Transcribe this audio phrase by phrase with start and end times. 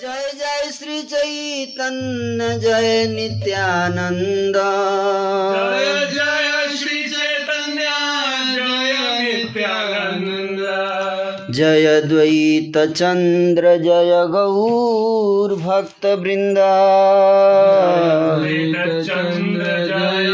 [0.00, 4.56] जय जय श्री चैतन्य जय नित्यानंद।
[5.56, 7.86] जय जय श्री चैतन्य
[8.56, 10.60] जय नित्यानंद।
[11.50, 16.72] जय द्वैत चंद्र जय गौर भक्त वृंदा।
[19.02, 20.30] चंद्र जय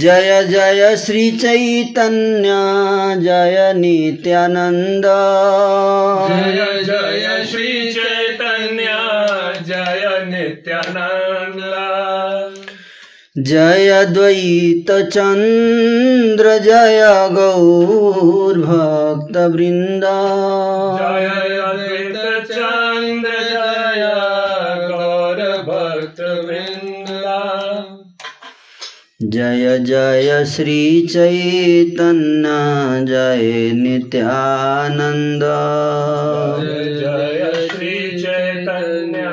[0.00, 2.48] जय जय श्री चैतन्य
[3.22, 5.04] जय नित्यानंद
[6.28, 8.96] जय जय श्री चैतन्य
[9.68, 11.60] जय नित्यानंद
[13.38, 17.00] जय द्वैत चंद्र जय
[17.32, 20.18] गौर भक्त वृंदा।
[20.98, 23.53] जय अद्वैत चंद्र
[29.34, 32.48] जय जय श्री चैतन्य
[33.06, 35.42] जय नित्यानंद
[36.60, 39.24] जय जय श्री चैतन्य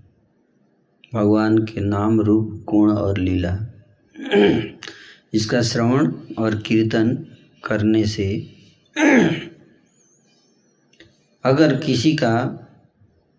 [1.15, 3.59] भगवान के नाम रूप, गुण और लीला।
[5.35, 7.27] इसका श्रवण और कीर्तन
[7.65, 8.51] करने से
[11.45, 12.35] अगर किसी का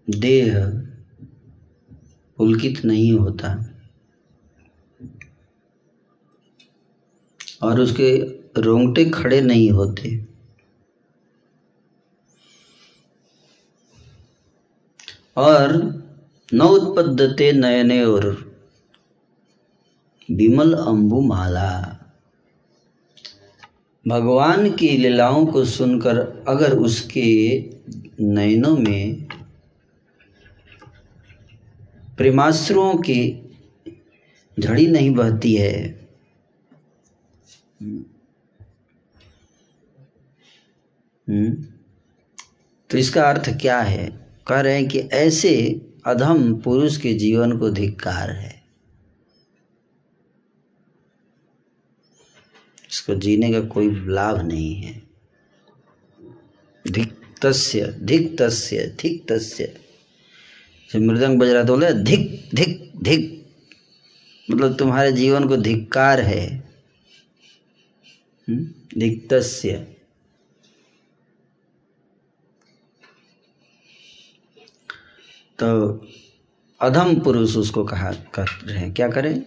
[0.10, 0.66] देह
[2.38, 3.75] पुलकित नहीं होता
[7.64, 8.18] और उसके
[8.62, 10.26] रोंगटे खड़े नहीं होते।
[15.38, 15.74] और
[16.54, 18.54] न उत्पद्यते नयने और
[20.32, 21.92] विमल अम्बु माला
[24.08, 27.58] भगवान की लीलाओं को सुनकर अगर उसके
[28.22, 29.28] नयनों में
[32.18, 33.52] प्रेमाश्रुओं की
[34.60, 35.95] झड़ी नहीं बहती है
[42.90, 44.28] तो इसका अर्थ क्या है?
[44.48, 48.64] कह रहे हैं कि ऐसे अधम पुरुष के जीवन को धिक्कार है।
[52.92, 55.04] इसको जीने का कोई लाभ नहीं है।
[56.92, 59.82] धिक तस्य धिक तस्य धिक तस्य
[60.96, 63.46] मृदंग बज रहा तो बोले, धिक धिक धिक।
[64.52, 66.74] मतलब तुम्हारे जीवन को धिक्कार है।
[68.98, 69.95] धिक्तस्य।
[75.60, 76.02] तो
[76.82, 79.44] अधम पुरुष उसको कहा, कर रहे हैं। क्या करें?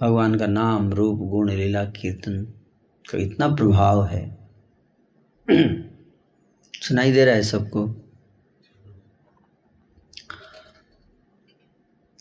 [0.00, 2.44] भगवान का नाम, रूप, गुण, लीला कीर्तन
[3.10, 4.50] का इतना प्रभाव है।
[6.80, 7.94] सुनाई दे रहा है सबको।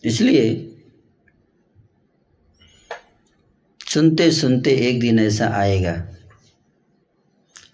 [0.03, 0.65] इसलिए
[3.87, 6.07] सुनते सुनते एक दिन ऐसा आएगा।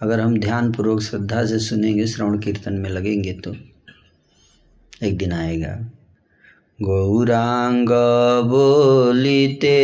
[0.02, 3.56] अगर हम ध्यान पूर्वक श्रद्धा से सुनेंगे, श्रवण कीर्तन में लगेंगे तो
[5.04, 5.92] एक दिन आएगा।
[6.82, 7.90] गौरांग
[8.46, 9.78] बोलिते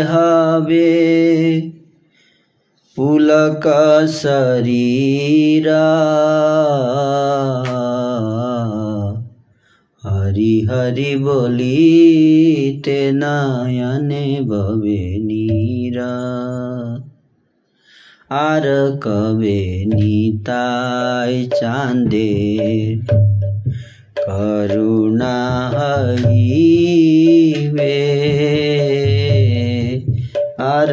[0.00, 1.75] हवे।
[2.97, 3.65] पुलक
[4.13, 5.83] शरीरा
[10.03, 11.79] हरि हरि बोली
[12.85, 16.11] ते नयने भवे नीरा
[18.39, 18.65] আর
[19.03, 19.61] কবে
[19.91, 22.31] নিতাই চাঁদে
[24.25, 25.37] করুণা
[25.73, 27.15] হইবে
[30.71, 30.91] আর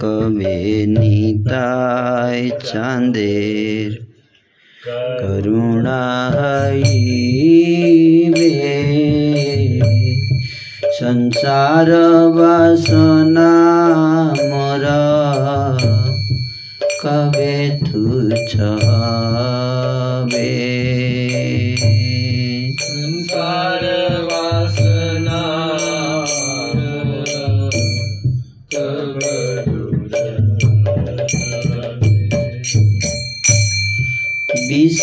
[0.00, 0.58] কবে
[0.94, 3.88] নিতাই চাঁদের
[5.20, 6.04] করুণা
[6.34, 7.68] হইবে
[10.98, 11.88] সংসার
[12.36, 13.52] বাসনা
[14.50, 15.04] মোরা
[17.02, 18.52] কবে তুচ্ছ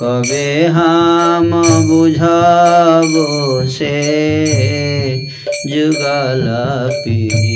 [0.00, 1.50] কবে হাম
[1.88, 3.12] বুঝাব
[3.68, 3.98] সে
[5.70, 6.46] যুগল
[7.02, 7.49] পিনি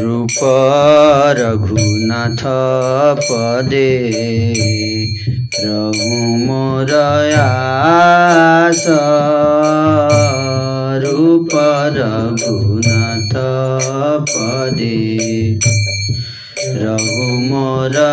[0.00, 0.38] रूप
[1.38, 2.42] रघुनाथ
[3.28, 3.90] पदे
[5.64, 8.84] रघु मोरयास
[11.04, 11.50] रूप
[11.96, 13.34] रघुनाथ
[14.30, 14.94] पदे
[16.76, 18.12] प्रभु मोरा।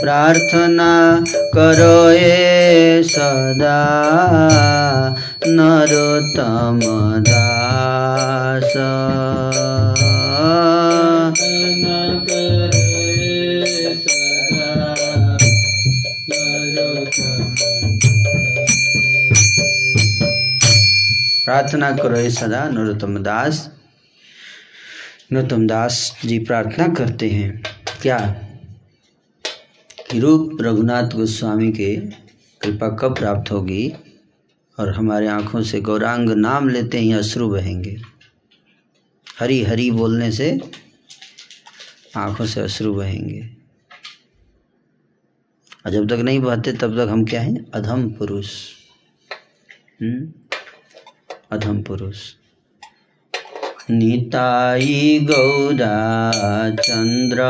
[0.00, 1.24] प्रार्थना
[2.10, 3.78] ए सदा।
[5.46, 6.80] नरोतम
[7.20, 8.72] दास।
[21.44, 23.68] प्रार्थना करो सदा नरोत्तम दास।
[25.32, 27.62] नरोत्तम दास जी प्रार्थना करते हैं।
[28.02, 28.18] क्या?
[30.10, 31.96] कि रूप रघुनाथ गोस्वामी के
[32.60, 33.92] कृपा कब प्राप्त होगी
[34.78, 38.00] और हमारे आँखों से गौरांग नाम लेते ही अश्रु बहेंगे?
[39.38, 40.60] हरी हरी बोलने से
[42.16, 43.50] आँखों से अश्रु बहेंगे।
[45.86, 47.70] और जब तक नहीं बहते, तब तक हम क्या हैं?
[47.70, 48.68] अधम पुरुष।
[50.02, 50.32] हम्म?
[51.52, 52.34] अधम पुरुष।
[53.90, 55.92] निताई गौरा
[56.80, 57.44] चंद्र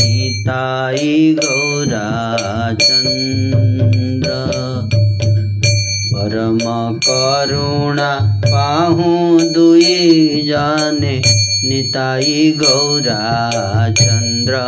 [0.00, 1.36] निताई
[2.80, 4.32] चंद्र
[6.14, 6.58] परम
[7.06, 8.10] करुणा
[8.46, 9.12] पाहु
[9.54, 11.14] दुई जाने
[11.68, 12.42] निताई
[14.00, 14.64] चंद्र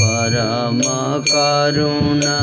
[0.00, 0.80] परम
[1.30, 2.38] करुणा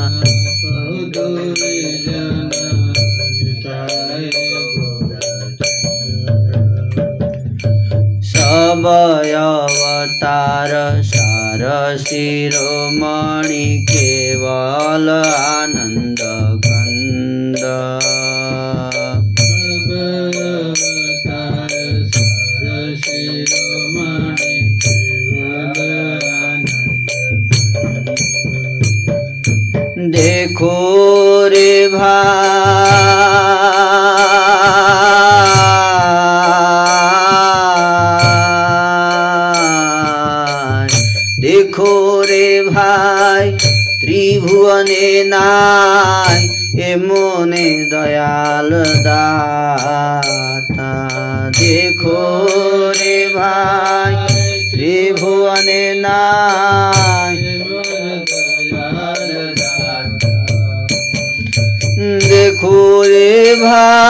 [8.75, 11.61] सब अवतार सार
[11.97, 16.21] शिरोमणि केवल आनन्द
[16.65, 17.63] कन्द।
[30.11, 30.75] देखो
[31.47, 33.15] रे भाई
[44.85, 46.39] ত্রিভুবনে নাই
[46.89, 48.71] এমনে দয়াল
[49.05, 50.91] দাতা।
[51.59, 52.21] দেখো
[52.99, 54.13] রে ভাই,
[54.71, 57.37] ত্রিভুবনে নাই।
[62.29, 62.79] দেখো
[63.11, 64.09] রে ভাই,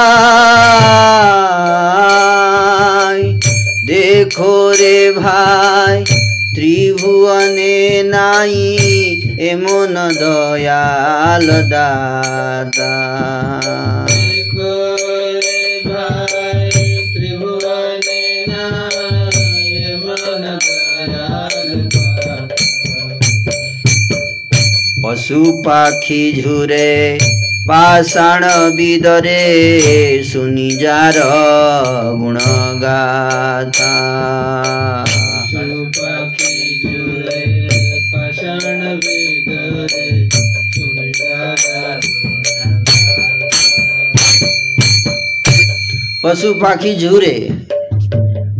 [3.87, 5.97] দেখো রে ভাই,
[6.55, 7.77] ত্রিভুবনে
[8.13, 8.55] নাই।
[9.44, 12.94] এমন দয়াল দাদা
[25.02, 26.90] পশু পাখি ঝুরে
[27.66, 28.42] পাষাণ
[28.76, 29.42] বিদরে
[30.22, 31.16] শুনি যার
[32.20, 32.36] গুণ
[46.25, 47.49] पशु पाखी झूरे,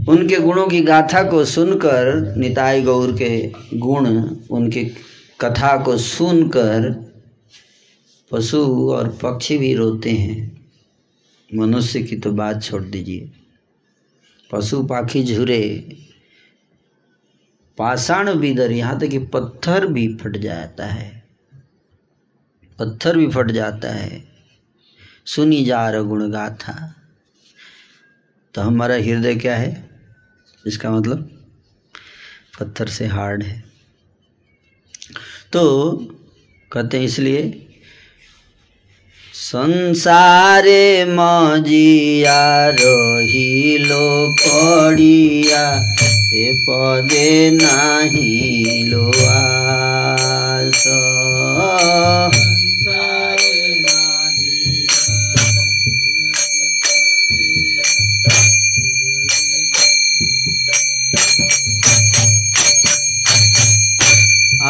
[0.10, 4.84] उनके गुणों की गाथा को सुनकर, निताई गौर के गुण, उनके
[5.42, 6.92] कथा को सुनकर
[8.32, 10.66] पशु और पक्षी भी रोते हैं।
[11.56, 13.32] मनुष्य की तो बात छोड़ दीजिए।
[14.52, 15.98] पशु पाखी झुरे,
[17.78, 21.24] पाषाण बीदर यहाँ तक कि पत्थर भी फट जाता है।
[22.80, 24.24] पत्थर भी फट जाता है।
[25.26, 27.02] सुनी जा रहा गुण गाथा।
[28.56, 29.90] तो हमारा हृदय क्या है?
[30.68, 31.32] इसका मतलब
[32.60, 33.64] पत्थर से हार्ड है।
[35.54, 35.96] तो
[36.72, 37.68] कहते हैं इसलिए,
[39.34, 50.84] संसारे मजिया रहिलो पड़िया, से पदे नाही लो आस।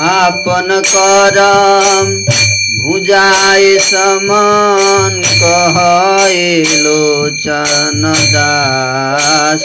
[0.03, 2.09] आपन करम
[2.83, 8.03] भुजाए समान कहे लोचन
[8.33, 9.63] दास।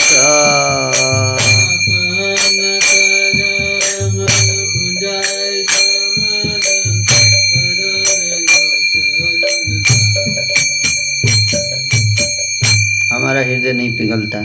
[13.13, 14.41] हमारा हृदय नहीं पिघलता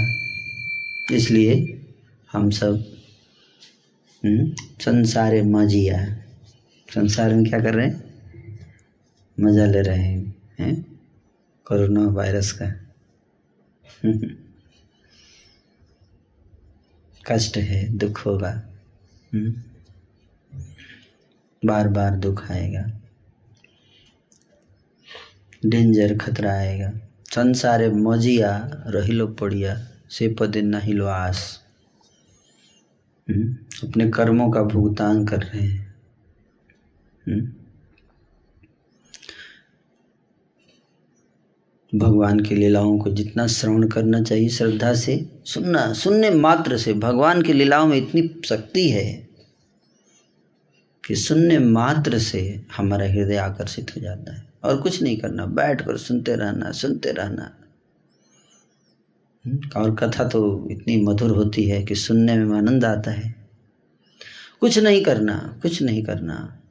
[1.07, 1.53] इसलिए
[2.33, 2.83] हम सब
[4.23, 4.45] हम्म,
[4.85, 6.15] संसारे मजिया
[6.93, 8.03] संसार में क्या कर रहे हैं?
[9.39, 10.99] मज़ा ले रहे हैं हैं?
[11.65, 12.65] कोरोना वायरस का।
[17.31, 18.61] कष्ट है दुख होगा।
[19.33, 19.53] हम्म,
[21.65, 23.01] बार बार दुख आएगा।
[25.65, 26.91] डेंजर खतरा आएगा।
[27.35, 31.63] संसारे मजिया रहिलो पड़िया से पदे नहिलो आस।
[33.29, 35.95] हम्म, अपने कर्मों का भुगतान कर रहे हैं।
[37.27, 37.51] हम्म।
[41.99, 47.41] भगवान की लीलाओं को जितना श्रवण करना चाहिए श्रद्धा से सुनना सुनने मात्र से। भगवान
[47.41, 49.27] की लीलाओं में इतनी शक्ति है
[51.07, 55.81] कि सुनने मात्र से हमारा हृदय आकर्षित हो जाता है। और कुछ नहीं करना बैठ
[55.81, 57.55] कर सुनते रहना सुनते रहना।
[59.45, 63.44] हम्म, और कथा तो इतनी मधुर होती है कि सुनने में आनंद आता है।
[64.59, 66.61] कुछ नहीं करना, कुछ नहीं करना।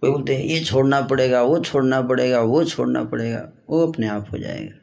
[0.00, 4.28] कोई बोलते हैं, ये छोड़ना पड़ेगा, वो छोड़ना पड़ेगा, वो छोड़ना पड़ेगा, वो अपने आप
[4.32, 4.78] हो जाएगा।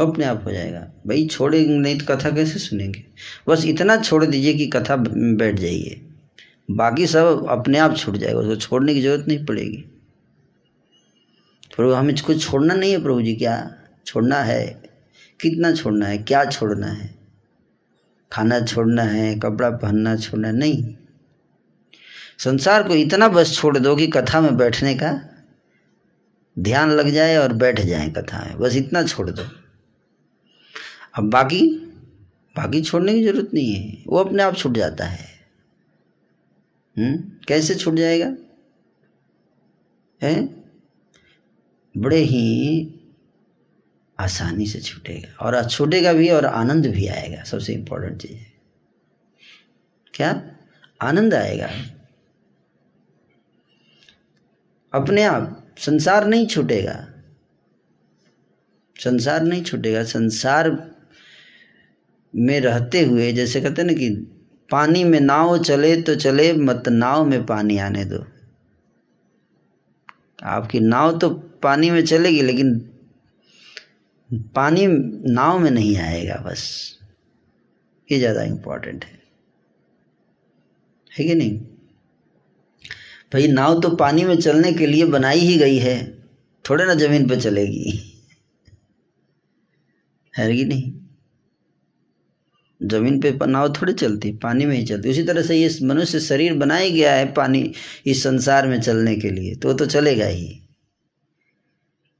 [0.00, 3.04] वो अपने आप हो जाएगा। भाई छोड़ेंगे नहीं तो कथा कैसे सुनेंगे?
[3.48, 4.96] बस इतना छोड़ दीजिए कि कथा
[5.36, 6.04] बैठ जाइए।
[6.70, 9.84] बाकी सब अपने आप छूट जाएगा, उसको छोड़ने की ज़रूरत नहीं पड़ेगी।
[11.76, 13.74] प्रभु, हमें कुछ छोड़ना नहीं है प्रभु जी, क्या?
[14.06, 14.82] छोड़ना है।
[15.40, 16.18] कितना छोड़ना है?
[16.18, 17.17] क्या छोड़ना है?
[18.32, 20.94] खाना छोड़ना है, कपड़ा पहनना छोड़ना है नहीं।
[22.38, 25.20] संसार को इतना बस छोड़ दो कि कथा में बैठने का
[26.58, 29.42] ध्यान लग जाए और बैठ जाए कथा में बस इतना छोड़ दो।
[31.14, 31.84] अब बाकी
[32.56, 35.28] बाकी छोड़ने की ज़रूरत नहीं है। वो अपने आप छूट जाता है।
[36.98, 37.16] हम्म?
[37.48, 38.34] कैसे छूट जाएगा?
[40.22, 40.64] है?
[41.96, 42.97] बड़े ही
[44.20, 48.52] आसानी से छूटेगा। और छूटेगा भी और आनंद भी आएगा, सबसे इम्पोर्टेंट चीज़। है
[50.14, 50.56] क्या?
[51.02, 51.70] आनंद आएगा।
[54.94, 57.08] अपने आप, संसार नहीं छूटेगा।
[59.00, 60.94] संसार नहीं छूटेगा। संसार
[62.36, 64.10] में रहते हुए, जैसे कहते ना कि
[64.70, 68.26] पानी में नाव चले तो चले, मत नाव में पानी आने दो।
[70.42, 71.30] आपकी नाव तो
[71.62, 72.94] पानी में चलेगी, लेकिन
[74.32, 74.86] पानी
[75.32, 76.94] नाव में नहीं आएगा, बस।
[78.12, 79.18] ये ज़्यादा इम्पोर्टेंट है।
[81.18, 81.58] है कि नहीं?
[83.32, 86.18] भाई, नाव तो पानी में चलने के लिए बनाई ही गई है।
[86.70, 88.14] थोड़े ना ज़मीन पे चलेगी।
[90.38, 90.92] है कि नहीं?
[92.82, 96.54] ज़मीन पे नाव थोड़ी चलती, पानी में ही चलती। उसी तरह से ये मनुष्य शरीर
[96.54, 97.72] बनाया गया है पानी
[98.06, 100.60] इस संसार में चलने के लिए तो तो चलेगा ही।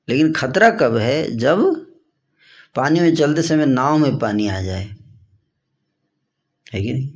[0.08, 1.36] लेकिन खतरा कब है?
[1.36, 1.77] जब
[2.74, 4.94] पानी में चलते समय नाव में पानी आ जाए।
[6.74, 7.10] है कि नहीं?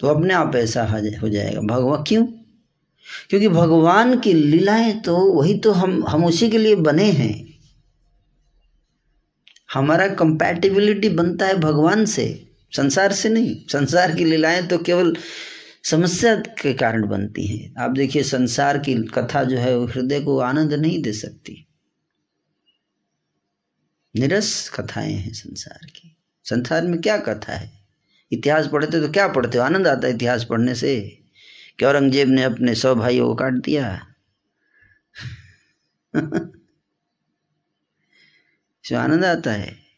[0.00, 0.84] तो अपने आप ऐसा
[1.22, 2.26] हो जाएगा। भगवान, क्यों?
[3.30, 7.58] क्योंकि भगवान की लीलाएँ तो वही तो हम हम उसी के लिए बने हैं।
[9.74, 15.16] हमारा कंपैटिबिलिटी बनता है भगवान से, संसार से नहीं। संसार की लीलाएँ तो केवल
[15.84, 20.38] समस्या के कारण बनती हैं। आप देखिए, संसार की कथा जो है, वो हृदय को
[20.38, 21.67] आनंद नहीं दे सकती।
[24.16, 27.70] निरस कथाएँ हैं संसार की। संसार में क्या कथा है?
[28.32, 29.64] इतिहास पढ़ते तो क्या पढ़ते हो?
[29.64, 31.18] आनंद आता है इतिहास पढ़ने से।
[31.78, 34.06] कि औरंगज़ेब ने अपने सौ भाइयों को काट दिया।
[38.84, 39.88] से आनंद आता है।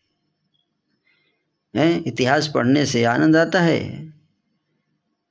[1.77, 2.05] हैं?
[2.05, 3.81] इतिहास पढ़ने से आनंद आता है।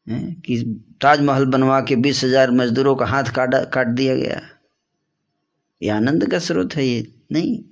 [0.08, 0.42] हैं?
[0.42, 4.42] कि ताजमहल बनवा के बीस हज़ार मजदूरों का हाथ काट काट दिया गया।
[5.82, 7.69] ये आनंद का स्रोत है ये, नहीं?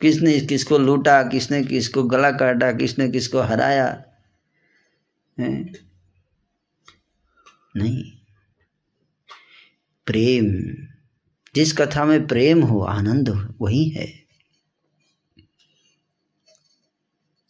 [0.00, 4.04] किसने किसको लूटा, किसने किसको गला काटा, किसने किसको हराया?
[5.40, 5.72] है?
[7.76, 8.12] नहीं।
[10.06, 10.46] प्रेम।
[11.54, 14.24] जिस कथा में प्रेम हो, आनंद हो, वही है।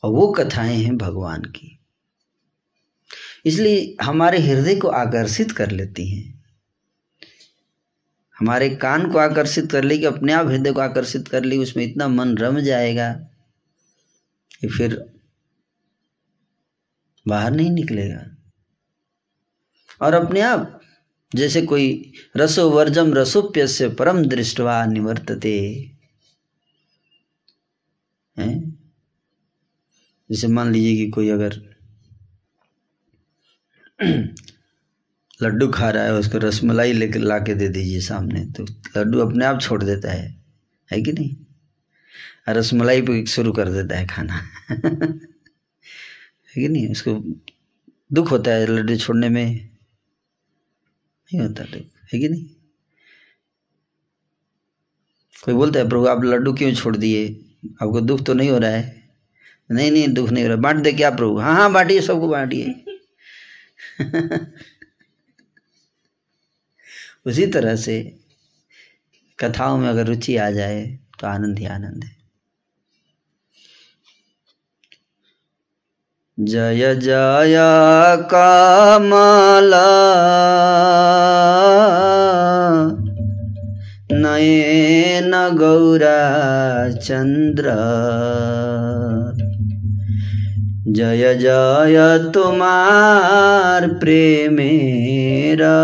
[0.04, 1.78] और वो कथाएँ हैं भगवान की।
[3.46, 6.39] इसलिए हमारे हृदय को आकर्षित कर लेती हैं।
[8.40, 11.84] हमारे कान को आकर्षित कर ली कि अपने आप हृदय को आकर्षित कर ली, उसमें
[11.84, 13.12] इतना मन रम जाएगा
[14.60, 15.12] कि फिर
[17.28, 18.36] बाहर नहीं निकलेगा।
[20.02, 20.80] और अपने आप,
[21.34, 25.86] जैसे कोई रसो वर्जम रसोप्य से परम दृष्टवा निवर्तते।
[28.38, 28.80] हैं?
[30.30, 31.70] जैसे मान लीजिए कि कोई अगर
[35.42, 38.62] लड्डू खा रहा है, उसको रसमलाई लेकर ला के दे दीजिए सामने। तो
[38.96, 40.44] लड्डू अपने आप छोड़ देता है।
[40.92, 41.36] है कि नहीं?
[42.48, 44.34] रसमलाई पे शुरू कर देता है खाना।
[44.70, 46.90] है कि नहीं?
[46.90, 47.40] उसको
[48.12, 49.70] दुख होता है लड्डू छोड़ने में।
[51.26, 52.46] नहीं होता दुख। है कि नहीं?
[55.44, 57.28] कोई बोलता है, प्रभु, आप लड्डू क्यों छोड़ दिए?
[57.66, 59.10] आपको दुख तो नहीं हो रहा है?
[59.70, 61.38] नहीं नहीं, दुख नहीं हो रहा। बांट दे क्या प्रभु?
[61.38, 62.84] हाँ हाँ बांटिए, सबको बांटिए।
[67.26, 67.96] उसी तरह से
[69.38, 72.20] कथाओं में अगर रुचि आ जाए तो आनंद ही आनंद है।
[76.38, 77.56] जय जय
[78.30, 79.72] कमल,
[84.12, 86.20] नयन गौरा
[86.90, 87.74] चंद्र।
[90.88, 91.96] जय जय
[92.34, 95.76] तुम्हार प्रेमेरा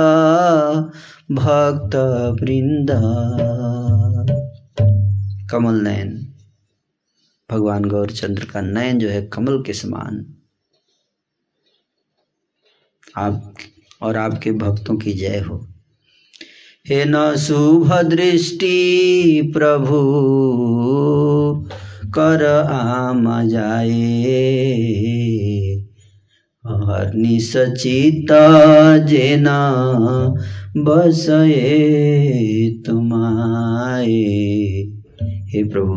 [1.31, 1.97] भक्त
[2.43, 2.87] वृंद
[5.51, 6.35] कमल नयन।
[7.51, 10.35] भगवान गौरचंद्र का नयन जो है कमल के समान।
[13.17, 13.55] आप
[14.03, 15.67] और आपके भक्तों की जय हो।
[16.89, 19.97] हे न शुभ दृष्टि प्रभु,
[22.15, 24.07] कर आम जाए।
[26.67, 28.33] हर निश्चित
[29.09, 29.59] जेना
[30.77, 31.63] बसए
[32.87, 34.15] तुम्हारे
[35.51, 35.95] हे प्रभु,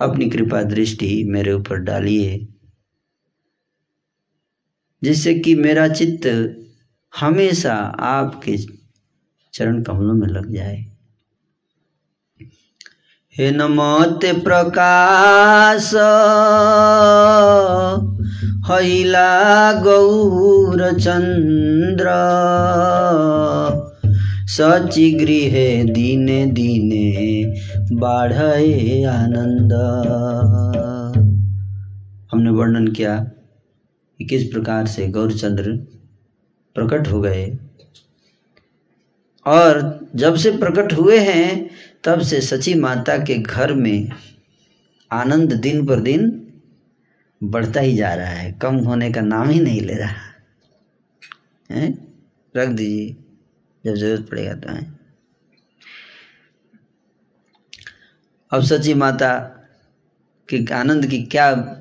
[0.00, 2.46] अपनी कृपा दृष्टि मेरे ऊपर डालिए,
[5.02, 6.26] जिससे कि मेरा चित्त
[7.12, 7.74] हमेशा
[8.08, 8.56] आपके
[9.54, 10.84] चरण कमलों में लग जाए।
[13.38, 15.92] हे नमते प्रकाश।
[19.84, 22.06] गौर चंद्र।
[24.46, 27.44] सची गृह दिने दिने
[27.96, 29.72] बाढ़े आनंद।
[32.32, 33.16] हमने वर्णन किया
[34.18, 35.72] कि किस प्रकार से गौरचंद्र
[36.74, 37.58] प्रकट हो गए।
[39.46, 41.70] और जब से प्रकट हुए हैं
[42.06, 44.12] तब से सची माता के घर में
[45.12, 46.52] आनंद दिन पर दिन
[47.42, 50.14] बढ़ता ही जा रहा है। कम होने का नाम ही नहीं ले रहा।
[51.70, 51.94] है?
[52.56, 53.16] रख दीजिए।
[53.84, 54.98] जब ज़रूरत पड़ेगा तो है।
[58.50, 59.38] अब सची माता
[60.48, 61.76] की आनंद की क्या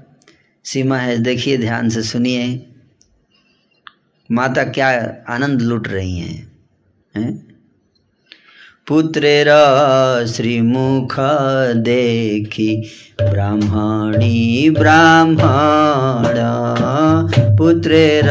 [0.64, 1.18] सीमा है?
[1.18, 2.74] देखिए ध्यान से सुनिए।
[4.32, 6.52] माता क्या आनंद लूट रही हैं?
[7.18, 7.55] हैं?
[8.88, 9.48] पुत्रेर
[10.28, 11.14] श्रीमुख
[11.78, 12.68] देखि
[13.22, 16.36] ब्राह्मणी ब्राह्मण।
[17.58, 18.30] पुत्रेर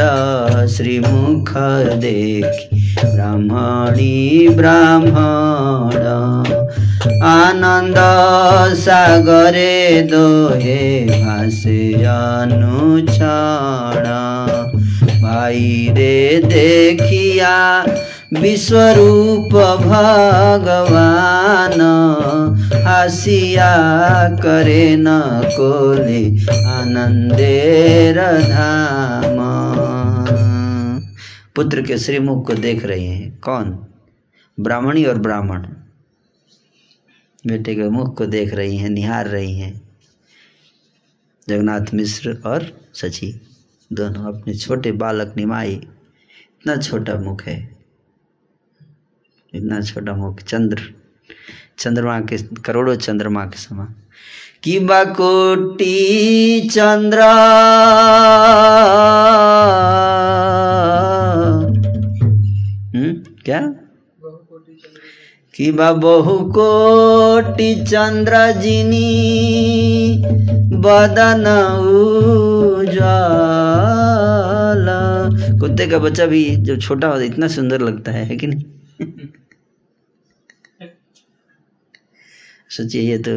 [0.67, 1.51] श्रीमुख
[2.03, 6.05] देखि ब्राह्मणी ब्राह्मण।
[7.23, 7.97] आनन्द
[8.77, 14.03] सागरे दोहे भासे अनुक्षण
[15.21, 17.55] भाई रे देखिया
[18.33, 21.81] विश्वरूप भगवान,
[22.85, 25.05] हासिया करे न
[25.45, 29.35] कोले आनंदेर धाम।
[31.55, 33.87] पुत्र के श्रीमुख को देख रहे हैं, कौन?
[34.59, 35.67] ब्राह्मणी और ब्राह्मण।
[37.47, 39.81] बेटे के मुख को देख रही हैं, निहार रही हैं।
[41.49, 43.41] जगन्नाथ मिश्र और सची,
[43.93, 47.74] दोनों अपने छोटे बालक निमाई, इतना छोटा मुख है।
[49.55, 50.81] इतना छोटा मुख चंद्र
[51.77, 53.95] चंद्रमा के करोड़ों चंद्रमा के समान।
[54.63, 57.19] कि कोटि चंद्र
[62.97, 63.75] हम्म क्या?
[65.55, 69.05] कि बहु कोटि चंद्र जिनी
[70.73, 71.43] बदन
[71.79, 73.15] उजाल।
[75.59, 78.63] कुत्ते का बच्चा भी जब छोटा होता है इतना सुंदर लगता है, है कि नहीं?
[82.77, 83.31] सोचिए, ये तो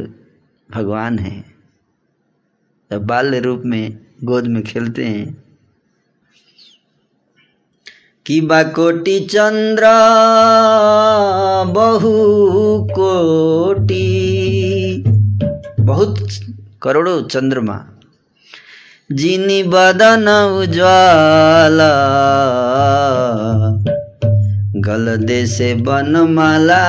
[0.71, 1.45] भगवान है।
[2.91, 5.45] जब बाल्य रूप में गोद में खेलते हैं।
[8.27, 9.83] कि बाकोटि चंद्र,
[11.73, 12.09] बहु
[12.85, 13.99] कोटि,
[15.81, 16.29] बहुत
[16.83, 17.87] करोड़ों चंद्रमा,
[19.13, 20.29] जिनी बदन
[20.63, 21.79] उज्ज्वल
[24.89, 26.85] गल दे से बनमाला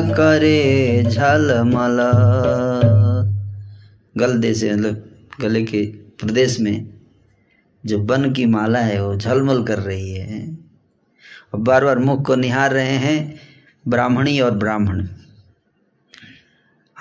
[0.00, 1.98] करे झलमल
[4.16, 5.04] गल दे से मतलब
[5.40, 6.86] गले के प्रदेश में
[7.86, 10.58] जो बन की माला है, वो झलमल कर रही है।
[11.54, 13.36] और बार बार मुख को निहार रहे हैं
[13.88, 15.06] ब्राह्मणी और ब्राह्मण।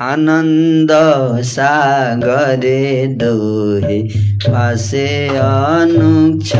[0.02, 0.88] आनंद
[1.42, 4.04] सागरे दोहे
[4.40, 6.60] पासे अनुक्षण।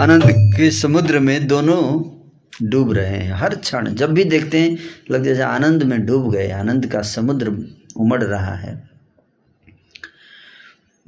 [0.00, 2.10] आनंद के समुद्र में दोनों
[2.68, 4.78] डूब रहे हैं। हर क्षण जब भी देखते हैं,
[5.10, 8.90] लग जैसे आनंद में डूब गए, आनंद का समुद्र उमड़ रहा है।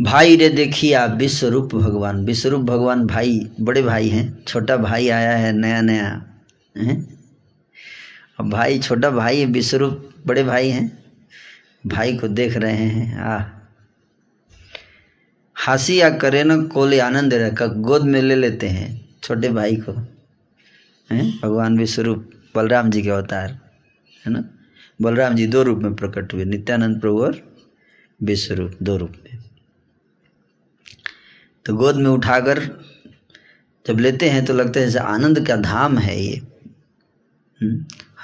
[0.02, 5.52] भाई रे आप विश्वरूप भगवान। विश्वरूप भगवान भाई, बड़े भाई हैं, छोटा भाई आया है,
[5.52, 6.26] नया नया,
[6.78, 7.06] है?
[8.40, 10.98] अब भाई, छोटा भाई है विश्वरूप बड़े भाई हैं,
[11.86, 13.42] भाई को देख रहे हैं। आ।
[15.68, 19.92] हँसी या करे न, कोले आनंद रखा, गोद में ले लेते हैं। छोटे भाई को,
[21.12, 21.40] हैं?
[21.42, 23.60] भगवान विश्वरूप बलराम जी के अवतार,
[24.26, 24.44] है ना?
[25.02, 27.54] बलराम जी दो रूप में प्रकट हुए, नित्यानंद प्रभु और
[28.22, 29.38] विश्वरूप दो रूप में।
[31.64, 32.58] तो गोद में उठाकर
[33.86, 36.42] जब लेते हैं तो लगता है जैसे आनंद का धाम है ये।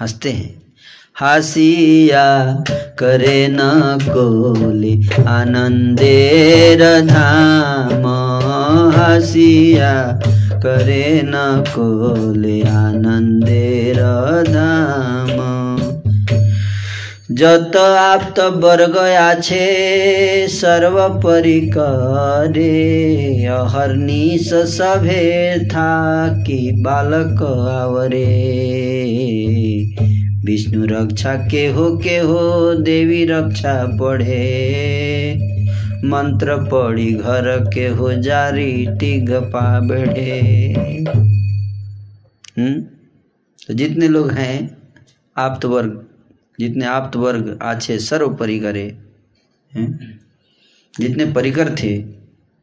[0.01, 0.75] हँसते हैं।
[1.21, 2.65] हसिया
[2.99, 3.59] करे न
[4.03, 8.07] कोले आनंदेर धाम
[8.93, 10.21] हासिया
[10.64, 14.00] करे न कोले आनंदेर
[14.50, 15.38] धाम
[17.32, 17.76] যত
[18.12, 18.96] আপ্ত বর্গ
[19.30, 19.66] আছে
[20.60, 22.76] সর্বপরি করে
[23.62, 25.26] অহর্নিশ সভে
[25.74, 27.40] থাকি বালক
[27.80, 28.32] আওরে
[30.48, 32.42] विष्णु रक्षा के हो के हो
[32.82, 34.50] देवी रक्षा पढ़े
[36.05, 40.41] मंत्र पढ़ी, घर के हो जारी टिग पा बढ़े
[42.59, 42.81] हम्म?
[43.69, 44.79] तो जितने लोग हैं,
[45.37, 46.07] आप्त वर्ग,
[46.61, 48.99] जितने आप्त वर्ग आछे सर्वोपरि करे,
[49.75, 50.21] हैं?
[51.01, 52.05] जितने परिकर थे,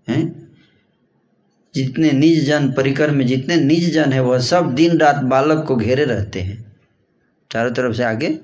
[0.10, 0.50] हैं?
[1.76, 5.76] जितने निज जन परिकर में जितने निज जन है, वह सब दिन रात बालक को
[5.76, 6.76] घेरे रहते हैं।
[7.52, 8.40] चारों तरफ़ से आगे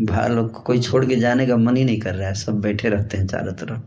[0.00, 2.88] बालक को कोई छोड़ के जाने का मन ही नहीं कर रहा है। सब बैठे
[2.88, 3.80] रहते हैं चारों तरफ़।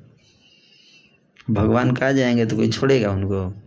[1.53, 3.61] भगवान कहा जाएँगे तो कोई छोड़ेगा उनको?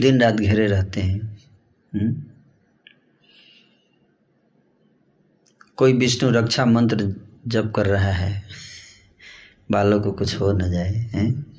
[0.00, 1.36] दिन रात घेरे रहते हैं।
[5.76, 7.14] कोई विष्णु रक्षा मंत्र
[7.48, 8.42] जप कर रहा है।
[9.70, 11.49] बालों को कुछ हो न जाए, हैं?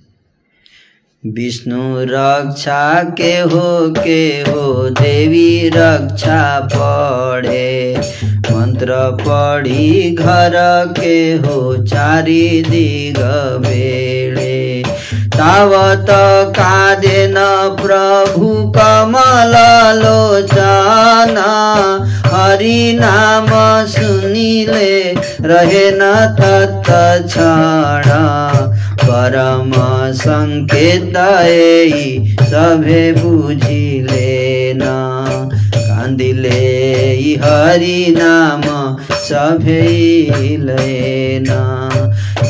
[1.25, 7.97] विष्णु रक्षा के हो के हो देवी रक्षा पढ़े।
[8.51, 10.51] मंत्र पढ़ी घर
[10.99, 13.17] के हो चारि दिग
[13.67, 14.83] बेड़े।
[15.37, 16.05] तावत
[16.49, 17.33] कादेन
[17.81, 19.53] प्रभु कमल
[19.99, 21.35] लोचन,
[22.25, 23.47] हरि नाम
[23.87, 26.01] सुनिले, रहे न
[26.39, 28.70] तत् क्षण।
[29.09, 29.71] म
[30.13, 34.95] संकेतयिभे बुलेना
[35.87, 36.59] क्लिले
[37.43, 38.61] हरिनाम
[40.65, 41.61] लेना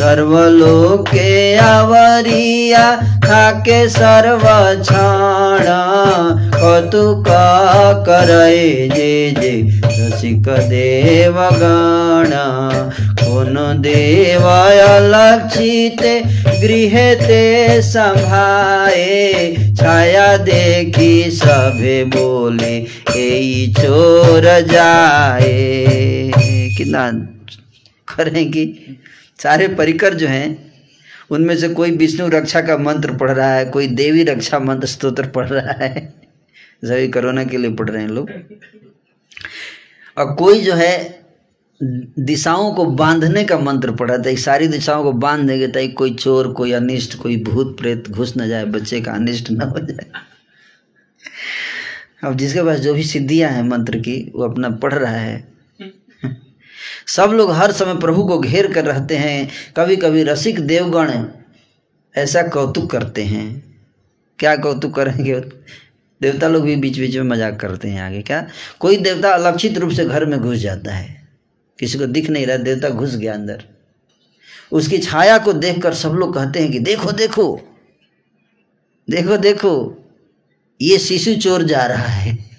[0.01, 2.85] सर्वलोके आवरिया
[3.25, 4.41] थाके सर्व
[4.81, 5.67] क्षण
[6.55, 7.27] कौतुक
[8.07, 9.51] करे जे जे
[9.85, 12.33] रसिक देवगण
[13.21, 16.13] कोन देवाय लक्षिते,
[16.61, 22.75] गृहे ते संभाए छाया देखी सभे बोले
[23.17, 25.51] ए चोर जाए।
[26.77, 27.09] कितना
[28.07, 28.65] करेंगी
[29.43, 30.71] सारे परिकर जो हैं,
[31.31, 35.27] उनमें से कोई विष्णु रक्षा का मंत्र पढ़ रहा है, कोई देवी रक्षा मंत्र स्तोत्र
[35.27, 36.13] पढ़ रहा है।
[36.85, 38.29] सभी कोरोना के लिए पढ़ रहे हैं लोग।
[40.17, 41.21] और कोई जो है,
[42.19, 46.47] दिशाओं को बांधने का मंत्र पढ़ा था सारी दिशाओं को बाँध देंगे ताकि कोई चोर,
[46.47, 50.11] कोई अनिष्ट, कोई भूत प्रेत घुस न जाए, बच्चे का अनिष्ट न हो जाए।
[52.23, 55.50] अब जिसके पास जो भी सिद्धियाँ हैं मंत्र की, वो अपना पढ़ रहा है।
[57.15, 61.11] सब लोग हर समय प्रभु को घेर कर रहते हैं। कभी कभी रसिक देवगण
[62.15, 63.47] ऐसा कौतुक करते हैं।
[64.39, 65.39] क्या कौतुक करेंगे?
[66.21, 68.47] देवता लोग भी बीच बीच में मज़ाक करते हैं आगे। क्या?
[68.79, 71.27] कोई देवता अलक्षित रूप से घर में घुस जाता है।
[71.79, 73.63] किसी को दिख नहीं रहा, देवता घुस गया अंदर।
[74.71, 77.61] उसकी छाया को देखकर सब लोग कहते हैं कि देखो देखो
[79.07, 79.97] देखो देखो,
[80.81, 82.50] ये शिशु चोर जा रहा है।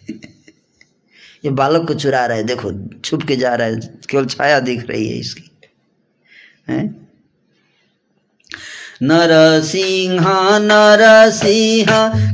[1.45, 3.77] ये बालक को चुरा रहा है, देखो, छुप के जा रहा है,
[4.11, 5.51] केवल छाया दिख रही है इसकी।
[6.69, 7.02] है?
[9.03, 10.25] नरसिंह
[10.59, 11.87] नरसिंह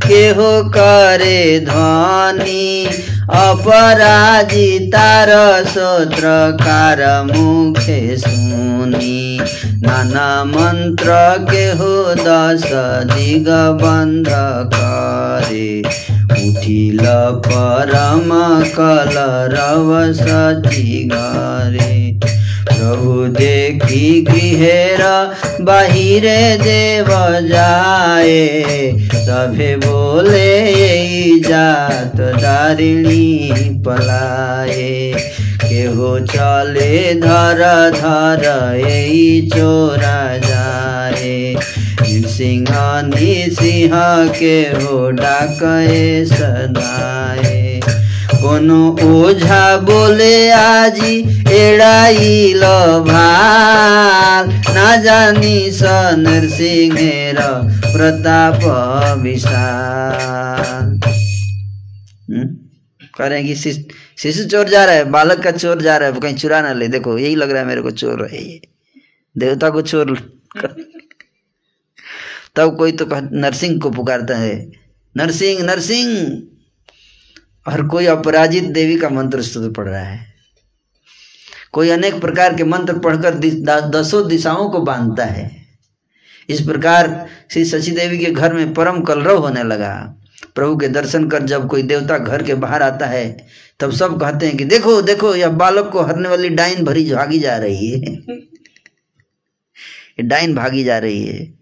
[0.07, 2.87] के हो करे ध्वनि?
[3.31, 5.29] अपराजितार
[5.67, 9.41] सोत्रकार मुखे सुनी।
[9.83, 11.07] नाना मंत्र
[11.51, 12.63] के हो दस
[13.13, 13.49] दिग
[13.83, 14.27] बंध
[14.75, 15.81] करे
[16.49, 16.99] उठिल
[17.49, 18.31] परम
[18.79, 19.15] कल
[19.55, 22.19] रव सची गरे
[22.69, 24.99] प्रभु देखी गृहेर
[25.61, 27.07] बाहिरे देव
[27.49, 30.59] जाए। सभे बोले
[31.39, 33.51] जात दारिणी
[33.87, 35.13] पलाए।
[35.65, 41.55] केहो चले धर धर, यही चोरा जाए।
[42.39, 42.69] सिंह
[43.03, 43.93] निसिंह
[44.39, 47.68] के हो डाके सदाए।
[48.44, 48.80] কোনো
[49.12, 50.36] ওঝা বলে
[50.72, 51.14] আজি
[51.60, 52.64] এড়াইল
[53.12, 54.44] ভাল
[54.76, 55.56] না জানি
[56.26, 57.38] নরসিংহের
[57.94, 58.62] प्रताप
[59.24, 60.88] विशाल
[63.16, 63.56] कह रहे हैं कि
[64.18, 66.88] शिशु चोर जा रहा है बालक का चोर जा रहा है कहीं चुरा ना ले
[66.88, 68.62] देखो यही लग रहा है मेरे को चोर है ये
[69.36, 70.16] देवता को चोर
[72.56, 74.56] तब कोई तो नरसिंह को पुकारता है
[75.16, 76.10] नरसिंह नरसिंह
[77.69, 80.35] और कोई अपराजित देवी का मंत्र स्तुति पढ़ रहा है।
[81.73, 83.35] कोई अनेक प्रकार के मंत्र पढ़कर
[83.81, 85.63] दसों दिशाओं को बांधता है।
[86.49, 90.15] इस प्रकार श्री शशि देवी के घर में परम कलरव होने लगा।
[90.55, 93.47] प्रभु के दर्शन कर जब कोई देवता घर के बाहर आता है,
[93.81, 97.39] तब सब कहते हैं कि देखो देखो, यह बालक को हरने वाली डाइन भरी भागी
[97.39, 98.19] जा रही है।
[100.21, 101.55] डाइन भागी जा रही है।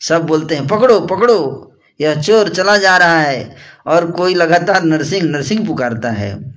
[0.00, 5.22] सब बोलते हैं, पकड़ो पकड़ो, यह चोर चला जा रहा है। और कोई लगातार नरसिंह
[5.22, 6.54] नरसिंह पुकारता है।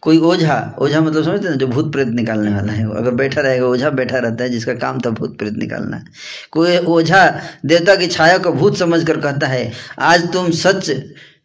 [0.00, 3.66] कोई ओझा ओझा मतलब समझते हैं जो भूत प्रेत निकालने वाला है अगर बैठा रहेगा,
[3.66, 6.04] ओझा बैठा रहता है, जिसका काम था भूत प्रेत निकालना।
[6.50, 10.90] कोई ओझा देवता की छाया को भूत समझ कर कहता है, आज तुम सच,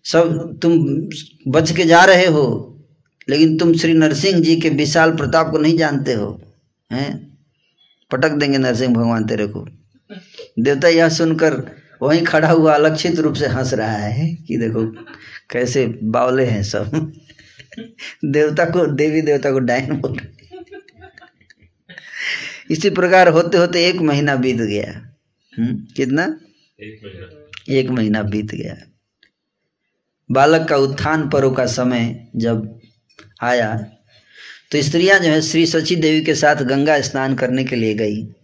[0.05, 0.77] सब, तुम
[1.51, 2.45] बच के जा रहे हो,
[3.29, 6.41] लेकिन तुम श्री नरसिंह जी के विशाल प्रताप को नहीं जानते हो,
[6.91, 7.37] हैं?
[8.11, 9.67] पटक देंगे नरसिंह भगवान तेरे को।
[10.59, 14.85] देवता यह सुनकर वहीं खड़ा हुआ अलक्षित रूप से हंस रहा है कि देखो
[15.49, 17.13] कैसे बावले हैं सब।
[18.25, 20.19] देवता को देवी देवता को डायन बोल
[22.71, 25.15] इसी प्रकार होते होते एक महीना बीत गया।
[25.59, 25.85] हुँ?
[25.95, 26.23] कितना?
[26.81, 28.77] एक महीना। एक महीना बीत गया।
[30.31, 32.79] बालक का उत्थान पर्व का समय जब
[33.43, 33.77] आया
[34.71, 38.35] तो स्त्रियाँ जो है श्री सची देवी के साथ गंगा स्नान करने के लिए गई।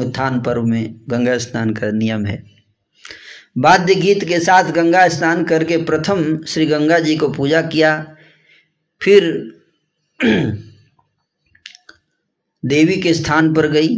[0.00, 2.44] उत्थान पर्व में गंगा स्नान का नियम है।
[3.58, 8.16] वाद्य गीत के साथ गंगा स्नान करके प्रथम श्री गंगा जी को पूजा किया।
[9.02, 9.24] फिर
[12.64, 13.96] देवी के स्थान पर गई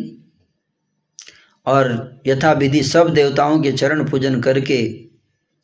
[1.66, 5.00] और यथा विधि सब देवताओं के चरण पूजन करके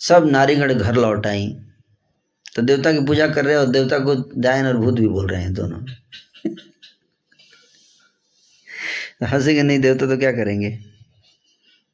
[0.01, 1.57] सब नारीगण घर लौट आई।
[2.57, 5.26] तो देवता की पूजा कर रहे हैं और देवता को दायन और भूत भी बोल
[5.26, 5.81] रहे हैं दोनों।
[9.27, 10.69] हंसेंगे नहीं देवता तो क्या करेंगे?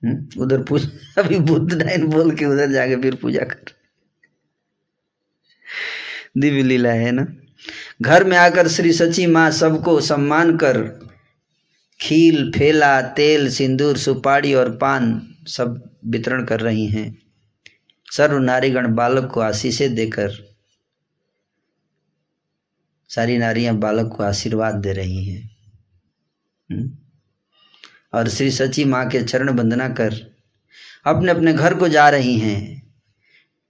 [0.05, 3.65] हम्म, उधर पूजा अभी भूत डायन बोल के उधर जाके फिर पूजा कर।
[6.39, 7.27] दिव्य लीला है ना?
[8.03, 11.07] घर में आकर श्री सची माँ सबको सम्मान कर।
[12.01, 17.19] खील फेला तेल सिंदूर सुपारी और पान सब वितरण कर रही हैं।
[18.11, 20.55] सर्व नारीगण बालक को आशीषें देकर
[23.09, 25.57] सारी नारियाँ बालक को आशीर्वाद दे रही हैं।
[26.73, 26.99] हम्म?
[28.15, 30.35] और श्री सची माँ के चरण वंदना कर।
[31.07, 32.93] अपने अपने घर को जा रही हैं।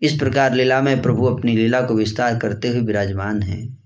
[0.03, 3.79] इस प्रकार लीला में प्रभु अपनी लीला को विस्तार करते हुए विराजमान हैं।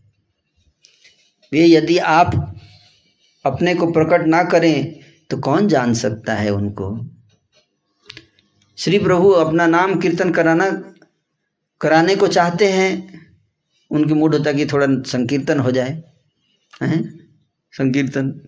[1.52, 2.60] वे यदि आप
[3.46, 4.98] अपने को प्रकट ना करें
[5.30, 7.06] तो कौन जान सकता है उनको?
[8.76, 10.94] श्री प्रभु अपना नाम कीर्तन कराना,
[11.80, 13.18] कराने को चाहते हैं।
[13.90, 16.04] उनकी मूड होता कि थोड़ा संकीर्तन हो जाए।
[16.82, 17.28] हैं?
[17.72, 18.40] संकीर्तन।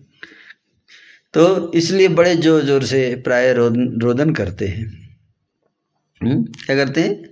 [1.33, 4.85] तो इसलिए बड़े ज़ोर ज़ोर से प्राय रोदन रोदन करते हैं।
[6.21, 6.43] हुँ?
[6.65, 7.23] क्या करते हैं?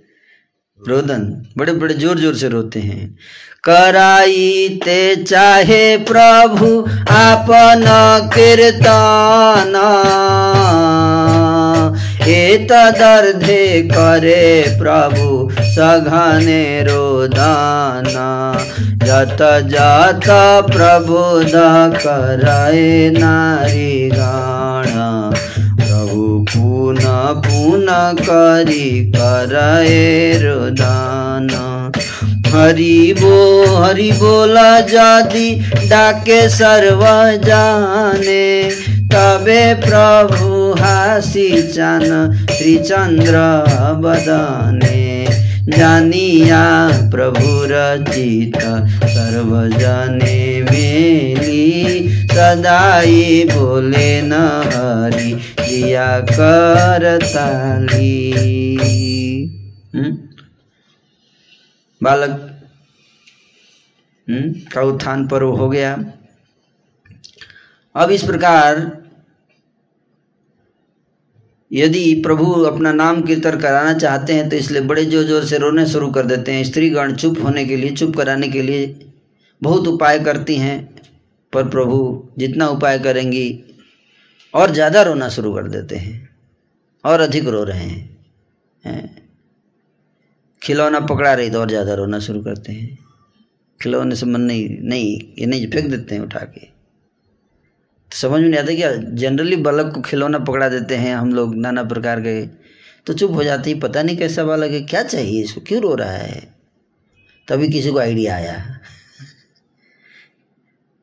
[0.80, 3.16] रोदन बड़े बड़े ज़ोर ज़ोर से रोते हैं।
[3.64, 6.70] कराई ते चाहे प्रभु,
[7.12, 7.84] आपन
[8.34, 9.72] कीर्तन।
[12.70, 20.28] तदर्धे करे प्रभु, सघने रोदाना। जत जत
[20.72, 21.52] प्रबोध
[22.02, 24.86] कराए नारी गाण।
[25.76, 26.98] प्रभु पुन
[27.46, 27.86] पुन
[28.20, 31.48] करी कराए रोदन।
[32.46, 37.00] हरि बो, हरि बोला जाति, डाके सर्व
[37.48, 38.70] जाने
[39.12, 45.28] तबे प्रभु हासी चन त्रिचंद्र बदने।
[45.78, 58.30] जानिया प्रभु रचित सर्वजने मेली। सदाई बोले न हरि जिया करताली
[59.94, 60.18] हम्म?
[62.02, 62.60] बालक
[64.30, 66.04] हम्म, का उत्थान पर्व हो गया।
[67.96, 68.99] अब इस प्रकार
[71.70, 75.86] यदि प्रभु अपना नाम कीर्तन कराना चाहते हैं तो इसलिए बड़े ज़ोर ज़ोर से रोने
[75.86, 79.10] शुरू कर देते हैं। स्त्रीगण चुप होने के लिए, चुप कराने के लिए
[79.62, 80.78] बहुत उपाय करती हैं,
[81.52, 81.98] पर प्रभु
[82.38, 83.64] जितना उपाय करेंगी,
[84.54, 86.28] और ज़्यादा रोना शुरू कर देते हैं,
[87.04, 87.88] और अधिक रो रहे
[88.84, 89.16] हैं?
[90.62, 92.98] खिलौना पकड़ा रही तो और ज़्यादा रोना शुरू करते हैं।
[93.80, 96.66] खिलौने से मन नहीं नहीं, ये नहीं फेंक देते हैं उठा के।
[98.10, 98.92] समझ में नहीं आता क्या
[99.22, 102.34] जनरली बालक को खिलौना पकड़ा देते हैं हम लोग नाना प्रकार के
[103.06, 105.94] तो चुप हो जाती है पता नहीं कैसा बालक है क्या चाहिए इसको क्यों रो
[105.94, 106.40] रहा है
[107.48, 108.56] तभी किसी को आइडिया आया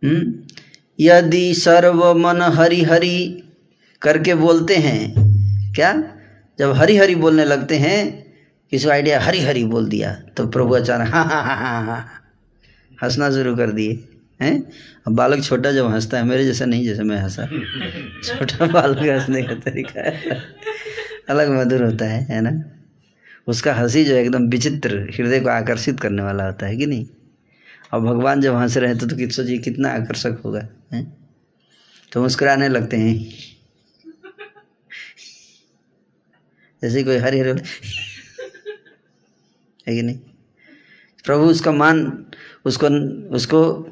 [0.03, 0.33] हम्म
[0.99, 3.17] यदि सर्व मन हरि हरि
[4.01, 5.93] करके बोलते हैं क्या
[6.59, 7.99] जब हरि हरि बोलने लगते हैं
[8.71, 11.99] किसी को आइडिया हरी हरी बोल दिया तो प्रभु अचानक हाँ हाँ हाँ हाँ हाँ
[13.03, 14.71] हंसना शुरू कर दिए हैं?
[15.07, 17.45] अब बालक छोटा जब हंसता है, मेरे जैसा नहीं जैसे मैं हंसा।
[18.23, 20.43] छोटा बालक हंसने का तरीका है।
[21.29, 22.63] अलग मधुर होता है है ना?
[23.47, 27.07] उसका हँसी जो एकदम विचित्र, हृदय को आकर्षित करने वाला होता है कि नहीं?
[27.93, 31.17] और भगवान जब हंस रहे थे तो कित सोचिए कितना आकर्षक होगा, है?
[32.11, 33.29] तो मुस्कुराने लगते हैं।
[36.81, 37.49] जैसे कोई हरी हरी
[39.87, 40.19] है कि नहीं?
[41.25, 42.25] प्रभु उसका मान,
[42.65, 42.87] उसको
[43.35, 43.91] उसको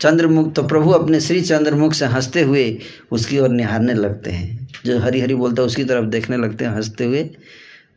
[0.00, 2.64] चंद्रमुख तो प्रभु अपने श्री चंद्रमुख से हँसते हुए
[3.10, 6.72] उसकी ओर निहारने लगते हैं। जो हरी हरी बोलता है उसकी तरफ़ देखने लगते हैं
[6.72, 7.22] हँसते हुए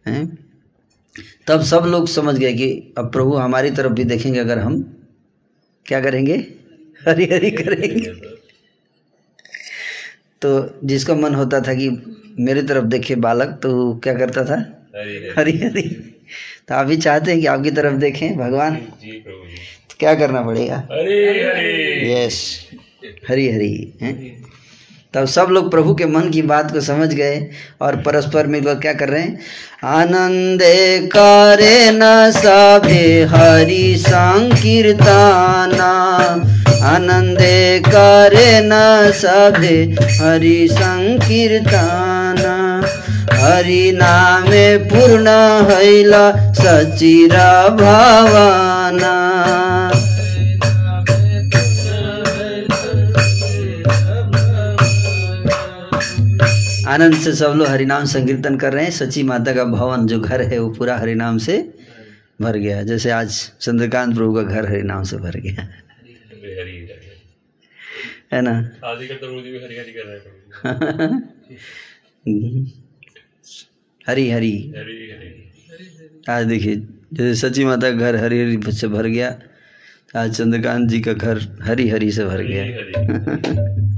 [0.07, 0.25] हैं।
[1.47, 4.81] तब सब लोग समझ गए कि अब प्रभु हमारी तरफ़ भी देखेंगे अगर हम
[5.85, 6.35] क्या करेंगे?
[7.07, 8.05] हरी हरी करेंगे।
[10.41, 11.89] तो जिसका मन होता था कि
[12.39, 13.71] मेरी तरफ़ देखे बालक तो
[14.03, 14.55] क्या करता था?
[15.37, 15.81] हरी हरी
[16.67, 18.75] तो आप भी चाहते हैं कि आपकी तरफ़ देखें भगवान?
[20.01, 20.83] क्या करना पड़ेगा?
[20.91, 22.59] हरे हरे यस
[23.29, 24.43] हरी हरी हैं?
[25.13, 27.49] तब सब लोग प्रभु के मन की बात को समझ गए
[27.81, 29.39] और परस्पर मिलकर क्या कर रहे हैं?
[29.83, 35.91] आनंदे करे न सभे हरि संकीर्तना।
[36.83, 38.71] आनंदे करे न
[39.15, 42.81] सभे हरि संकीर्तना।
[43.33, 45.27] हरि नामे पूर्ण
[45.71, 46.13] हैल
[46.53, 49.60] सचिरा भवना।
[56.91, 60.41] आनंद से सब लोग हरिनाम संकीर्तन कर रहे हैं। सची माता का भवन जो घर
[60.41, 61.73] है वो पूरा हरिनाम से
[62.41, 65.69] भर गया जैसे आज चंद्रकांत प्रभु का घर हरिनाम से भर गया
[68.33, 68.69] है। ना?
[68.85, 70.19] आदि का रोज भी हरी हरी। कर रहे
[74.07, 75.51] प्रभु हरी हरी हरी हरी
[76.29, 79.39] आज देखिए जैसे सची माता का घर हरी हरी से भर गया
[80.15, 83.87] आज चंद्रकांत जी का घर हरी हरी से भर गया।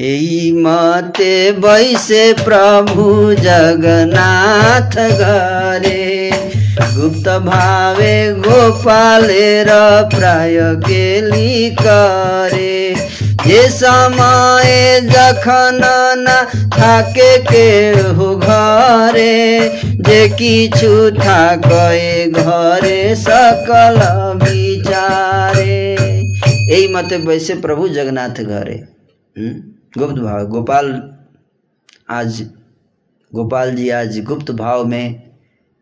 [0.00, 6.30] हे मते बैसे प्रभु जगन्नाथ घरे
[6.96, 8.12] गुप्त भावे
[8.44, 9.26] गोपाल
[10.12, 12.94] प्राय केली करे
[13.46, 15.80] जे समय जखन
[16.18, 16.36] ना
[16.76, 17.68] थाके के
[18.18, 19.38] हो घरे
[20.08, 23.98] जे किछु थाके घरे सकल
[24.44, 28.80] विचारे यही मते बैसे प्रभु जगन्नाथ घरे
[29.96, 31.14] गुप्त भाव। गोपाल
[32.10, 32.50] आज,
[33.34, 35.30] गोपाल जी आज गुप्त भाव में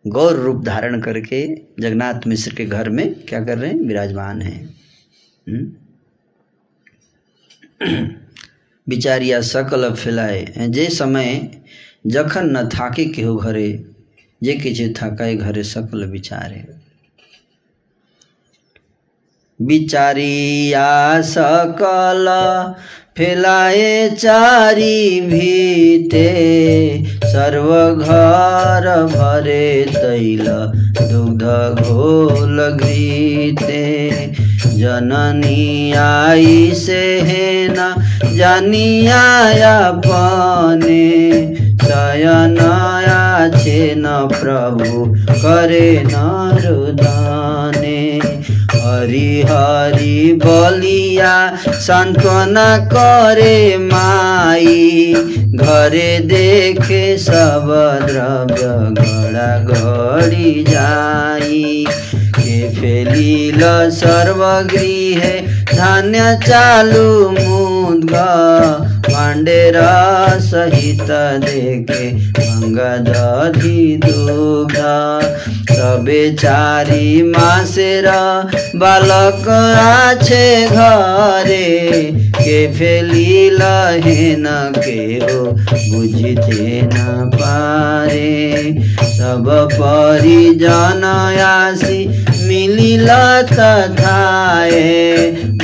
[0.06, 3.80] गौर रूप धारण करके जगन्नाथ मिश्र के घर में क्या कर रहे हैं?
[3.80, 4.74] विराजमान हैं।
[5.48, 5.72] हम्म?
[8.88, 11.60] बिचारिया सकल फैलाए। जे समय
[12.06, 13.90] जखन न थाके केहू घरे,
[14.42, 16.64] जे किछु थाकाए घरे सकल विचारे
[19.62, 22.26] बिचारिया सकल
[23.18, 26.24] फैलाए चारी भीते,
[27.24, 27.70] सर्व
[28.04, 30.44] घर भरे तैल,
[31.00, 31.44] दुग्ध
[31.82, 33.86] घोल गीते।
[34.76, 37.94] जननी आई से है न
[38.36, 41.30] जनिया पाने।
[41.84, 48.20] दयनया छे न प्रभु, करे न रुदाने
[48.86, 55.14] हरी हरी बलिया सान्त्वना करे माई।
[55.54, 57.66] घरे देखे सब
[58.02, 65.40] द्रव्य घड़ा घड़ी जाई। के फेलिल सर्वगृहे,
[65.76, 68.26] धान्य चालू मुद्गा
[69.05, 69.75] পাণ্ডের
[70.49, 71.09] সহিত
[71.41, 72.03] দেখে
[72.37, 74.79] গঙ্গদধি দুগ্ধ
[75.71, 78.07] তবে চারি মাসের
[78.75, 79.45] বালক
[79.97, 81.69] আছে ঘরে
[82.37, 83.61] কে ফেলিল
[84.05, 85.25] হেন কেহ
[85.89, 86.61] বুঝিতে
[86.91, 88.31] না পারে
[89.15, 91.03] সব পরিজন
[91.55, 91.99] আসি
[92.46, 95.16] मिलिला तथाए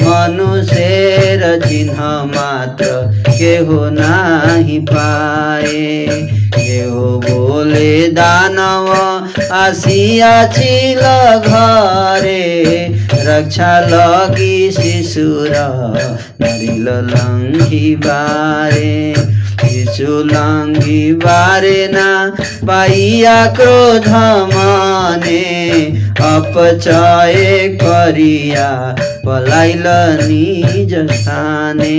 [0.03, 2.87] मनुषेर चिन्ह मात्र
[3.29, 6.07] केहो नाही पाए।
[6.55, 8.89] केहो बोले, दानव
[9.53, 11.01] आसिया चिल
[11.41, 12.53] घरे,
[13.15, 15.53] रक्षा लगी शिशुर
[16.43, 19.15] नरिल लङ्घी बारे।
[19.63, 22.09] शिशु लङ्घी बारे ना
[22.67, 24.09] पाइया क्रोध
[24.55, 25.43] माने
[26.23, 28.97] खप छए करिया,
[29.27, 29.83] पलाइल
[30.23, 31.99] निज स्थाने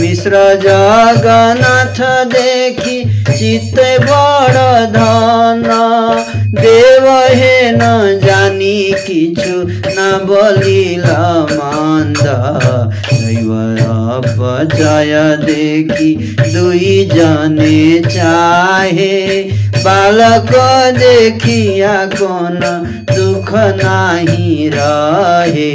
[0.00, 0.30] मिश्र
[0.62, 2.98] जगन्नाथ देखि
[3.38, 4.58] चित बड़
[4.96, 5.62] धन।
[6.54, 9.56] देव हे न जानी किछु,
[9.88, 11.04] न बोलिल
[11.52, 12.22] मंद
[13.12, 13.50] दैव
[14.20, 19.42] अपचय देखि, दुई जने चाहे।
[19.80, 20.50] बालक
[20.98, 22.60] देखिया कोन,
[23.10, 25.72] दु दुख नहीं रहे.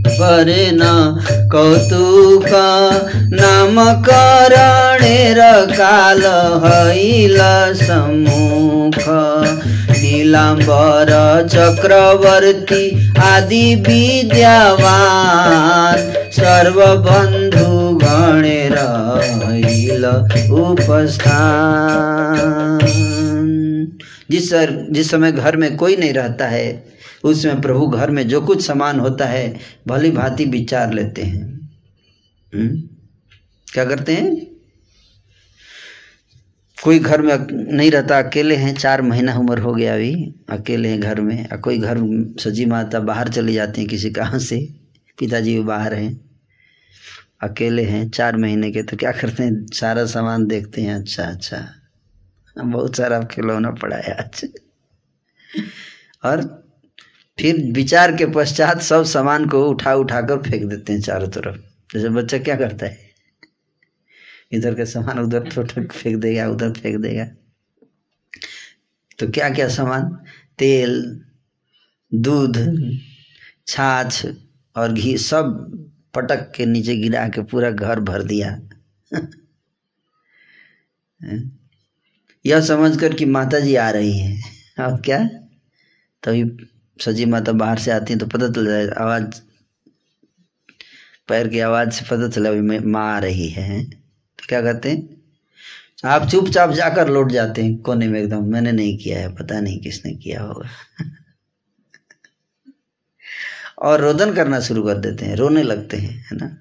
[0.08, 2.68] परना कौतुका.
[3.16, 5.40] नामकरणेर
[5.70, 6.22] काल
[6.64, 7.38] हैल
[7.74, 9.04] सम्मुख
[9.98, 11.12] नीलाम्बर
[11.52, 16.12] चक्रवर्ती आदि विद्यावान.
[16.32, 18.78] सर्वबन्धु गणेर
[19.44, 20.04] हैल
[20.50, 23.11] उपस्थान.
[24.33, 24.55] जिस
[24.91, 26.93] जिस समय घर में कोई नहीं रहता है
[27.24, 29.59] उसमें प्रभु घर में जो कुछ सामान होता है,
[29.89, 31.43] भली भांति विचार लेते हैं।
[32.55, 32.83] हम्म?
[33.72, 34.47] क्या करते हैं?
[36.85, 37.37] कोई घर में
[37.72, 41.59] नहीं रहता, अकेले हैं, चार महीना उम्र हो गया अभी, अकेले हैं घर में और
[41.59, 41.99] कोई घर
[42.41, 44.68] सजी माता बाहर चली जाती हैं किसी कहाँ से,
[45.18, 46.20] पिताजी भी बाहर हैं,
[47.43, 49.66] अकेले हैं, चार महीने के तो क्या करते हैं?
[49.74, 51.68] सारा सामान देखते हैं अच्छा अच्छा।
[52.59, 54.48] बहुत सारा खिलौना पड़ा है आज।
[56.24, 56.62] और
[57.40, 61.57] फिर विचार के पश्चात सब सामान को उठा उठा कर फेंक देते हैं चारों तरफ़।
[61.94, 63.11] जैसे बच्चा क्या करता है?
[64.53, 65.50] इधर का सामान उधर
[65.86, 67.24] फेंक देगा, उधर फेंक देगा।
[69.18, 70.18] तो क्या क्या सामान?
[70.59, 71.20] तेल,
[72.14, 72.90] दूध,
[73.66, 74.26] छाछ
[74.76, 75.68] और घी सब
[76.14, 78.61] पटक के नीचे गिरा के पूरा घर भर दिया।
[82.47, 84.43] यह समझकर कि माता जी आ रही हैं।
[84.78, 85.24] अब क्या?
[86.22, 86.66] तभी
[87.01, 89.40] सजी माता बाहर से आती हैं तो पता चल जाए, आवाज़,
[91.28, 95.22] पैर की आवाज़ से पता चला अभी माँ आ रही है तो क्या कहते हैं?
[96.05, 99.80] आप चुपचाप जाकर लौट जाते हैं कोने में एकदम। मैंने नहीं किया है, पता नहीं
[99.80, 100.68] किसने किया होगा।
[103.78, 106.59] और रोदन करना शुरू कर देते हैं, रोने लगते हैं, है ना?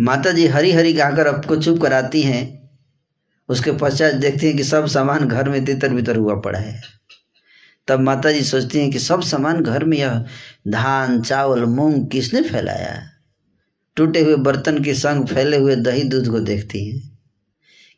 [0.00, 2.67] माता जी हरी हरी गाकर आपको चुप कराती हैं।
[3.48, 6.82] उसके पश्चात देखते हैं कि सब सामान घर में तितर बितर हुआ पड़ा है।
[7.88, 10.24] तब माता जी सोचती हैं कि सब सामान घर में यह
[10.68, 13.10] धान, चावल, मूंग किसने फैलाया?
[13.96, 17.18] टूटे हुए बर्तन के संग फैले हुए दही दूध को देखती हैं।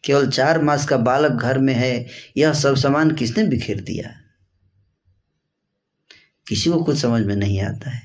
[0.05, 4.17] केवल चार मास का बालक घर में है, यह सब सामान किसने बिखेर दिया?
[6.49, 8.03] किसी को कुछ समझ में नहीं आता है।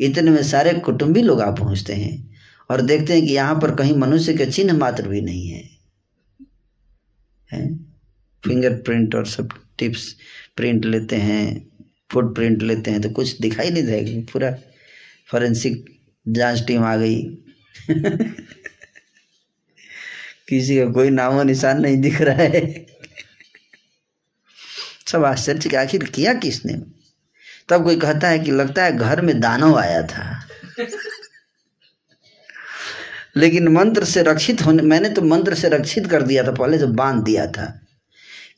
[0.00, 2.30] इतने में सारे कुटुंबी लोग आ पहुँचते हैं
[2.70, 5.77] और देखते हैं कि यहाँ पर कहीं मनुष्य के चिन्ह मात्र भी नहीं है।
[7.52, 7.94] हैं।
[8.44, 10.16] फिंगरप्रिंट और सब टिप्स
[10.56, 11.68] प्रिंट लेते हैं
[12.12, 14.58] फुट प्रिंट लेते हैं तो कुछ दिखाई नहीं देगा, पूरा
[15.26, 17.22] फॉरेंसिक जाँच टीम आ गई।
[20.48, 22.86] किसी का कोई नामो निशान नहीं दिख रहा है।
[25.06, 26.72] सब आश्चर्य के आखिर किया किसने?
[27.68, 30.48] तब कोई कहता है कि लगता है घर में दानव आया था।
[33.36, 36.86] लेकिन मंत्र से रक्षित होने मैंने तो मंत्र से रक्षित कर दिया था पहले से
[36.94, 37.72] बाँध दिया था।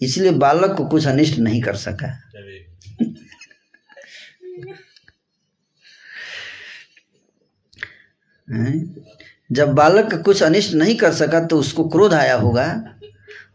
[0.02, 2.16] इसलिए बालक को कुछ अनिष्ट नहीं कर सका।
[9.50, 12.66] जब बालक कुछ अनिष्ट नहीं कर सका तो उसको क्रोध आया होगा।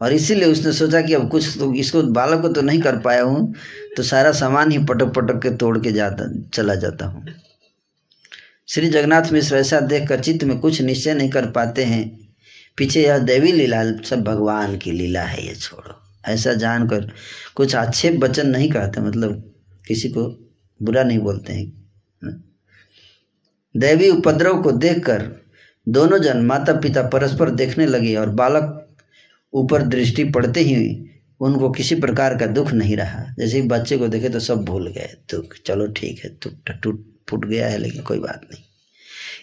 [0.02, 3.22] और इसीलिए उसने सोचा कि अब कुछ तो इसको बालक को तो नहीं कर पाया
[3.22, 3.54] हूँ
[3.96, 7.24] तो सारा सामान ही पटक पटक के तोड़ के जाता चला जाता हूँ।
[8.68, 12.28] श्री जगन्नाथ मिश्र ऐसा देख कर चित्त में कुछ निश्चय नहीं कर पाते हैं।
[12.76, 15.94] पीछे यह देवी लीला, सब भगवान की लीला है, ये छोड़ो।
[16.24, 17.10] ऐसा जानकर
[17.54, 19.54] कुछ आक्षेप वचन नहीं कहते मतलब
[19.86, 20.24] किसी को
[20.82, 22.40] बुरा नहीं बोलते हैं।
[23.76, 25.24] दैवी उपद्रव को देखकर
[25.88, 28.96] दोनों जन माता पिता परस्पर देखने लगे और बालक
[29.52, 30.76] ऊपर दृष्टि पड़ते ही
[31.40, 35.14] उनको किसी प्रकार का दुख नहीं रहा। जैसे बच्चे को देखे तो सब भूल गए।
[35.30, 36.36] दुख, चलो ठीक है
[36.82, 38.62] टूट। फूट गया है लेकिन कोई बात नहीं।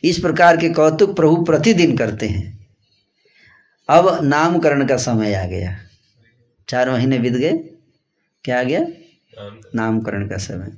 [0.04, 2.68] इस प्रकार के कौतुक प्रभु प्रतिदिन करते हैं।
[3.90, 5.80] अब नामकरण का समय आ गया।
[6.70, 7.52] चार महीने बीत गए।
[8.44, 8.80] क्या आ गया?
[9.76, 10.78] नामकरण। का समय।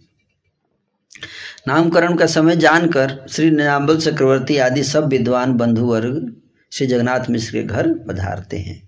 [1.68, 6.42] नामकरण का समय जानकर श्री निनाम्बल चक्रवर्ती आदि सब विद्वान बंधु वर्ग
[6.72, 8.85] श्री जगन्नाथ मिश्र के घर पधारते हैं।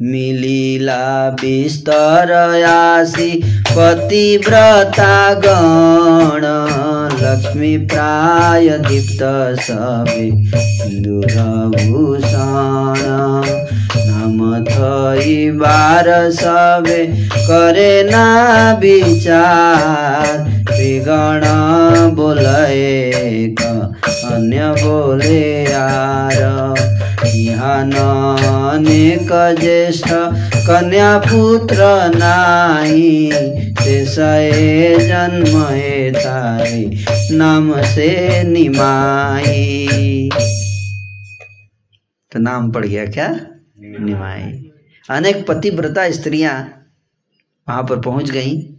[0.00, 2.32] मिलीला बिस्तर
[2.64, 6.42] आसी पतिव्रता गण।
[7.20, 9.22] लक्ष्मी प्राय दीप्त
[9.62, 10.30] सबै
[11.02, 12.24] दुरभूषण।
[14.62, 17.06] थई बार सबे
[17.38, 18.26] करे ना
[18.72, 21.42] विचार। विगण
[22.14, 23.44] बोले
[24.24, 26.42] अन्य बोले यार
[27.64, 29.28] अनेक
[29.60, 30.08] ज्येष्ठ
[30.66, 31.76] कन्या पुत्र
[32.14, 33.32] नाही
[33.80, 35.64] शेषे जन्म
[36.16, 40.30] ताई, नाम से निमाई।
[42.32, 43.28] तो नाम पड़ गया क्या?
[44.00, 44.70] निमाई
[45.10, 46.86] अनेक पतिव्रता स्त्रियाँ
[47.68, 48.74] वहाँ पर पहुँच गई।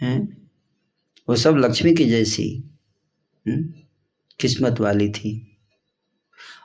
[0.00, 0.48] हैं?
[1.28, 2.64] वो सब लक्ष्मी की जैसी
[4.40, 5.58] किस्मत वाली थी।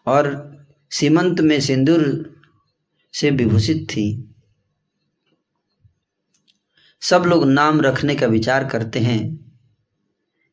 [0.05, 0.57] और
[0.91, 2.36] सीमंत में सिंदूर
[3.13, 4.36] से विभूषित थी।
[7.01, 9.51] सब लोग नाम रखने का विचार करते हैं।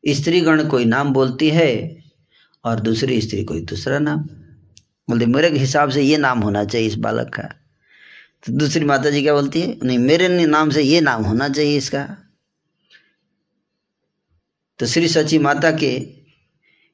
[0.07, 1.97] स्त्रीगण कोई नाम बोलती है
[2.65, 4.29] और दूसरी स्त्री कोई दूसरा नाम।
[5.07, 7.43] बोलते, मेरे हिसाब से ये नाम होना चाहिए इस बालक का।
[8.45, 11.77] तो दूसरी माता जी क्या बोलती है, नहीं, मेरे नाम से ये नाम होना चाहिए
[11.77, 12.07] इसका।
[14.79, 15.95] तो श्री सची माता के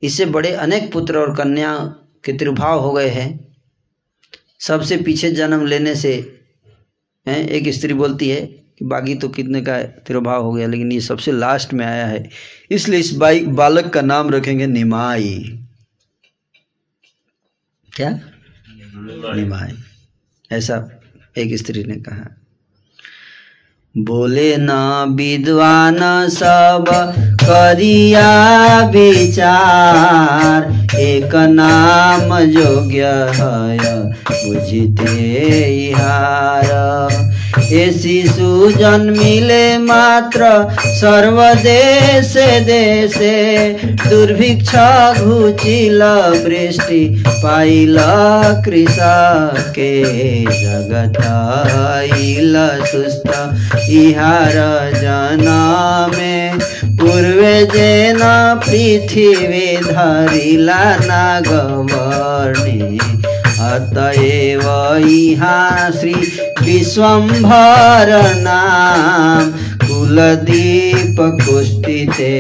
[0.04, 1.78] इससे बड़े अनेक पुत्र और कन्या
[2.26, 3.56] के तिरुभाव हो गए हैं।
[4.60, 6.14] सबसे पीछे जन्म लेने से,
[7.28, 11.00] हैं, एक स्त्री बोलती है कि बाकी तो कितने का तिरुभाव हो गया, लेकिन ये
[11.02, 12.30] सबसे लास्ट में आया है।
[12.72, 15.61] इसलिए इस बाई बालक का नाम रखेंगे निमाई।
[17.96, 18.10] क्या?
[19.36, 19.72] निभाए
[20.52, 20.90] ऐसा
[21.38, 22.38] एक स्त्री ने कहा।
[23.98, 24.72] बोले न
[25.18, 26.86] विद्वान सब
[27.44, 28.30] करिया
[28.86, 30.64] विचार
[30.96, 40.50] एक नाम योग्य है बुझते हार शिशु जन्मिले मात्र
[40.86, 42.34] सर्वदेश
[42.66, 43.38] देशे
[44.10, 44.76] दुर्भिक्ष
[45.22, 46.02] घुचिल
[46.46, 47.98] वृष्टि पाइल
[48.66, 49.92] कृषके
[50.44, 51.18] जगत
[52.88, 53.30] सुस्त।
[53.90, 54.54] इहार
[54.96, 56.38] जनमे
[56.98, 58.20] पूर्वे जेन
[58.66, 62.98] पृथ्वी धरिला नागवर्णे।
[63.62, 64.62] अतएव
[65.08, 66.14] इहाँ श्री
[66.66, 72.34] विश्वम्भर नाम कुलदीप कुष्ठिते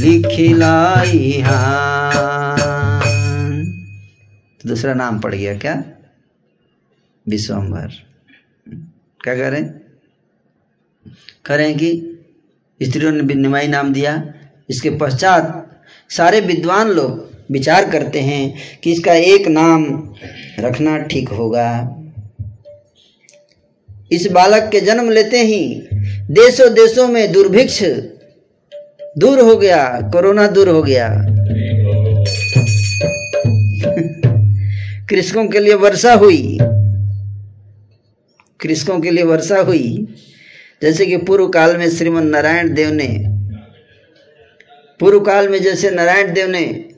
[0.00, 3.00] लिखिला इहाँ
[4.66, 5.74] दूसरा नाम पड़ गया क्या?
[7.28, 7.92] विश्वम्भर
[9.20, 9.64] क्या करें
[11.44, 11.90] करें कि
[12.80, 14.22] स्त्रियों ने निमाई नाम दिया।
[14.70, 15.80] इसके पश्चात
[16.10, 20.14] सारे विद्वान लोग विचार करते हैं कि इसका एक नाम
[20.58, 21.96] रखना ठीक होगा।
[24.12, 25.88] इस बालक के जन्म लेते ही
[26.30, 27.82] देशों देशों में दुर्भिक्ष
[29.18, 31.08] दूर हो गया, कोरोना दूर हो गया।
[35.10, 36.58] कृषकों के लिए वर्षा हुई।
[38.60, 40.06] कृषकों के लिए वर्षा हुई।
[40.82, 43.24] जैसे कि पूर्व काल में श्रीमन नारायण देव ने,
[45.00, 46.93] पूर्व काल में जैसे नारायण देव ने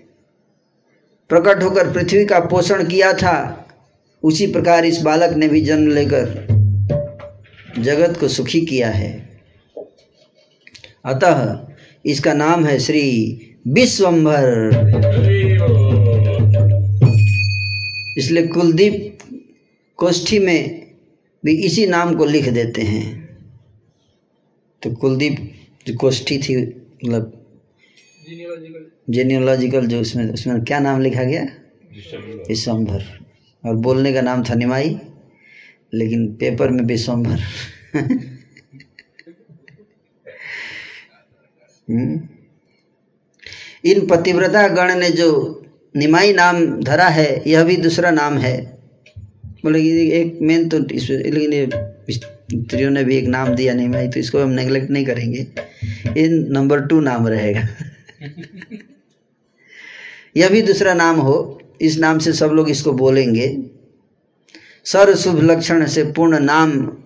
[1.28, 3.62] प्रकट होकर पृथ्वी का पोषण किया था।
[4.22, 6.46] उसी प्रकार इस बालक ने भी जन्म लेकर
[7.78, 9.40] जगत को सुखी किया है।
[11.04, 11.58] अतः
[12.06, 13.04] इसका नाम है श्री
[13.68, 14.70] विश्वम्भर
[18.18, 19.18] इसलिए कुलदीप
[19.96, 20.86] कोष्ठी में
[21.44, 23.38] भी इसी नाम को लिख देते हैं।
[24.82, 25.36] तो कुलदीप
[25.86, 26.56] जो कोष्ठी थी
[27.04, 27.45] मतलब
[28.26, 31.42] जेनियोलॉजिकल जो उसमें उसमें क्या नाम लिखा गया?
[32.48, 33.04] विश्वम्भर
[33.64, 34.88] और बोलने का नाम था निमाई
[35.94, 37.40] लेकिन पेपर में विश्वम्भर
[41.88, 42.20] हम्म।
[43.84, 45.28] इन पतिव्रता गण ने जो
[45.94, 48.56] निमाई नाम धरा है यह भी दूसरा नाम है।
[49.64, 49.80] बोले
[50.18, 51.70] एक मेन तो लेकिन
[52.10, 55.46] स्त्रियों ने भी एक नाम दिया निमाई तो इसको हम नेग्लेक्ट नहीं करेंगे।
[56.16, 57.66] ये नंबर टू नाम रहेगा।
[60.36, 63.64] यह भी दूसरा नाम हो। इस नाम से सब लोग इसको बोलेंगे।
[64.84, 66.96] सर्व शुभ लक्षण से पूर्ण नाम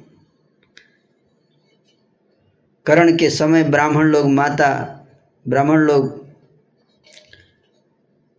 [2.86, 4.96] करण के समय ब्राह्मण लोग, माता,
[5.48, 6.26] ब्राह्मण लोग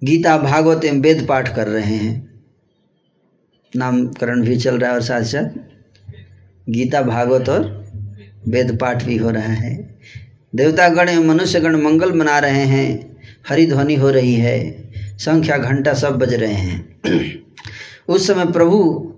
[0.04, 2.42] गीता, भागवत एवं वेद पाठ कर रहे हैं।
[3.76, 5.50] नामकरण भी चल रहा है और साथ साथ
[6.70, 7.86] गीता, भागवत और
[8.48, 9.91] वेद पाठ भी हो रहा है।
[10.56, 13.18] देवतागण एवं मनुष्यगण मंगल मना रहे हैं
[13.50, 17.02] हरि ध्वनि हो रही है, संख्या घंटा सब बज रहे हैं।
[18.08, 19.14] उस समय प्रभु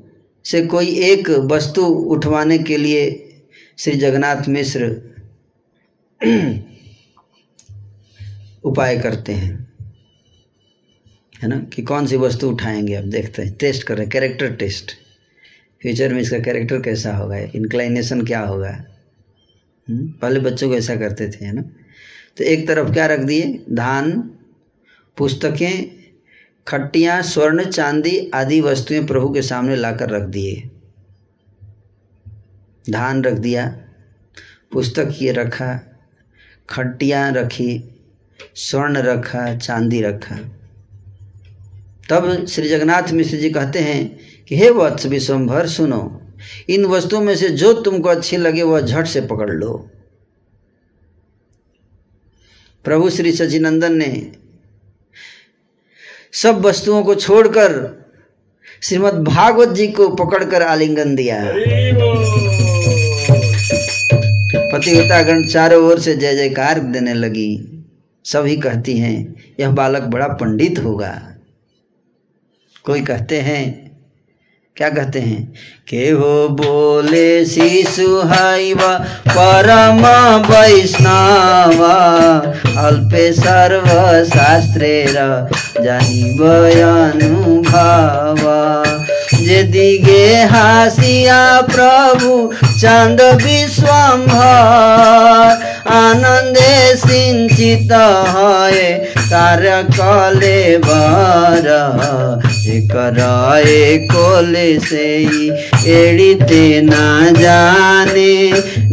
[0.46, 3.30] से कोई एक वस्तु उठवाने के लिए
[3.78, 5.16] श्री जगन्नाथ मिश्र
[8.64, 9.74] उपाय करते हैं।
[11.44, 11.60] है ना?
[11.60, 14.92] कि कौन सी वस्तु उठाएँगे अब देखते हैं, टेस्ट कर रहे हैं, कैरेक्टर टेस्ट।
[15.82, 17.38] फ्यूचर में इसका कैरेक्टर कैसा होगा?
[17.38, 18.86] इंक्लाइनेशन क्या होगा?
[19.92, 21.62] पहले बच्चों को ऐसा करते थे, है ना?
[22.38, 23.66] तो एक तरफ़ क्या रख दिए?
[23.72, 24.12] धान,
[25.18, 26.04] पुस्तकें,
[26.68, 30.70] खट्टियाँ, स्वर्ण, चांदी आदि वस्तुएँ प्रभु के सामने लाकर रख दिए।
[32.90, 33.82] धान रख दिया,
[34.72, 36.00] पुस्तक ये रखा,
[36.70, 38.02] खट्टियाँ रखी,
[38.56, 40.36] स्वर्ण रखा, चांदी रखा।
[42.10, 46.20] तब श्री जगन्नाथ मिश्र जी कहते हैं कि, हे वत्स विश्वम्भर सुनो
[46.70, 49.90] इन वस्तुओं में से जो तुमको अच्छी लगे, वह झट से पकड़ लो।
[52.84, 54.32] प्रभु श्री सचिनंदन ने
[56.34, 58.04] सब वस्तुओं को छोड़कर
[58.82, 61.54] श्रीमद् भागवत जी को पकड़कर आलिंगन दिया।
[64.74, 67.70] पतिव्रतागण चारों ओर से जय जयकार देने लगी।
[68.26, 71.36] सभी कहती हैं, यह बालक बड़ा पंडित होगा।
[72.84, 73.83] कोई कहते हैं
[74.78, 75.54] क्या कहते हैं?
[75.90, 80.06] के हो बोले शिशु हाइवा, परम
[80.52, 81.94] वैष्णवा,
[82.88, 85.06] अल्पे सर्व शास्त्रे
[85.84, 86.42] जानी
[86.82, 88.84] अनुभावा
[89.64, 101.68] दिगे हासिया प्रभु, चंद विश्वम्भर आनंदे सिंचित है तार कले बार
[102.68, 105.24] कराए कोले से
[105.88, 108.52] एड़ी ते ना जाने।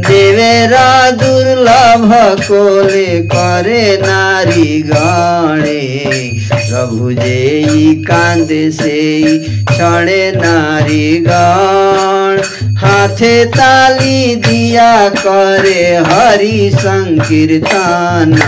[0.09, 6.11] देवेरा दुर्लभ कोले करे नारी गणे।
[6.53, 7.65] प्रभु जे
[7.99, 9.39] कांदे से
[9.75, 12.43] छड़े नारी गण।
[12.77, 18.41] हाथे ताली दिया करे हरि संकीर्तन।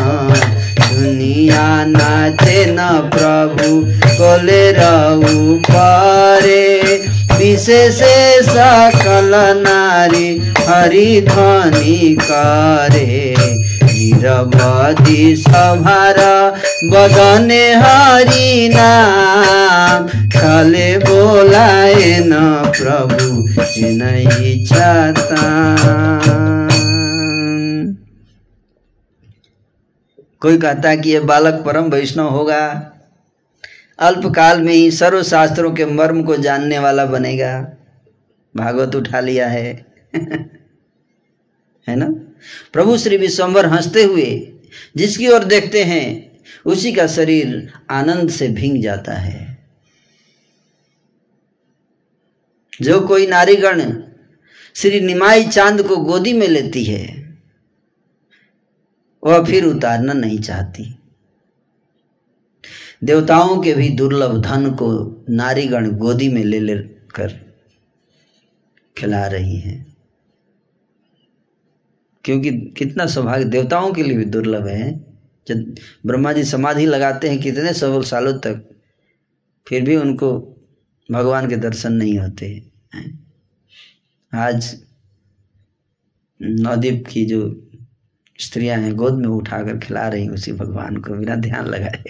[1.03, 1.85] दुनिया
[2.67, 3.71] न प्रभु
[4.17, 4.77] कोलेर
[5.71, 6.83] परे।
[7.39, 7.99] विशेष
[8.49, 10.29] सकल नारी
[10.69, 13.35] हरि ध्वनि करे।
[13.83, 16.21] हिरवती सभार
[16.85, 20.07] बदने हरि नाम
[20.39, 23.49] खाले बोलाए न प्रभु
[24.53, 24.93] इच्छा
[30.43, 32.93] कोई कहता है कि यह बालक परम वैष्णव होगा।
[33.99, 37.73] अल्पकाल में ही सर्व शास्त्रों के मर्म को जानने वाला बनेगा।
[38.57, 39.87] भागवत उठा लिया है।
[41.89, 42.09] है ना?
[42.73, 44.53] प्रभु श्री विश्वम्बर हँसते हुए
[44.97, 49.59] जिसकी ओर देखते हैं, उसी का शरीर आनंद से भींग जाता है।
[52.83, 54.03] जो कोई नारीगण
[54.75, 57.22] श्री निमाई चाँद को गोदी में लेती है
[59.25, 60.99] वह फिर उतारना नहीं चाहती।
[63.05, 67.57] देवताओं के भी दुर्लभ धन को नारीगण गोदी में ले लेकर
[68.99, 69.97] खिला रही हैं।
[72.25, 75.13] क्योंकि कितना सौभाग्य, देवताओं के लिए भी दुर्लभ है।
[75.49, 75.75] जब
[76.07, 78.71] ब्रह्मा जी समाधि लगाते हैं कितने सौ सालों तक,
[79.69, 80.57] फिर भी उनको
[81.11, 83.27] भगवान के दर्शन नहीं होते हैं।
[84.35, 84.83] आज
[86.43, 87.69] नवदीप की जो
[88.39, 92.05] स्त्रियाँ हैं, गोद में उठाकर खिला रही उसी भगवान को बिना ध्यान लगाए।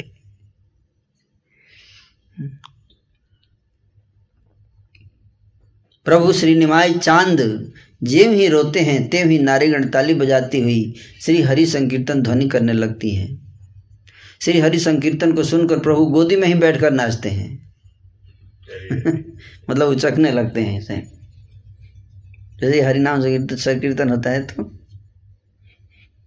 [6.05, 11.43] प्रभु श्री निमाय चाँद, जेव ही रोते हैं, तेव ही नारीगण ताली बजाती हुई श्री
[11.43, 13.59] हरि संकीर्तन ध्वनि करने लगती हैं।
[14.41, 17.75] श्री हरि संकीर्तन को सुनकर प्रभु गोदी में ही बैठकर नाचते हैं।
[19.70, 21.03] मतलब उचकने लगते हैं, ऐसे।
[22.61, 24.82] जैसे हरिनाम संकीर्तन संकीर्तन होता है तो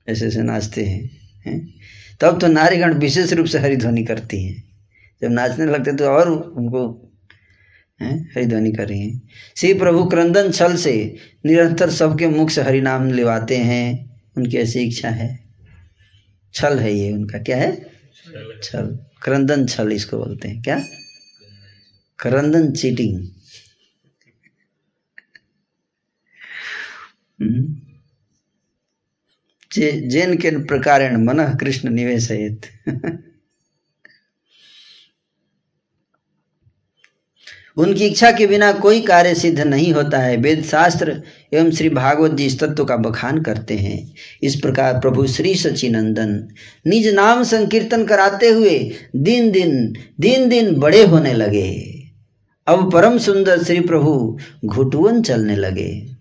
[0.09, 1.73] ऐसे ऐसे नाचते हैं हैं?
[2.21, 4.63] तब तो नारीगण विशेष रूप से हरिध्वनि करती हैं।
[5.21, 7.11] जब नाचने लगते तो और उनको
[8.01, 9.21] हरिध्वनि कर रही हैं।
[9.57, 15.09] श्री प्रभु क्रंदन छल से निरंतर सबके मुख से हरिनाम लिवाते हैं। उनकी ऐसी इच्छा
[15.09, 15.39] है।
[16.53, 17.85] छल है ये उनका। क्या है?
[18.63, 20.83] छल। क्रंदन छल इसको बोलते हैं। क्या?
[22.19, 23.27] क्रंदन चीटिंग।
[29.75, 32.61] जे, जेन के प्रकारेण मन कृष्ण निवेशयत।
[37.77, 41.21] उनकी इच्छा के बिना कोई कार्य सिद्ध नहीं होता है। वेद शास्त्र
[41.53, 46.47] एवं श्री भागवत जी इस तत्व का बखान करते हैं। इस प्रकार प्रभु श्री सचिनंदन
[46.87, 52.01] निज नाम संकीर्तन कराते हुए दिन दिन दिन दिन बड़े होने लगे।
[52.67, 56.15] अब परम सुंदर श्री प्रभु घुटुवन चलने लगे।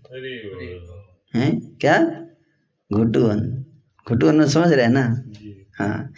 [1.35, 1.77] हैं?
[1.81, 2.24] क्या?
[2.91, 3.39] घुटुवन
[4.07, 5.05] घुटुअन में समझ रहे हैं ना?
[5.79, 6.09] हाँ।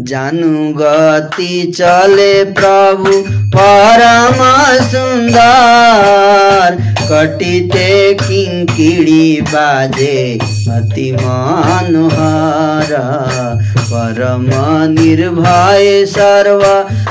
[0.00, 3.12] जानू गति चले प्रभु
[3.56, 4.40] परम
[4.86, 6.76] सुंदर
[7.10, 10.38] कटिते किंकिड़ी बाजे
[10.70, 12.92] अति मनोहर
[13.80, 14.46] परम
[14.92, 16.64] निर्भय सर्व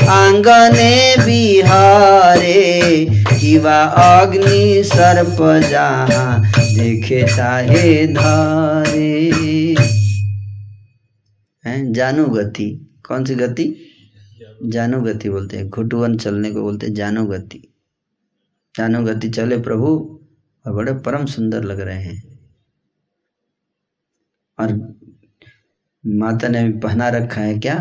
[0.10, 5.38] आंगने बिहारे। किवा अग्नि सर्प
[5.70, 9.95] जहाँ देखे चाहे धारे।
[11.66, 11.94] हैं?
[11.94, 13.92] जानू गति। कौन सी गति?
[14.66, 17.74] जानु गति बोलते हैं। घुटवन चलने को बोलते हैं जानू गति।
[18.78, 20.20] जानु गति चले प्रभु
[20.66, 22.40] और बड़े परम सुंदर लग रहे हैं।
[24.60, 25.00] और
[26.06, 27.80] माता ने पहना रखा है क्या?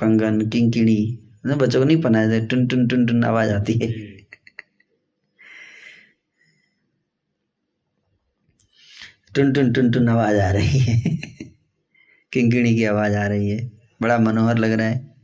[0.00, 3.92] कंगन, किंकिणी। बच्चों को नहीं पहनाया जाए टुन टुन टुन टुन आवाज़ आती है।
[9.34, 11.37] टुन टुन टुन टुन आवाज़ आ रही है।
[12.32, 13.70] किंकिणी की आवाज़ आ रही है।
[14.02, 15.14] बड़ा मनोहर लग रहा है।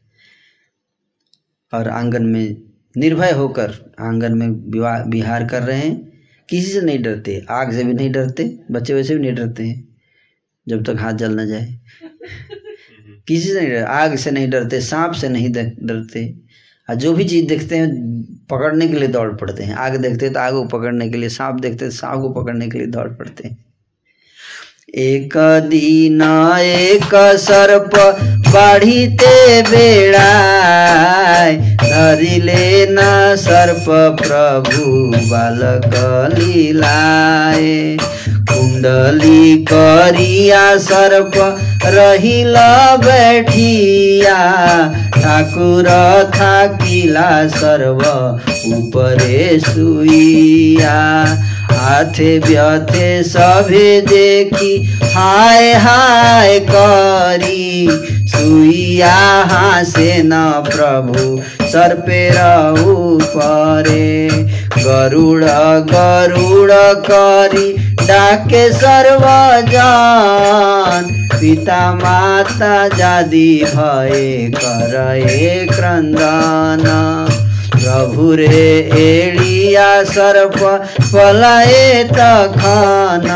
[1.72, 2.56] और आँगन में
[2.96, 6.12] निर्भय होकर आँगन में विवाह विहार कर रहे हैं।
[6.48, 9.88] किसी से नहीं डरते आग से भी नहीं डरते बच्चे वैसे भी नहीं डरते हैं
[10.68, 11.80] जब तक हाथ जल न जाए।
[13.28, 16.26] किसी से नहीं डरते आग से नहीं डरते सांप से नहीं डरते।
[16.88, 17.88] और जो भी चीज़ देखते हैं
[18.50, 21.28] पकड़ने के लिए दौड़ पड़ते हैं। आग देखते हैं तो आग को पकड़ने के लिए
[21.28, 23.73] सांप देखते तो सांप को पकड़ने के लिए दौड़ पड़ते हैं।
[24.98, 25.32] एक
[25.70, 26.20] दिन
[26.62, 27.94] एक सर्प
[28.48, 30.28] बाढ़ीते बेड़ा
[31.82, 32.96] धरिले न
[33.36, 33.84] सर्प
[34.20, 34.92] प्रभु
[35.30, 35.94] बालक
[36.38, 37.96] लीलाए
[38.50, 41.32] कुंडली करिया सर्प
[41.86, 42.54] रहिल
[43.04, 44.38] बैठिया
[45.16, 45.88] ठाकुर
[46.36, 48.04] थाकिला सर्व
[48.76, 50.94] उपरे सुइया।
[51.84, 57.88] हाथे व्यथे सभे देखी। हाय हाय, करी।
[58.28, 59.16] सुइया
[59.50, 62.40] हासे न प्रभु सर्पेर
[62.80, 64.28] उपरे
[64.78, 65.44] गरुड़
[65.92, 66.72] गरुड़
[67.10, 67.76] करी,
[68.06, 77.33] डाके सर्वजन। पिता माता जादी भए करे क्रंदन।
[77.74, 80.56] प्रभु रे एड़िया सर्प,
[81.14, 83.28] पलाए तखन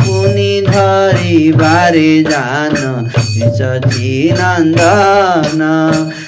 [0.00, 2.74] पुनि धरी बारे जान
[3.56, 5.60] सची नंदन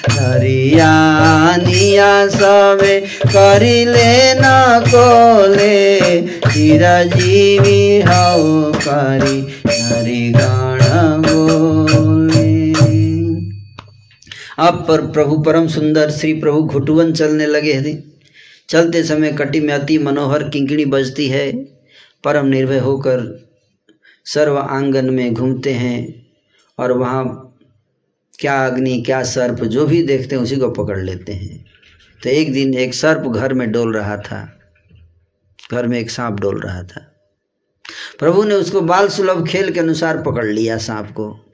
[0.09, 4.43] धरियानिया सबे करिले न
[4.87, 8.39] कोले। चिरजीवी हौ
[8.87, 9.39] करी
[9.81, 10.62] हरिगण
[14.57, 18.03] अब पर प्रभु परम सुंदर श्री प्रभु घुटुवन चलने लगे थे
[18.69, 21.57] चलते समय कटी में अति मनोहर किंकड़ी बजती है।
[22.23, 23.49] परम निर्भय होकर
[24.25, 26.27] सर्व आँगन में घूमते हैं
[26.79, 27.49] और वहाँ
[28.39, 31.65] क्या अग्नि, क्या सर्प, जो भी देखते हैं, उसी को पकड़ लेते हैं।
[32.23, 34.59] तो एक दिन एक सर्प घर में डोल रहा था।
[35.71, 37.15] घर में एक सांप डोल रहा था।
[38.19, 41.45] प्रभु ने उसको बाल सुलभ खेल के अनुसार पकड़ लिया सांप को।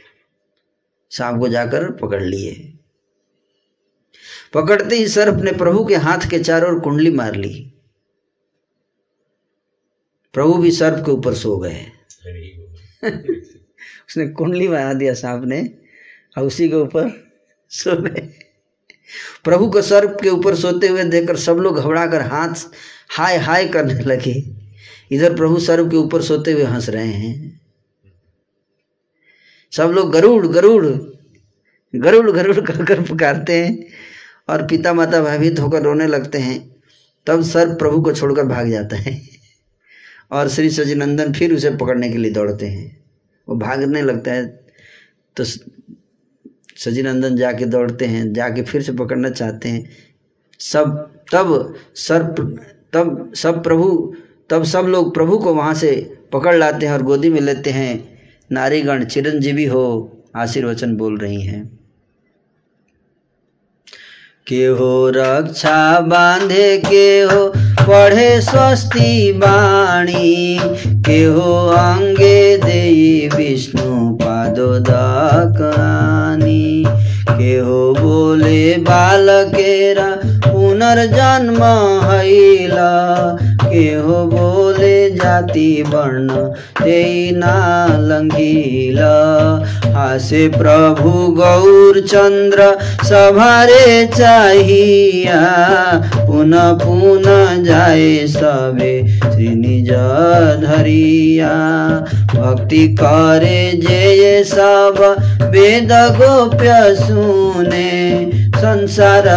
[1.10, 2.79] सांप को जाकर पकड़ लिए।
[4.54, 7.74] पकड़ते ही सर्प ने प्रभु के हाथ के चारों ओर कुंडली मार ली।
[10.34, 11.86] प्रभु भी सर्प के ऊपर सो गए।
[14.10, 15.72] उसने कुंडली मार दिया सांप ने
[16.38, 17.32] और उसी के ऊपर
[17.70, 18.30] सो गए।
[19.44, 22.54] प्रभु को सर्प के ऊपर सोते हुए देखकर सब लोग घबरा कर हाथ
[23.10, 24.56] हाय हाय करने लगे।
[25.12, 27.62] इधर प्रभु सर्प के ऊपर सोते हुए हंस रहे हैं।
[29.72, 30.86] सब लोग गरुड़ गरुड़
[31.96, 33.88] गरुड़ गरुड़ कर कर पुकारते हैं।
[34.50, 36.76] और पिता माता भयभीत होकर रोने लगते हैं,
[37.28, 39.20] तब सर्प प्रभु को छोड़कर भाग जाता है।
[40.32, 43.04] और श्री सजीनंदन फिर उसे पकड़ने के लिए दौड़ते हैं।
[43.48, 44.46] वो भागने लगता है
[45.38, 49.90] तो सजीनंदन जाके दौड़ते हैं, जाके फिर से पकड़ना चाहते हैं।
[50.60, 52.36] सब, तब सर्प
[52.94, 54.16] तब सब प्रभु,
[54.50, 55.92] तब सब लोग प्रभु को वहाँ से
[56.34, 58.20] पकड़ लाते हैं और गोदी में लेते हैं।
[58.52, 59.84] नारीगण चिरंजीवी हो,
[60.36, 61.79] आशीर्वचन बोल रही हैं।
[64.50, 65.80] के हो रक्षा
[66.12, 67.46] बांधे के हो
[67.90, 70.60] पढ़े स्वस्ति बाणी
[71.08, 72.82] के हो अंगे दे
[73.36, 76.84] विष्णु पादो दानी
[77.30, 80.10] के हो बोले बालकेरा
[80.80, 81.64] पुनर्जन्म
[82.04, 82.92] हैला
[83.64, 86.30] के हो बोले, जाति वर्ण
[86.80, 89.10] ते ना लंघिला।
[89.96, 92.70] हासे प्रभु गौर चंद्र,
[93.04, 95.42] सभारे चाहिया।
[96.28, 99.92] पुनः पुनः जाए सबे श्री निज
[100.64, 101.54] धरिया
[102.34, 105.04] भक्ति करे जे सब
[105.52, 108.00] वेद गोप्य सुने।
[108.60, 109.28] संसार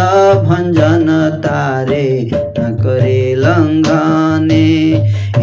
[0.45, 4.93] भंजन तारे करे लंघने।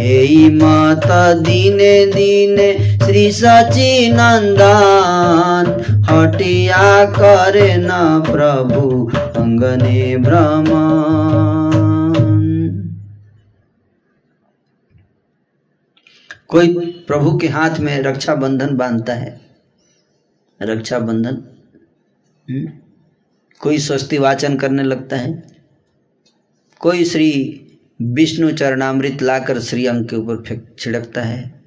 [0.01, 1.01] यही मत
[1.37, 5.77] दिने दिने श्री सची नंदन।
[6.09, 7.89] हटिया करे न
[8.31, 11.21] प्रभु अंगने भ्रमण
[16.47, 16.67] कोई
[17.07, 19.41] प्रभु के हाथ में रक्षा बंधन बांधता है?
[20.61, 21.37] रक्षा बंधन
[22.49, 22.69] हम्म?
[23.59, 25.50] कोई स्वस्ति वाचन करने लगता है?
[26.81, 27.29] कोई श्री
[28.01, 31.61] विष्णु चरणामृत लाकर श्री अंग के ऊपर फेंक छिड़कता है।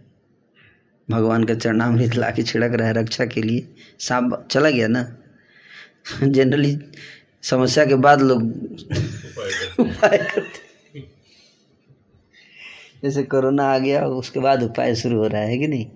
[1.10, 5.16] भगवान का चरणामृत ला के छिड़क रहा है रक्षा के लिए। सांप चला गया ना?
[6.22, 6.78] जनरली
[7.42, 8.42] समस्या के बाद लोग
[9.80, 11.02] उपाय करते
[13.04, 15.86] जैसे कोरोना आ गया, उसके बाद उपाय शुरू हो रहा है कि नहीं?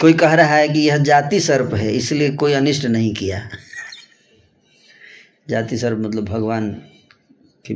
[0.00, 3.48] कोई कह रहा है कि यह जाति सर्प है, इसलिए कोई अनिष्ट नहीं किया।
[5.50, 6.70] जाति सर्प मतलब भगवान
[7.66, 7.74] की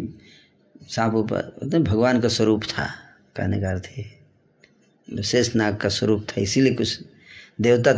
[0.89, 2.87] सांप ऊपर मतलब भगवान का स्वरूप था,
[3.37, 7.01] कहने का अर्थ है। शेष नाग का स्वरूप था, इसीलिए कुछ
[7.61, 7.93] देवता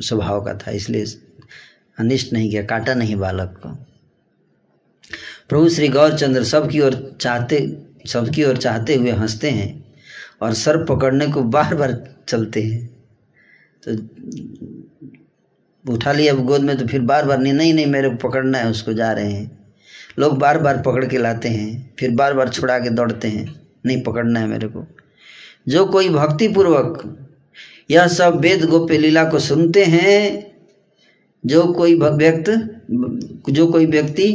[0.00, 1.04] स्वभाव का था, इसलिए
[1.98, 3.68] अनिष्ट नहीं किया, काटा नहीं बालक को।
[5.48, 7.58] प्रभु श्री गौरचंद्र सबकी ओर चाहते
[8.06, 9.94] सबकी ओर चाहते हुए हँसते हैं
[10.42, 11.92] और सर पकड़ने को बार बार
[12.28, 12.86] चलते हैं।
[13.82, 13.96] तो
[15.84, 18.58] उठा लिया अब गोद में तो फिर बार बार नहीं नहीं नहीं मेरे को पकड़ना
[18.58, 19.50] है उसको जा रहे हैं।
[20.18, 23.46] लोग बार बार पकड़ के लाते हैं फिर बार बार छुड़ा के दौड़ते हैं।
[23.86, 24.86] नहीं पकड़ना है मेरे को।
[25.68, 27.02] जो कोई भक्तिपूर्वक
[27.90, 30.46] यह सब वेद गोप्य लीला को सुनते हैं
[31.44, 32.50] जो कोई व्यक्त
[33.50, 34.26] जो कोई व्यक्ति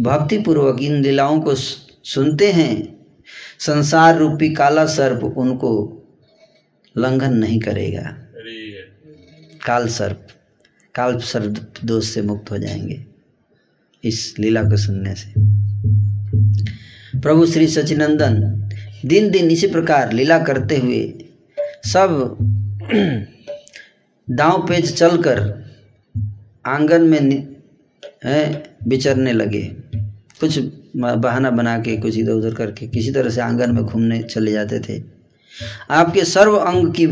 [0.00, 2.72] भक्तिपूर्वक इन लीलाओं को सुनते हैं
[3.58, 5.72] संसार रूपी काला सर्प उनको
[6.96, 8.02] लंघन नहीं करेगा।
[9.66, 10.26] काल सर्प।
[10.96, 13.06] काल सर्प दोष से मुक्त हो जाएँगे
[14.04, 15.32] इस लीला को सुनने से।
[17.20, 18.68] प्रभु श्री सचिनंदन
[19.06, 21.24] दिन दिन इसी प्रकार लीला करते हुए
[21.86, 22.36] सब
[24.30, 25.64] दांव पेच चलकर
[26.66, 27.56] आँगन में
[28.88, 29.62] विचरने लगे।
[30.40, 30.58] कुछ
[30.96, 34.80] बहाना बना के, कुछ इधर उधर करके, किसी तरह से आँगन में घूमने चले जाते
[34.80, 35.02] थे।
[35.90, 37.06] आपके सर्व अंग की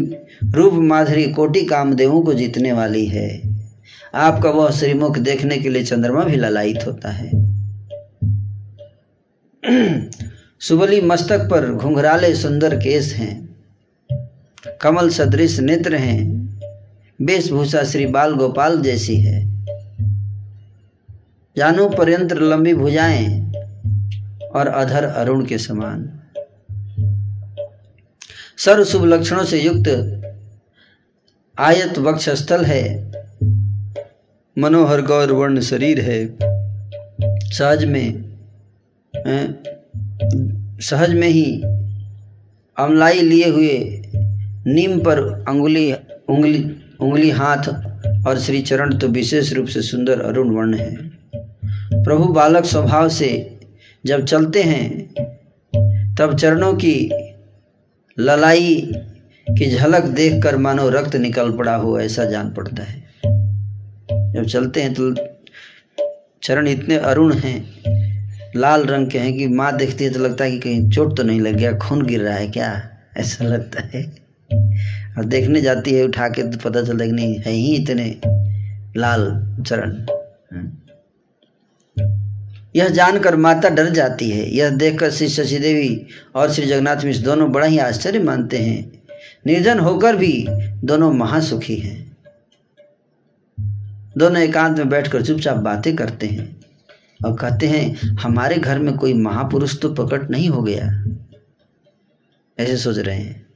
[0.50, 3.53] रूप माधुरी कोटि कामदेवों को जीतने वाली है।
[4.14, 7.30] आपका वह श्रीमुख देखने के लिए चंद्रमा भी ललायित होता है।
[10.60, 13.56] सुबली मस्तक पर घुंघराले सुंदर केस हैं।
[14.80, 16.44] कमल सदृश नेत्र हैं।
[17.22, 19.66] वेशभूषा श्री बाल गोपाल जैसी है।
[21.56, 23.52] जानू पर्यंत लंबी भुजाएँ
[24.54, 26.20] और अधर अरुण के समान।
[28.58, 30.20] सर्व शुभ लक्षणों से युक्त
[31.58, 33.03] आयत वक्षस्थल है।
[34.56, 36.18] मनोहर गौर वर्ण शरीर है।
[37.52, 38.24] सहज में
[40.80, 41.60] सहज में ही
[42.76, 43.78] अमलाई लिए हुए
[44.66, 46.62] नीम पर अंगुली, उंगली
[47.00, 47.68] उंगली हाथ
[48.26, 50.94] और श्री चरण तो विशेष रूप से सुंदर अरुण वर्ण है।
[51.94, 53.30] प्रभु बालक स्वभाव से
[54.04, 55.14] जब चलते हैं,
[56.14, 57.10] तब चरणों की
[58.18, 58.74] ललाई
[59.48, 63.03] की झलक देखकर मानो रक्त निकल पड़ा हो, ऐसा जान पड़ता है।
[64.34, 65.14] जब चलते हैं तो
[66.42, 67.82] चरण इतने अरुण हैं,
[68.56, 71.22] लाल रंग के हैं कि माँ देखती है तो लगता है कि कहीं चोट तो
[71.22, 72.88] नहीं लग गया, खून गिर रहा है क्या?
[73.16, 74.04] ऐसा लगता है।
[75.18, 78.20] और देखने जाती है, उठा के तो पता चलता है कि नहीं, है ही इतने
[78.96, 80.06] लाल चरण।
[82.76, 87.22] यह जानकर माता डर जाती है। यह देखकर श्री शशि देवी और श्री जगन्नाथ मिश्र
[87.22, 89.02] दोनों बड़ा ही आश्चर्य मानते हैं।
[89.46, 90.46] निर्जन होकर भी
[90.84, 92.13] दोनों महासुखी हैं।
[94.18, 96.60] दोनों एकांत में बैठकर चुपचाप बातें करते हैं
[97.26, 101.04] और कहते हैं, हमारे घर में कोई महापुरुष तो प्रकट नहीं हो गया।
[102.58, 103.46] ऐसे सोच रहे हैं,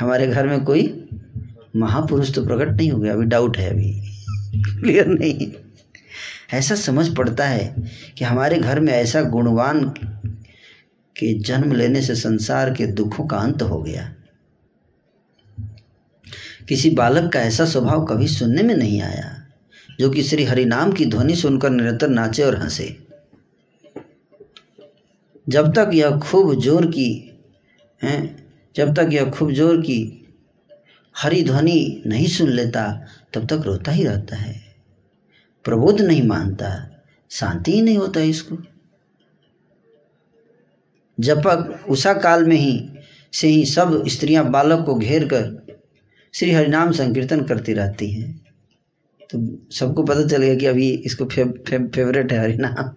[0.00, 1.08] हमारे घर में कोई
[1.76, 3.12] महापुरुष तो प्रकट नहीं हो गया?
[3.12, 4.02] अभी डाउट है अभी।
[4.54, 5.52] क्लियर नहीं।
[6.52, 7.74] ऐसा समझ पड़ता है
[8.18, 9.84] कि हमारे घर में ऐसा गुणवान
[11.16, 14.14] के जन्म लेने से संसार के दुखों का अंत हो गया।
[16.68, 19.37] किसी बालक का ऐसा स्वभाव कभी सुनने में नहीं आया।
[19.98, 22.96] जो कि श्री हरिनाम की ध्वनि सुनकर निरंतर नाचे और हंसे।
[25.48, 27.34] जब तक यह खूब ज़ोर की,
[28.02, 28.46] हैं,
[28.76, 30.26] जब तक यह खूब ज़ोर की
[31.14, 34.54] हरी ध्वनि नहीं सुन लेता, तब तक रोता ही रहता है।
[35.64, 36.70] प्रबोध नहीं मानता,
[37.30, 38.56] शांति ही नहीं होता इसको।
[41.18, 42.88] जपक उषा काल में ही,
[43.32, 45.76] से ही सब स्त्रियाँ बालक को घेर कर
[46.34, 48.47] श्री हरिनाम संकीर्तन करती रहती हैं
[49.30, 49.38] तो
[49.72, 52.90] सबको पता चल गया कि अभी इसको फे, फे, फेवरेट है हरिनाम।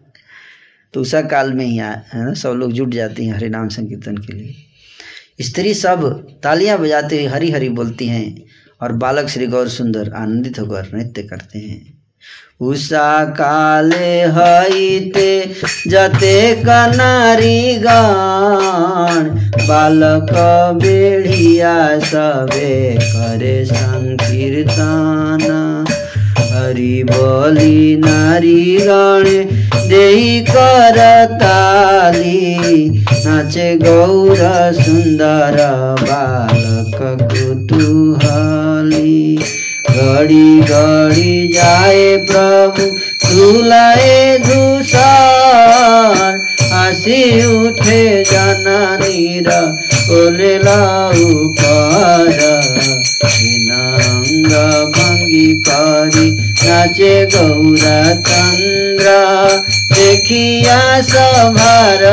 [0.94, 4.18] तो उषा काल में ही आ है ना सब लोग जुट जाते हैं हरिनाम संकीर्तन
[4.18, 4.54] के लिए।
[5.42, 8.44] स्त्री सब तालियाँ बजाते हुए हरी हरी बोलती हैं
[8.82, 12.02] और बालक श्री गौर सुंदर आनंदित होकर नृत्य करते हैं।
[12.62, 15.54] उषा काले हईते
[15.88, 19.30] जते कनारी गान
[19.68, 20.34] बालक
[20.84, 25.48] बेड़िया सबे करे संकीर्तन।
[26.72, 29.26] हरि बोली नारी गण
[29.88, 30.06] दे
[30.50, 32.36] करताली
[33.26, 34.40] नाचे गौर
[34.78, 35.58] सुंदर
[36.02, 36.96] बालक
[37.34, 39.12] कुतूहली
[39.92, 42.88] घड़ी घड़ी जाए प्रभु
[43.26, 44.16] सुलाए
[44.48, 46.40] दूसर
[46.74, 47.22] हँसी
[47.58, 49.50] उठे जननीर
[50.08, 51.28] बोले लाऊ
[51.60, 52.40] पर
[53.72, 54.52] अंग
[54.96, 56.11] भंगी करी
[56.64, 59.10] नाचे गौरा चंद्र
[59.94, 62.04] देखिया सभार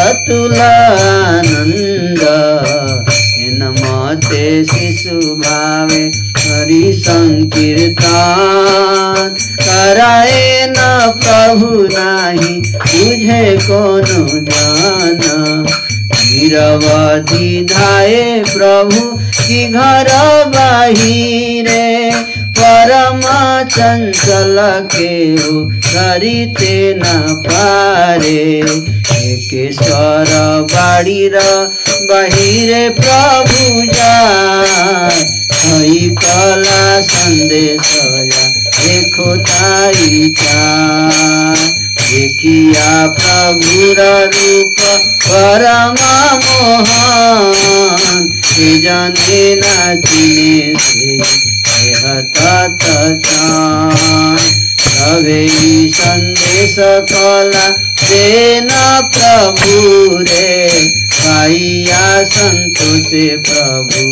[0.00, 2.20] अतुल आनन्द
[3.52, 8.00] नमते शिशु भावे, हरि संकीर्तन।
[9.60, 15.20] कराए न प्रभु नाही, तुझे कोनो जान
[17.64, 20.08] धाये प्रभु, की घर
[20.46, 22.10] बाहिरे।
[22.60, 23.20] परम
[23.66, 24.56] चंचल
[24.94, 25.12] के
[25.80, 27.02] धरिते न
[27.46, 28.42] पारे।
[29.20, 30.30] एकेश्वर
[30.72, 31.36] बाड़ीर
[32.10, 35.18] बाहिरे प्रभु जाय।
[35.64, 37.92] हई कला संदेश
[38.76, 40.32] देखो ताई
[42.10, 44.00] देखिया प्रभुर
[44.34, 44.80] रूप
[45.24, 45.96] परम
[46.44, 51.49] मोहन। के जाने न चिने से
[51.82, 52.84] तत
[54.84, 55.46] तवे
[55.90, 56.76] संदेश
[57.12, 57.66] कला
[58.00, 60.58] सेना प्रभु रे।
[61.10, 64.02] पाइया संतोषे प्रभु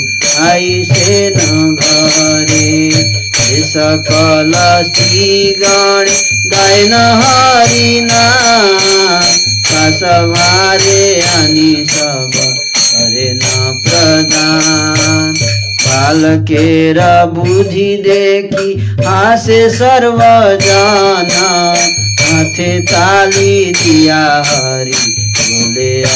[0.45, 3.19] आई से न घरे।
[3.65, 4.53] सकल
[4.87, 5.29] श्री
[5.59, 6.11] गण
[6.51, 6.93] दायन
[7.23, 8.25] हरिना
[9.99, 15.35] सवारे अनि सब करे न प्रदान।
[15.89, 20.19] बालकेर बुद्धि देखि, हासे सर्व
[20.67, 21.75] जाना।
[22.21, 25.15] हाथे ताली दिया हरि,
[25.51, 26.09] बोले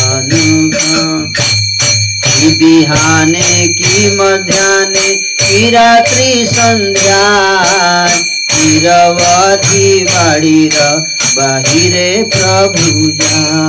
[2.59, 7.23] बिहाने की मध्याने, की रात्रि संध्या।
[8.55, 10.79] निरवधि बाड़ीर
[11.37, 13.63] बाहिरे प्रभु जा।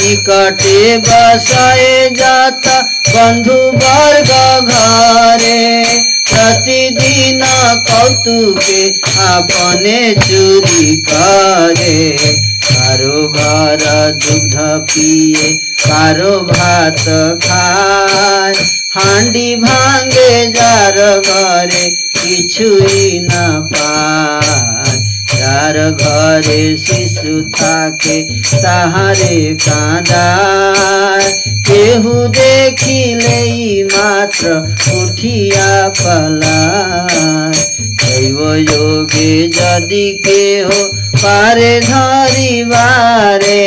[0.00, 4.30] निकटे बसाए जाता বন্ধু বর্গ
[4.66, 5.84] ঘরে
[6.30, 7.42] প্রতিদিন
[7.88, 12.18] কৌতুকে আপনে চুরি করে।
[12.68, 14.56] কারও ঘর দুধ
[14.92, 17.04] পিয়ে, কারও ভাত
[17.46, 18.54] খায়।
[18.88, 20.96] হাঁডি ভাঙে যার
[21.26, 21.84] ঘরে
[22.22, 24.98] কিছুই না পায়।
[25.38, 28.28] যার ঘরে শিশু থাকে,
[28.62, 34.56] তাহারে কাঁদায়। केहू देखिले मात्र
[34.96, 36.58] उठिया पला
[37.80, 43.64] दैव योगे यदि केहो पारे धरी बारे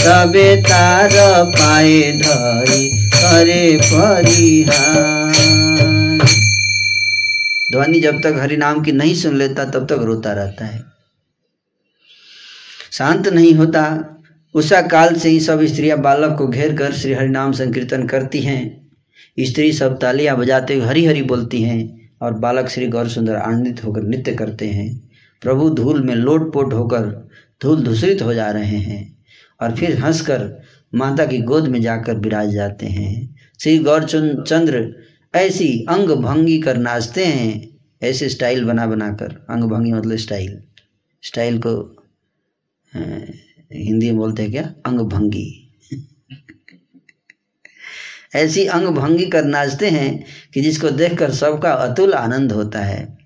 [0.00, 1.10] तबे तार
[1.44, 5.34] पाए धरी, करे परिहार।
[7.72, 10.84] ध्वनि जब तक हरि नाम की नहीं सुन लेता, तब तक रोता रहता है।
[12.92, 13.82] शांत नहीं होता
[14.54, 18.40] उषा काल से ही सब स्त्रियाँ बालक को घेर कर श्री हरि नाम संकीर्तन करती
[18.40, 18.62] हैं।
[19.40, 23.84] स्त्री सब तालियाँ बजाते हुए हरी हरी बोलती हैं और बालक श्री गौर सुंदर आनंदित
[23.84, 24.88] होकर नृत्य करते हैं।
[25.42, 27.06] प्रभु धूल में लोट पोट होकर
[27.60, 29.02] धूल धूसरित हो जा रहे हैं
[29.60, 30.50] और फिर हंसकर
[30.92, 34.84] माता की गोद में जाकर विराज जाते हैं। श्री गौर चंद्र
[35.34, 37.68] ऐसी अंग भंगी कर नाचते हैं,
[38.02, 40.58] ऐसे स्टाइल बना बनाकर अंग भंगी मतलब स्टाइल।
[41.22, 41.74] स्टाइल को
[43.72, 44.74] हिंदी में बोलते हैं क्या?
[44.86, 45.56] अंग भंगी
[48.34, 50.24] ऐसी अंग भंगी कर नाचते हैं
[50.54, 53.18] कि जिसको देखकर सबका अतुल आनंद होता है।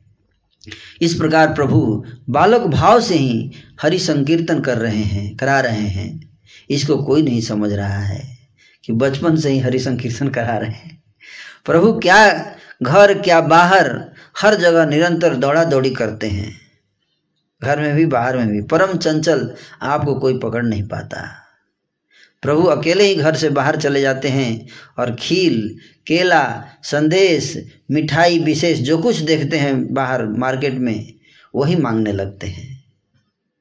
[1.02, 3.52] इस प्रकार प्रभु बालक भाव से ही
[3.82, 6.38] हरि संकीर्तन कर रहे हैं, करा रहे हैं।
[6.70, 8.38] इसको कोई नहीं समझ रहा है
[8.84, 11.02] कि बचपन से ही हरि संकीर्तन करा रहे हैं।
[11.64, 16.63] प्रभु क्या घर, क्या बाहर, हर जगह निरंतर दौड़ा दौड़ी करते हैं।
[17.64, 21.40] घर में भी, बाहर में भी। परम चंचल आपको कोई पकड़ नहीं पाता।
[22.42, 24.66] प्रभु अकेले ही घर से बाहर चले जाते हैं
[24.98, 25.76] और खील,
[26.06, 31.14] केला, संदेश, मिठाई, विशेष जो कुछ देखते हैं बाहर मार्केट में,
[31.54, 32.84] वही मांगने लगते हैं।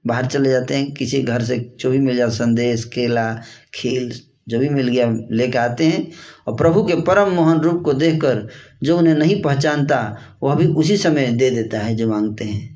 [0.08, 3.42] बाहर चले जाते हैं, किसी घर से जो भी मिल जाता संदेश, केला,
[3.74, 4.12] खील,
[4.48, 6.12] जो भी मिल गया, लेके आते हैं
[6.48, 8.48] और प्रभु के परम मोहन रूप को देखकर
[8.84, 12.73] जो उन्हें नहीं पहचानता, वह भी उसी समय दे देता है जो मांगते हैं।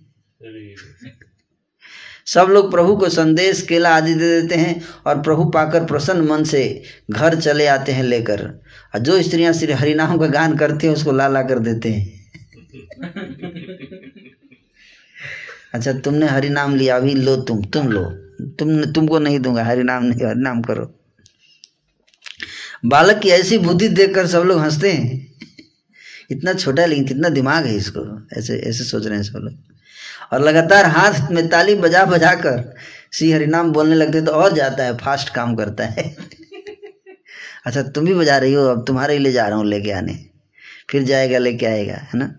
[2.26, 6.44] सब लोग प्रभु को संदेश केला आदि दे देते हैं और प्रभु पाकर प्रसन्न मन
[6.44, 8.48] से घर चले आते हैं लेकर।
[8.96, 12.18] और जो स्त्रियाँ श्री हरिनाम का गान करती हैं, उसको ला ला कर देते हैं।
[15.74, 18.06] अच्छा तुमने हरिनाम लिया, अभी लो तुम तुम लो।
[18.42, 21.00] तुम तुमको नहीं दूँगा, हरिनाम नहीं, हरिनाम करो।
[22.86, 25.34] बालक की ऐसी बुद्धि देखकर सब लोग हँसते हैं।
[26.32, 29.77] इतना छोटा है, लेकिन कितना दिमाग है इसको। ऐसे ऐसे सोच रहे हैं सब लोग।
[30.34, 32.76] और लगातार हाथ में ताली बजा बजा कर
[33.14, 36.16] श्री हरिनाम बोलने लगते तो और जाता है, फास्ट काम करता है।
[37.66, 40.26] अच्छा तुम भी बजा रही हो, अब तुम्हारे लिए जा रहा हूँ लेके आने।
[40.90, 42.36] फिर जाएगा, लेके आएगा, है ना?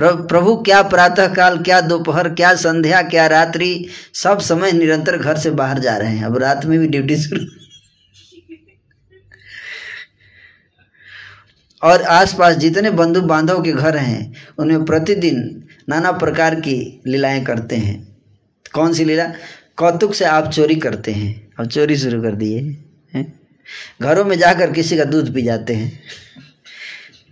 [0.00, 5.50] प्रभु, क्या प्रातः काल क्या दोपहर, क्या संध्या, क्या रात्रि, सब समय निरंतर घर से
[5.50, 7.59] बाहर जा रहे हैं। अब रात में भी ड्यूटी शुरू
[11.82, 15.38] और आसपास जितने बंधु बांधव के घर हैं उनमें प्रतिदिन
[15.88, 16.76] नाना प्रकार की
[17.06, 17.96] लीलाएँ करते हैं।
[18.74, 19.24] कौन सी लीला?
[19.76, 22.76] कौतुक से आप चोरी करते हैं। अब चोरी शुरू कर दिए
[24.02, 26.00] घरों में जाकर किसी का दूध पी जाते हैं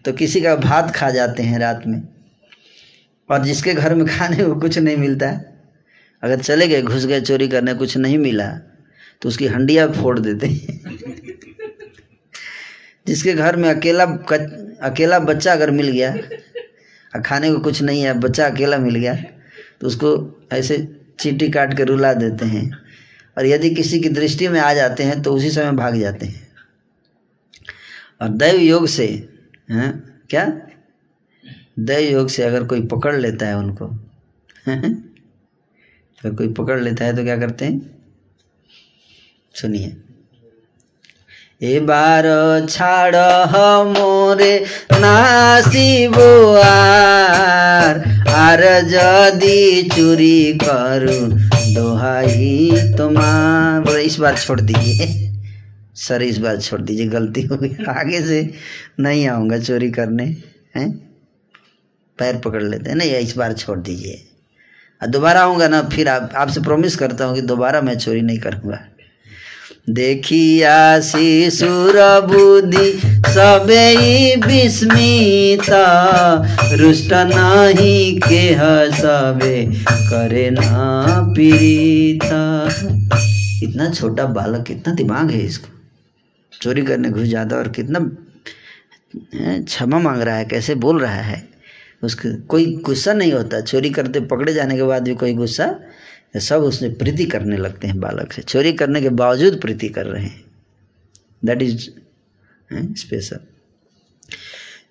[0.05, 2.03] तो किसी का भात खा जाते हैं रात में,
[3.29, 5.29] और जिसके घर में खाने को कुछ नहीं मिलता,
[6.23, 8.49] अगर चले गए, घुस गए, चोरी करने कुछ नहीं मिला
[9.23, 11.18] तो उसकी हंडिया फोड़ देते हैं।
[13.09, 14.05] जिसके घर में अकेला
[14.83, 16.13] अकेला बच्चा अगर मिल गया,
[17.13, 19.15] और खाने को कुछ नहीं है बच्चा अकेला मिल गया
[19.81, 20.11] तो उसको
[20.53, 20.77] ऐसे
[21.21, 22.71] चीटी काट के रुला देते हैं।
[23.37, 26.47] और यदि किसी की दृष्टि में आ जाते हैं तो उसी समय भाग जाते हैं।
[28.21, 29.07] और दैव योग से,
[29.71, 29.93] हैं,
[30.31, 30.45] क्या?
[31.81, 33.87] दैव योग से अगर कोई पकड़ लेता है उनको
[34.67, 37.81] अगर कोई पकड़ लेता है तो क्या करते हैं?
[39.55, 39.97] सुनिए।
[41.62, 42.24] এবার
[42.68, 43.20] ছাড়
[43.96, 44.54] মোরে
[45.02, 46.16] নাসিব
[47.84, 47.96] আর
[48.44, 48.62] আর
[48.94, 49.60] যদি
[49.96, 51.24] चुरी करूं
[51.76, 52.54] दोहाई
[52.98, 55.06] तुम्हार इस बार छोड़ दीजिए
[55.98, 58.40] सर इस बार छोड़ दीजिए गलती हो गई आगे से
[59.00, 60.26] नहीं आऊँगा चोरी करने
[60.76, 60.88] हैं
[62.20, 64.18] पैर पकड़ लेते हैं नहीं इस बार छोड़ दीजिए
[65.02, 68.80] दोबारा आऊँगा ना फिर आप आपसे प्रॉमिस करता हूँ कि दोबारा मैं चोरी नहीं करूँगा
[69.89, 71.97] देखिया शिशुर
[72.27, 72.93] बुद्धि
[73.29, 75.67] सबे विस्मित
[76.73, 78.55] रुष्ट नहीं के
[78.91, 81.07] सबे करे ना
[81.37, 82.69] पीड़िता।
[83.63, 85.69] इतना छोटा बालक, कितना दिमाग है इसको।
[86.63, 87.99] चोरी करने घुस जाता और कितना
[89.65, 91.49] क्षमा मांग रहा है, कैसे बोल रहा है?
[92.03, 95.77] उसके कोई गुस्सा नहीं होता। चोरी करते, पकड़े जाने के बाद भी कोई गुस्सा
[96.35, 100.23] सब उसने प्रीति करने लगते हैं बालक से। चोरी करने के बावजूद प्रीति कर रहे
[100.23, 100.45] हैं।
[101.45, 101.89] दैट इज़
[102.99, 103.39] स्पेशल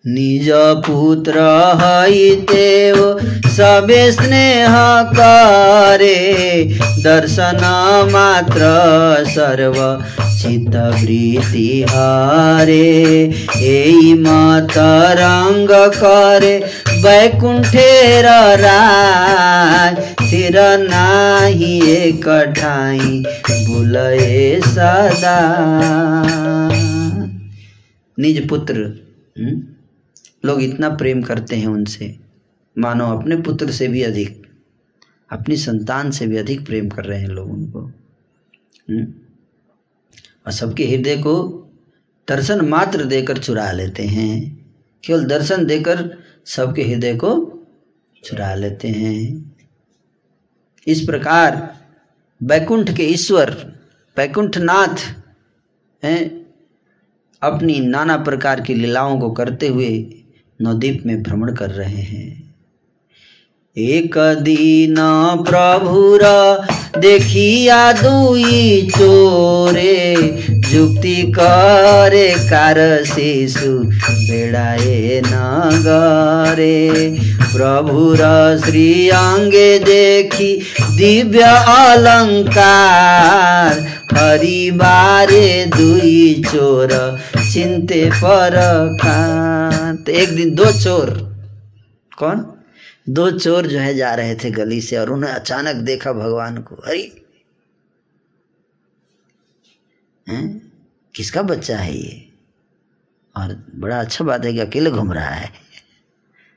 [0.08, 0.50] निज
[0.86, 1.40] पुत्र
[1.80, 2.94] हईते
[3.50, 4.76] सबे स्नेह
[5.12, 6.16] करे,
[7.04, 7.60] दर्शन
[8.12, 8.62] मात्र
[9.30, 9.76] सर्व,
[10.38, 12.94] चित्त वृत्ति हारे
[13.58, 14.78] ए मत
[15.20, 16.60] रंग करे।
[17.04, 18.26] बैकुंठेर
[18.60, 25.38] राय सिर नाही एक ठाई बुलए सदा।
[28.18, 28.86] निज पुत्र
[29.40, 29.52] हुँ?
[30.46, 32.16] लोग इतना प्रेम करते हैं उनसे।
[32.78, 34.46] मानो अपने पुत्र से भी अधिक,
[35.32, 37.82] अपनी संतान से भी अधिक प्रेम कर रहे हैं लोग उनको।
[40.46, 41.36] और सबके हृदय को
[42.28, 44.58] दर्शन मात्र देकर चुरा लेते हैं।
[45.04, 47.32] केवल दर्शन देकर सबके हृदय को
[48.24, 49.56] चुरा लेते हैं।
[50.88, 51.78] इस प्रकार
[52.44, 53.50] बैकुंठ के ईश्वर,
[54.18, 54.96] बैकुंठनाथ
[56.04, 56.20] हैं,
[57.42, 59.90] अपनी नाना प्रकार की लीलाओं को करते हुए
[60.62, 62.56] नवद्वीप में भ्रमण कर रहे हैं।
[63.78, 64.96] एक दिन
[65.44, 66.68] प्रभुरा
[66.98, 70.16] देखिया दुई चोरे
[70.70, 73.72] जुक्ति करे कार शिशु
[74.30, 77.18] बेड़ाए नगरे।
[77.56, 78.18] प्रभुर
[78.66, 80.56] श्री अंगे देखी
[80.98, 87.20] दिव्य अलंकार। हरिबारे दुई चोर
[87.54, 88.56] चिंते पर
[90.10, 91.10] एक दिन दो चोर।
[92.18, 92.46] कौन?
[93.10, 96.84] दो चोर जो है जा रहे थे गली से और उन्हें अचानक देखा भगवान को।
[96.88, 97.12] हरी
[100.28, 100.72] हैं?
[101.16, 102.30] किसका बच्चा है ये?
[103.38, 105.52] और बड़ा अच्छा बात है कि अकेले घूम रहा है।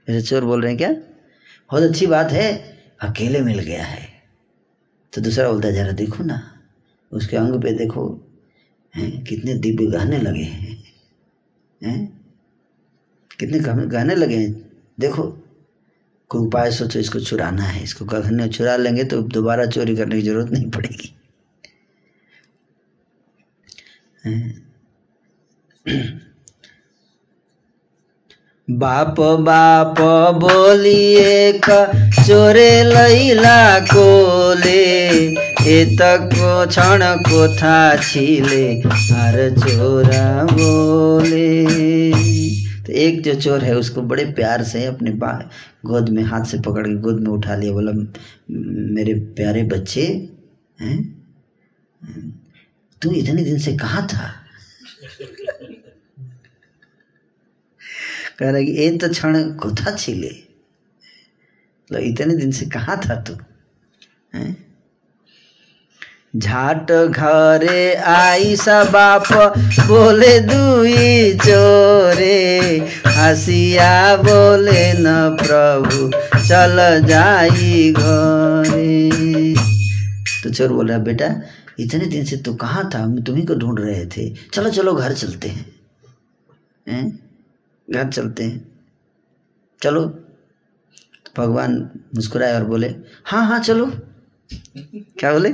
[0.09, 0.93] ऐसे चोर बोल रहे हैं क्या?
[0.93, 4.09] बहुत अच्छी बात है, अकेले मिल गया है।
[5.13, 6.61] तो दूसरा बोलता जरा देखो ना,
[7.13, 8.31] उसके अंग पे देखो,
[8.97, 9.25] हैं?
[9.25, 10.85] कितने दिव्य गहने लगे हैं
[11.83, 12.21] हैं?
[13.41, 14.71] कितने गहने लगे हैं।
[15.01, 15.23] देखो,
[16.29, 20.23] कोई उपाय सोचो, इसको चुराना है, इसको गहने चुरा लेंगे तो दोबारा चोरी करने की
[20.23, 21.20] ज़रूरत नहीं पड़ेगी।
[28.71, 30.01] बाप बाप,
[30.35, 35.07] बोलिए चोरे लैला कोले।
[35.71, 41.67] एतको क्षण कोथा छिले, हर चोरा बोले।
[42.87, 45.11] तो एक जो चोर है, उसको बड़े प्यार से अपने
[45.87, 47.93] गोद में हाथ से पकड़ के गोद में उठा लिया, बोला,
[48.95, 50.29] मेरे प्यारे बच्चे,
[50.81, 51.21] हैं?
[53.03, 54.33] तू इतने दिन से कहा था?
[58.39, 60.29] कह रहा कि एक तो क्षण कोथा छिले।
[61.91, 63.35] तो इतने दिन से कहाँ था तू?
[66.37, 69.33] झाट घरे आई सा बाप
[69.87, 76.11] बोले दुई चोरे। हसिया बोले न प्रभु,
[76.49, 79.55] चल जाई घरे।
[80.43, 81.29] तो चोर बोला बेटा
[81.81, 82.99] इतने दिन से तू कहाँ था?
[82.99, 85.67] हम तुम्ही को ढूंढ रहे थे। चलो चलो घर चलते हैं।
[86.89, 87.31] हैं?
[87.91, 88.69] घर चलते हैं।
[89.83, 90.05] चलो।
[91.27, 92.95] तो भगवान मुस्कुराए और बोले
[93.25, 93.93] हाँ हाँ चलो।
[95.19, 95.49] क्या बोले?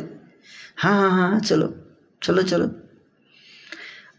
[0.77, 1.75] हाँ हाँ हाँ हाँ, चलो
[2.23, 2.71] चलो चलो।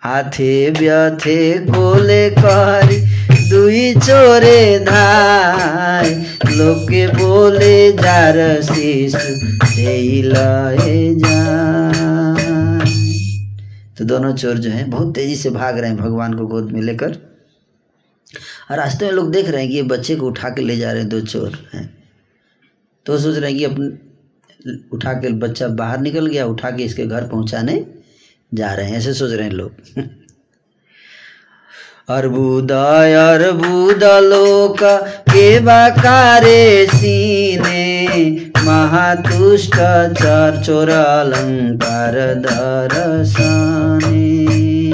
[0.04, 12.38] आथे व्यथे गोले करी दुई चोरे धाय लोके बोले तेई लए जाए
[13.98, 16.82] तो दोनों चोर जो हैं बहुत तेज़ी से भाग रहे हैं भगवान को गोद में
[16.82, 17.38] लेकर
[18.72, 20.92] और रास्ते में लोग देख रहे हैं कि ये बच्चे को उठा के ले जा
[20.92, 21.98] रहे हैं दो चोर। हैं।
[23.06, 27.06] तो सोच रहे हैं कि अपने उठा के बच्चा बाहर निकल गया, उठा के इसके
[27.06, 27.86] घर पहुँचाने
[28.54, 29.72] जा रहे हैं। ऐसे सोच रहे हैं लोग।
[32.10, 34.78] अर्बुद अर्बुद लोक
[35.30, 38.08] के बाकारे सीने
[38.66, 44.92] महातुष्ट चर चोर अलंकार दरसने।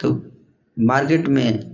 [0.00, 0.22] तो
[0.78, 1.70] मार्केट में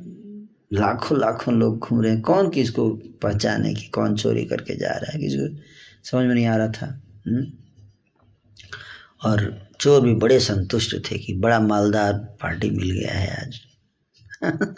[0.72, 5.12] लाखों लाखों लोग घूम रहे हैं। कौन किसको पहचाने कि कौन चोरी करके जा रहा
[5.12, 5.18] है?
[5.18, 5.56] किसको?
[6.04, 7.46] समझ में नहीं आ रहा था। हुँ?
[9.24, 13.60] और चोर भी बड़े संतुष्ट थे कि बड़ा मालदार पार्टी मिल गया है आज।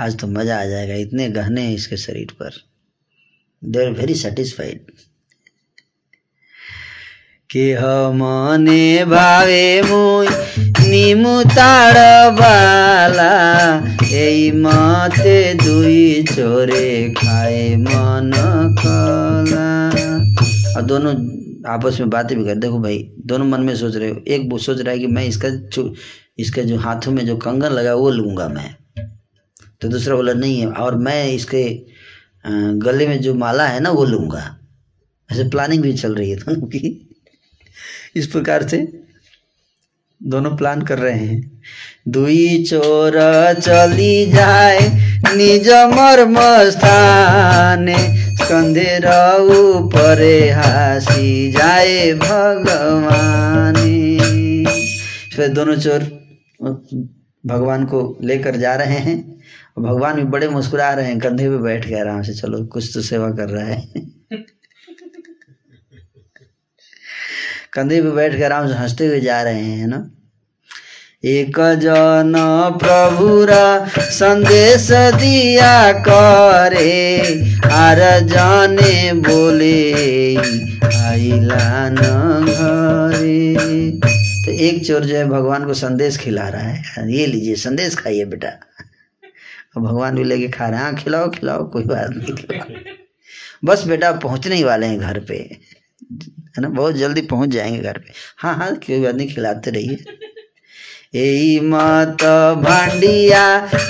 [0.00, 2.50] आज तो मज़ा आ जाएगा इतने गहने हैं इसके शरीर पर।
[3.64, 4.90] दे आर वेरी सेटिस्फाइड
[7.50, 7.74] के
[8.12, 10.26] मने भावे मुई
[10.90, 11.96] নিমুতার
[12.38, 13.34] বালা
[14.00, 15.98] এই মতে দুই
[16.36, 18.32] চোরে খায় মন
[18.82, 19.70] কলা
[20.76, 21.10] আর দোনো
[21.66, 24.58] आपस में बातें भी कर, देखो भाई, दोनों मन में सोच रहे हो। एक वो
[24.58, 25.94] सोच रहा है कि मैं इसका जो,
[26.38, 28.74] इसके जो हाथों में जो कंगन लगा वो लूँगा मैं।
[29.80, 31.64] तो दूसरा बोला, नहीं है और मैं इसके
[32.80, 34.44] गले में जो माला है ना, वो लूँगा।
[35.30, 37.02] ऐसे प्लानिंग भी चल रही है दोनों की।
[38.16, 38.78] इस प्रकार से
[40.20, 41.62] दोनों प्लान कर रहे हैं।
[42.08, 43.12] दुई चोर
[43.60, 44.78] चली जाए
[45.36, 47.96] निज मर्म स्थाने
[48.42, 49.00] कंधे
[49.94, 54.16] परे हासी जाए भगवानी
[55.36, 56.00] फिर दोनों चोर
[57.46, 59.36] भगवान को लेकर जा रहे हैं
[59.78, 63.00] भगवान भी बड़े मुस्कुरा रहे हैं, कंधे पे बैठ के आराम से, चलो, कुछ तो
[63.00, 63.88] सेवा कर रहा है।
[67.72, 70.15] कंधे पे बैठ कर आराम से, हँसते हुए जा रहे हैं ना?
[71.26, 72.32] एक जन
[72.78, 77.28] प्रभुरा संदेश दिया करे
[77.72, 79.92] आर जाने बोले,
[80.96, 81.96] आइला न
[82.46, 83.56] घरे
[84.44, 88.24] तो एक चोर जो है भगवान को संदेश खिला रहा है। ये लीजिए, संदेश खाइए
[88.24, 88.48] बेटा।
[89.76, 92.94] और भगवान भी लेके खा रहे हैं। हाँ खिलाओ खिलाओ, कोई बात नहीं, खिलाओ।
[93.64, 97.98] बस बेटा, पहुँचने ही वाले हैं घर पे। है ना, बहुत जल्दी पहुँच जाएँगे घर
[97.98, 100.04] पे। हाँ हाँ कोई बात नहीं, खिलाते रहिए।
[101.21, 102.21] এই মত
[102.63, 103.45] ভান্ডিয়া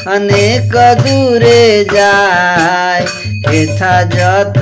[0.07, 1.61] অনেক দূরে
[1.95, 3.03] যায়
[3.45, 4.57] হেথা যত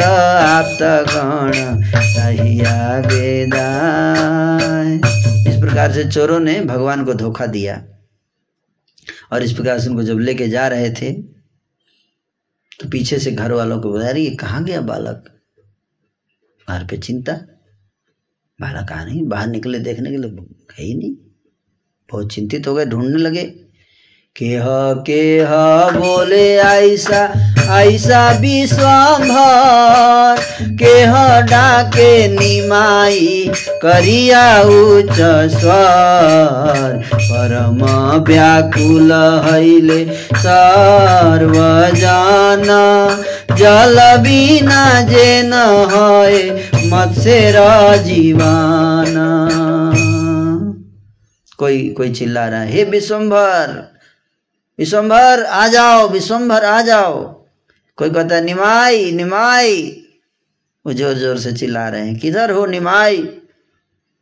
[0.56, 1.52] आप्तगण
[2.18, 2.76] रहिया
[3.07, 4.90] वेदाय
[5.49, 7.76] इस प्रकार से चोरों ने भगवान को धोखा दिया
[9.31, 11.11] और इस प्रकार से उनको जब लेके जा रहे थे
[12.80, 15.30] तो पीछे से घर वालों को बता रही कहाँ गया बालक
[16.68, 17.34] घर पे चिंता
[18.60, 20.31] बालक आ नहीं बाहर निकले देखने के लिए
[20.72, 21.14] है ही नहीं
[22.15, 23.43] बहुत चिंतित हो गए, ढूँढने लगे।
[24.36, 25.51] के ह के ह
[25.99, 27.23] बोले, ऐसा
[27.81, 30.41] ऐसा विश्वभर
[30.81, 33.51] के ह डाके निमाई
[33.85, 35.19] करिया उच्च
[35.55, 37.81] स्वर। परम
[38.28, 39.11] व्याकुल
[39.47, 40.01] हैले
[40.45, 41.53] सर्वजन।
[43.59, 45.53] जल बिना जे न
[45.93, 47.57] है मत्स्यर
[48.03, 49.28] जीवाना।
[51.59, 53.93] कोई कोई चिल्ला रहा है, हे विश्वम्भर
[54.78, 57.44] विश्वम्भर आ जाओ विश्वम्भर आ जाओ।
[57.97, 60.01] कोई कहता है, निमाई निमाई।
[60.86, 63.22] वो ज़ोर ज़ोर से चिल्ला रहे हैं, किधर हो निमाई?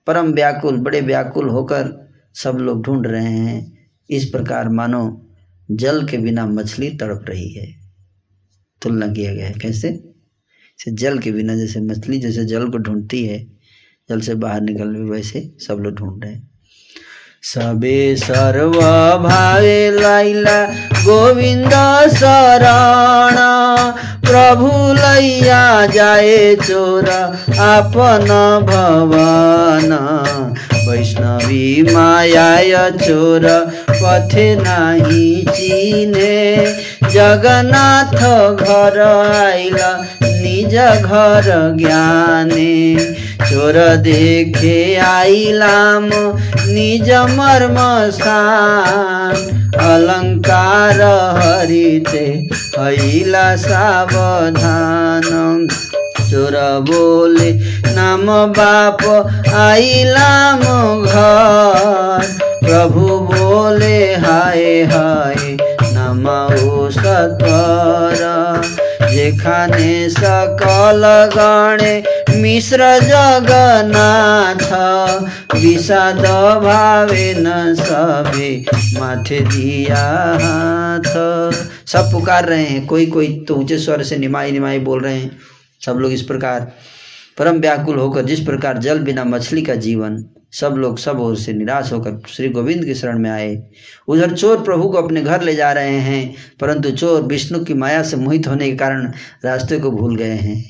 [0.07, 5.31] परम व्याकुल, बड़े व्याकुल होकर सब लोग ढूंढ रहे हैं, इस प्रकार मानो
[5.71, 7.67] जल के बिना मछली तड़प रही है।
[8.83, 9.89] तुलना किया गया है, कैसे?
[9.89, 13.47] जैसे जल के बिना जैसे मछली जैसे जल को ढूंढती है,
[14.09, 16.52] जल से बाहर निकल भी वैसे सब लोग ढूंढ रहे हैं।
[17.45, 18.73] सबे सर्व
[19.23, 20.59] भावे लाइला
[21.07, 21.73] गोविंद
[22.13, 23.39] शरण।
[24.27, 27.09] प्रभु लैया जाए चोर
[27.61, 28.31] आपन
[28.69, 29.93] भवन।
[30.89, 33.49] वैष्णवी माया चोर
[33.91, 36.57] पथे नाही चिने
[37.11, 38.17] जगन्नाथ
[38.57, 39.01] घर
[39.43, 39.91] आइला
[40.43, 41.49] निज घर
[41.79, 42.97] ज्ञाने,
[43.43, 46.09] चोर देखे आई लाम,
[46.67, 49.37] निज मर्मशान
[49.83, 51.01] अलङ्कार
[52.79, 55.29] हैला सावधान।
[56.31, 57.51] चोर बोले
[57.95, 58.27] नाम
[58.59, 59.03] बाप
[59.55, 60.61] आइलाम
[61.05, 62.27] घर,
[62.63, 65.57] प्रभु बोले हाय हाय
[65.95, 66.29] नम
[66.69, 66.91] ओ
[69.16, 71.04] যেখানে সকল
[71.38, 71.96] গণে
[72.42, 72.82] মিশ্র
[73.12, 74.64] জগন্নাথ
[75.54, 76.26] বিষাদ
[76.60, 77.48] भावे न
[77.78, 78.50] सबे
[78.98, 80.04] माथे दिया
[80.44, 81.08] हाथ
[81.88, 85.30] सब पुकार रहे हैं कोई कोई तो ऊंचे स्वर से निमाई निमाई बोल रहे हैं
[85.82, 86.60] सब लोग इस प्रकार
[87.38, 90.18] परम व्याकुल होकर जिस प्रकार जल बिना मछली का जीवन
[90.53, 93.63] सब लोग सब ओर से निराश होकर श्री गोविंद की शरण में आए।
[94.09, 98.03] उधर चोर प्रभु को अपने घर ले जा रहे हैं, परंतु चोर विष्णु की माया
[98.03, 99.13] से मोहित होने के कारण
[99.45, 100.65] रास्ते को भूल गए हैं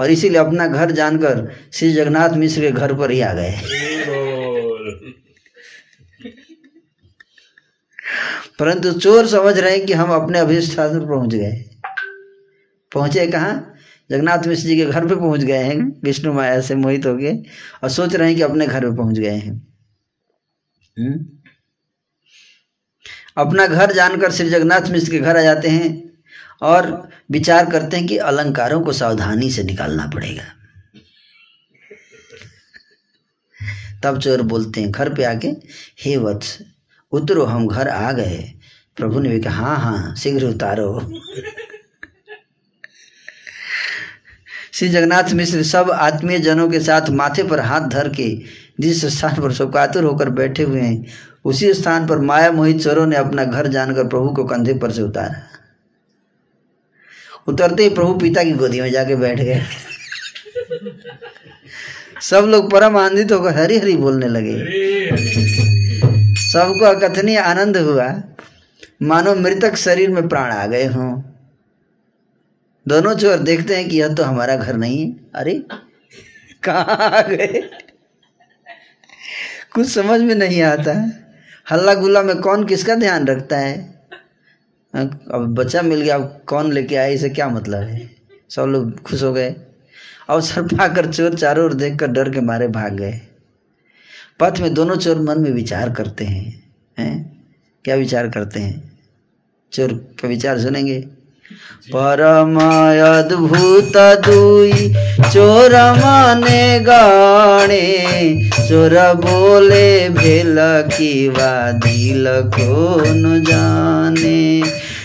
[0.00, 3.60] और इसीलिए अपना घर जानकर श्री जगन्नाथ मिश्र के घर पर ही आ गए।
[8.58, 11.64] परंतु चोर समझ रहे हैं कि हम अपने अभिष्ट स्थान पर पहुँच गए।
[12.92, 13.73] पहुँचे कहाँ?
[14.14, 17.42] जगन्नाथ मिश्र जी के घर पे पहुँच गए हैं विष्णु माया से मोहित हो गए
[17.82, 19.66] और सोच रहे हैं कि अपने घर पे पहुँच गए हैं।
[20.98, 21.26] हम्म?
[23.36, 26.12] अपना घर जानकर श्री जगन्नाथ मिश्र के घर आ जाते हैं
[26.62, 30.44] और विचार करते हैं कि अलंकारों को सावधानी से निकालना पड़ेगा।
[34.02, 35.48] तब चोर बोलते हैं घर पे आके
[36.04, 36.58] हे वत्स
[37.12, 38.52] उतरो हम घर आ गए
[38.96, 41.00] प्रभु ने भी कहा हाँ हाँ शीघ्र उतारो।
[44.74, 48.42] श्री जगन्नाथ मिश्र सब आत्मीय जनों के साथ माथे पर हाथ धर के
[48.80, 51.06] जिस स्थान पर शोकातुर होकर बैठे हुए हैं,
[51.44, 55.02] उसी स्थान पर माया मोहित चोरों ने अपना घर जानकर प्रभु को कंधे पर से
[55.02, 55.42] उतारा।
[57.48, 59.62] उतरते ही प्रभु पिता की गोदी में जाके बैठ गए।
[62.22, 64.56] सब लोग परम आनंदित होकर हरी हरी बोलने लगे।
[66.36, 68.22] सबको अकथनीय आनंद हुआ।
[69.02, 71.33] मानो मृतक शरीर में प्राण आ गए हों।
[72.88, 75.62] दोनों चोर देखते हैं कि यह तो हमारा घर नहीं है। अरे,
[76.62, 77.70] कहाँ आ गए?
[79.72, 81.34] कुछ समझ में नहीं आता है।
[81.70, 83.94] हल्ला गुल्ला में कौन किसका ध्यान रखता है?
[84.94, 88.10] अब बच्चा मिल गया, अब कौन लेके आया इसे क्या मतलब है?
[88.50, 89.56] सब लोग खुश हो गए।
[90.28, 93.20] अवसर पाकर चोर चारों ओर देखकर डर के मारे भाग गए।
[94.40, 97.44] पथ में दोनों चोर मन में विचार करते हैं। हैं?
[97.84, 98.98] क्या विचार करते हैं?
[99.72, 101.08] चोर का विचार सुनेंगे?
[101.88, 102.56] परम
[103.04, 104.72] अद्भुत दुई
[105.32, 107.80] चोर माने गाणे,
[108.68, 108.94] चोर
[109.24, 110.56] बोले भेल
[110.90, 111.28] की
[111.84, 112.26] दिल
[112.56, 114.62] को न जाने।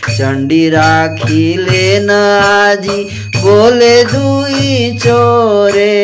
[0.09, 3.03] चंडी राखी लेन आजी
[3.37, 5.97] बोले दुई चोरे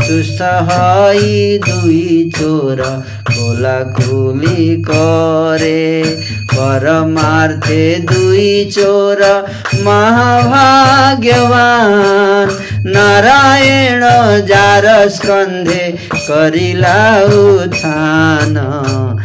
[0.00, 6.18] हई दुई चोर खोला खुली करे।
[6.54, 14.00] परमार्थे दुई चोर महाभाग्यवान। नारायण
[14.46, 18.54] जार स्कंधे करिला उत्थान।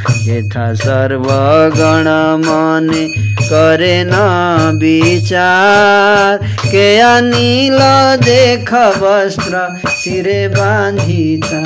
[0.08, 2.04] यथा सर्वगण
[2.48, 3.08] मने
[3.50, 4.14] करे न
[4.82, 7.80] विचार। के अनिल
[8.26, 11.64] देख वस्त्र सिरे बांधिता।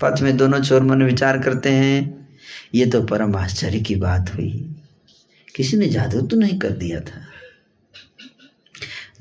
[0.00, 2.28] पथ में दोनों चोर मन विचार करते हैं।
[2.74, 4.74] ये तो परम आश्चर्य की बात हुई।
[5.56, 7.20] किसी ने जादू तो नहीं कर दिया था।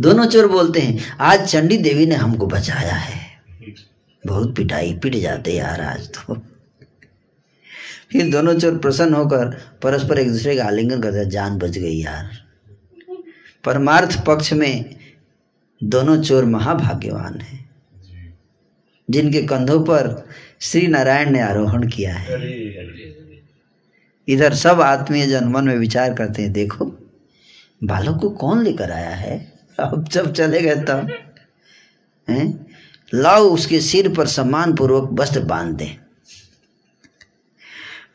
[0.02, 3.20] दोनों चोर बोलते हैं, आज चंडी देवी ने हमको बचाया है।
[4.28, 6.42] बहुत पिटाई, पिट जाते यार आज तो।
[8.14, 12.30] फिर दोनों चोर प्रसन्न होकर परस्पर एक दूसरे का आलिंगन करते जान बच गई यार।
[13.64, 14.96] परमार्थ पक्ष में
[15.84, 17.70] दोनों चोर महाभाग्यवान हैं।
[19.10, 20.28] जिनके कंधों पर
[20.62, 22.36] श्री नारायण ने आरोहण किया है।
[24.28, 26.86] इधर सब आत्मीय जन मन में विचार करते हैं देखो
[27.84, 29.54] बालक को कौन लेकर आया है?
[29.80, 31.10] अब जब चले गए तब
[32.30, 32.68] हैं?
[33.14, 36.03] लाओ उसके सिर पर सम्मान पूर्वक वस्त्र बाँध दें।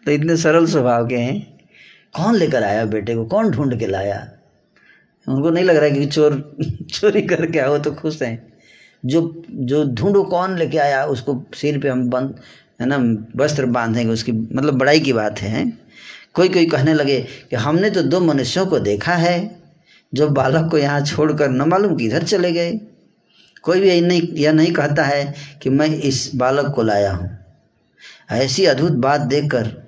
[0.09, 1.59] तो इतने सरल स्वभाव के हैं।
[2.17, 3.25] कौन लेकर आया बेटे को?
[3.25, 4.29] कौन ढूंढ के लाया?
[5.29, 6.57] उनको नहीं लग रहा है कि चोर,
[6.91, 8.53] चोरी करके आओ तो खुश हैं।
[9.07, 12.41] जो जो ढूंढो कौन लेके आया, उसको सिर पे हम बंद,
[12.81, 15.79] है ना, वस्त्र बांधेंगे उसकी मतलब बड़ाई की बात है
[16.35, 19.61] कोई कोई कहने लगे कि हमने तो दो मनुष्यों को देखा है,
[20.15, 22.81] जो बालक को यहाँ छोड़कर न मालूम किधर चले गए।
[23.63, 27.39] कोई भी नहीं, यह नहीं कहता है कि मैं इस बालक को लाया हूँ।
[28.31, 29.88] ऐसी अद्भुत बात देखकर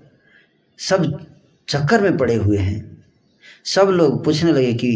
[0.88, 1.26] सब
[1.68, 3.04] चक्कर में पड़े हुए हैं।
[3.64, 4.90] सब लोग पूछने लगे कि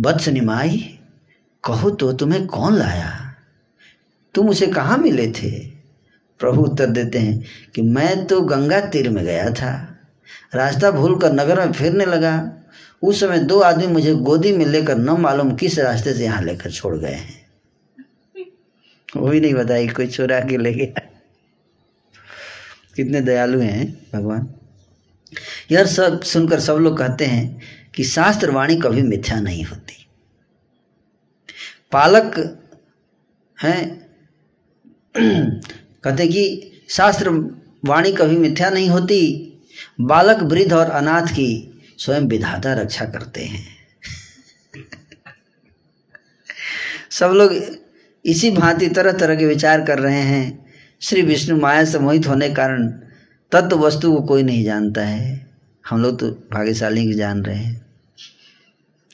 [0.00, 0.98] वत्स निमाई
[1.64, 3.10] कहो तो तुम्हें कौन लाया?
[4.34, 5.50] तुम उसे कहाँ मिले थे?
[6.40, 7.42] प्रभु उत्तर देते हैं
[7.74, 9.72] कि, मैं तो गंगा तीर में गया था।
[10.54, 12.34] रास्ता भूल कर नगर में फिरने लगा।
[13.02, 16.70] उस समय दो आदमी मुझे गोदी में लेकर न मालूम किस रास्ते से यहाँ लेकर
[16.70, 17.40] छोड़ गए हैं।
[19.16, 21.01] वो भी नहीं बताई, कोई चोरा के ले गया
[22.96, 24.54] कितने दयालु हैं भगवान?
[25.70, 27.60] यह सब सुनकर सब लोग कहते हैं
[27.94, 30.06] कि शास्त्र वाणी कभी मिथ्या नहीं होती।
[31.92, 32.58] पालक
[33.62, 34.06] हैं,
[36.04, 37.30] कहते कि शास्त्र
[37.84, 39.48] वाणी कभी मिथ्या नहीं होती।
[40.00, 43.76] बालक वृद्ध और अनाथ की स्वयं विधाता रक्षा करते हैं।
[47.10, 47.78] सब लोग
[48.24, 50.61] इसी भांति तरह तरह के विचार कर रहे हैं।
[51.02, 52.88] श्री विष्णु माया से मोहित होने के कारण
[53.52, 55.46] तत्व वस्तु को कोई नहीं जानता है।
[55.88, 57.86] हम लोग तो भाग्यशाली की जान रहे हैं।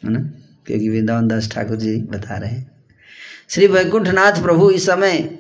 [0.04, 0.20] है ना?
[0.66, 2.70] क्योंकि वृंदावन दास ठाकुर जी बता रहे हैं।
[3.48, 5.38] श्री वैकुंठनाथ प्रभु इस समय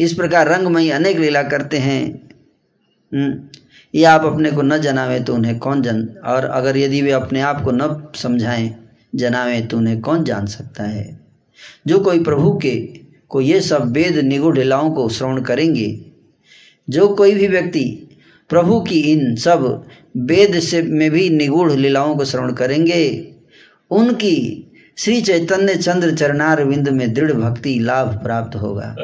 [0.00, 2.28] इस प्रकार रंगमयी अनेक लीला करते हैं।
[3.14, 3.40] हम्म,
[3.94, 6.08] ये आप अपने को न जनावे तो उन्हें कौन जन?
[6.24, 10.84] और अगर यदि वे अपने आप को न समझाएँ जनावे तो उन्हें कौन जान सकता
[10.84, 11.20] है?
[11.86, 13.00] जो कोई प्रभु के
[13.30, 16.06] को ये सब वेद निगुढ़ लीलाओं को श्रवण करेंगे।
[16.88, 17.84] जो कोई भी व्यक्ति
[18.50, 19.84] प्रभु की इन सब
[20.16, 23.34] वेद से में भी निगूढ़ लीलाओं को श्रवण करेंगे
[23.90, 24.66] उनकी
[24.96, 28.96] श्री चैतन्य चंद्र चरणार विंद में दृढ़ भक्ति लाभ प्राप्त होगा।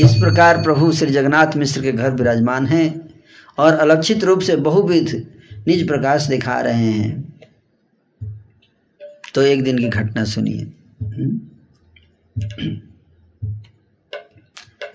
[0.00, 3.10] इस प्रकार प्रभु श्री जगन्नाथ मिश्र के घर विराजमान हैं
[3.58, 5.26] और अलक्षित रूप से बहुविध
[5.68, 7.34] निज प्रकाश दिखा रहे हैं।
[9.34, 10.66] तो एक दिन की घटना सुनिए?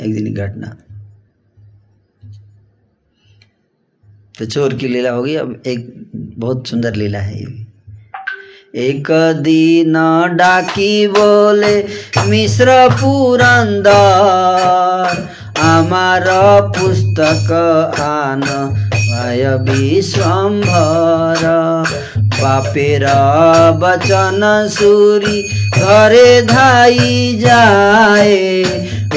[0.00, 0.68] एक दिन की घटना
[4.38, 5.92] तो चोर की लीला होगी अब एक
[6.38, 7.46] बहुत सुंदर लीला है ये
[8.76, 9.08] एक
[9.42, 9.92] दिन
[10.36, 11.76] डाकी बोले
[12.30, 13.92] मिश्र पुरंदर
[15.64, 16.26] আমার
[16.76, 17.50] पुस्तक
[18.00, 18.42] आन
[18.94, 21.44] भय विश्वम्भर
[22.41, 23.03] পাপের
[23.81, 25.37] বচন সুরি
[25.77, 26.99] ঘরে ধাই
[27.45, 28.37] যায়,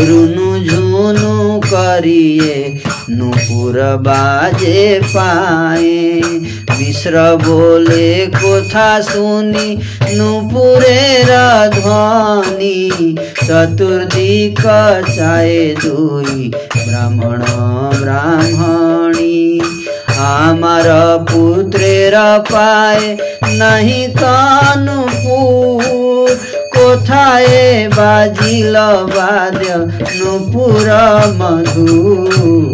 [0.09, 1.35] রুনু ঝুনু
[1.71, 2.57] করিয়ে
[3.11, 3.77] নুপুর
[4.07, 4.85] বাজে
[5.15, 6.05] পায়ে।
[6.79, 7.15] মিশ্র
[7.47, 8.09] বলে
[8.43, 9.69] কথা শুনি
[10.17, 11.31] নুপুরের
[11.77, 12.81] ধ্বনি,
[13.47, 14.61] চতুর্দিক
[15.17, 16.33] চায় দুই
[16.87, 17.41] ব্রাহ্মণ
[18.01, 19.43] ব্রাহ্মণী।
[20.40, 20.88] আমার
[21.28, 22.16] পুত্রের
[22.52, 23.06] পায়
[23.58, 25.78] নাহি কানুপুর
[26.76, 27.54] কোথায়
[27.98, 28.76] বাজিল
[29.08, 29.64] বাদ্য
[30.18, 30.88] নুপুর
[31.40, 32.68] মধুর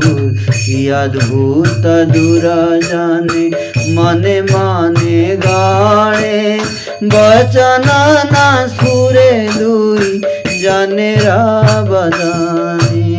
[0.56, 2.46] কি অদ্ভুত দূর
[2.90, 3.46] জানে
[3.96, 6.42] মনে মনে গাড়ে
[7.06, 7.88] বচন
[8.34, 10.08] না সুরে দুই
[10.64, 11.12] জানে
[11.84, 13.14] बदाने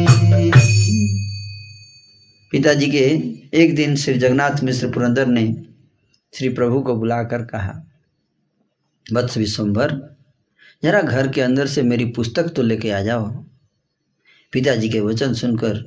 [2.53, 3.07] पिताजी के
[3.54, 5.44] एक दिन श्री जगन्नाथ मिश्र पुरंदर ने
[6.34, 7.72] श्री प्रभु को बुलाकर कहा
[9.14, 10.18] वत्स विश्वम्भर
[10.84, 13.28] जरा घर के अंदर से मेरी पुस्तक तो लेके आ जाओ।
[14.54, 15.78] पिताजी के वचन सुनकर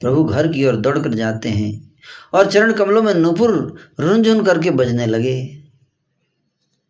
[0.00, 1.70] प्रभु घर की ओर दौड़कर जाते हैं
[2.34, 3.52] और चरण कमलों में नुपुर
[4.00, 5.64] रुंझुन करके बजने लगे।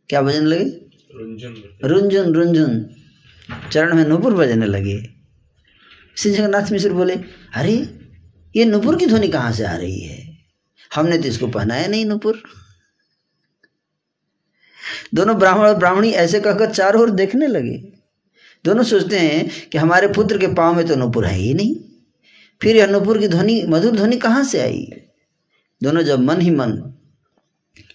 [0.08, 0.64] क्या बजने लगे?
[1.84, 2.86] रुंझुन रुंझुन।
[3.72, 4.98] चरण में नुपुर बजने लगे।
[6.16, 7.14] श्री जगन्नाथ मिश्र बोले
[7.54, 7.97] अरे
[8.56, 10.38] ये नुपुर की ध्वनि कहाँ से आ रही है?
[10.94, 12.42] हमने तो इसको पहनाया नहीं नुपुर।
[15.14, 17.92] दोनों ब्राह्मण और ब्राह्मणी ऐसे कहकर चारों ओर देखने लगे।
[18.64, 21.76] दोनों सोचते हैं कि हमारे पुत्र के पाँव में तो नुपुर है ही नहीं।
[22.62, 24.92] फिर यह नुपुर की ध्वनि, मधुर ध्वनि कहाँ से आई?
[25.82, 26.72] दोनों जब मन ही मन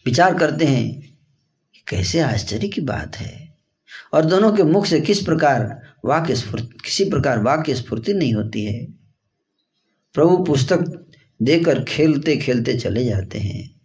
[0.06, 1.18] विचार करते हैं
[1.88, 3.58] कैसे आश्चर्य की बात है।
[4.14, 8.66] और दोनों के मुख से किस प्रकार वाक्य स्फूर्ति किसी प्रकार वाक्य स्फूर्ति नहीं होती
[8.66, 9.03] है।
[10.14, 11.08] प्रभु पुस्तक
[11.42, 13.82] देकर खेलते खेलते चले जाते हैं।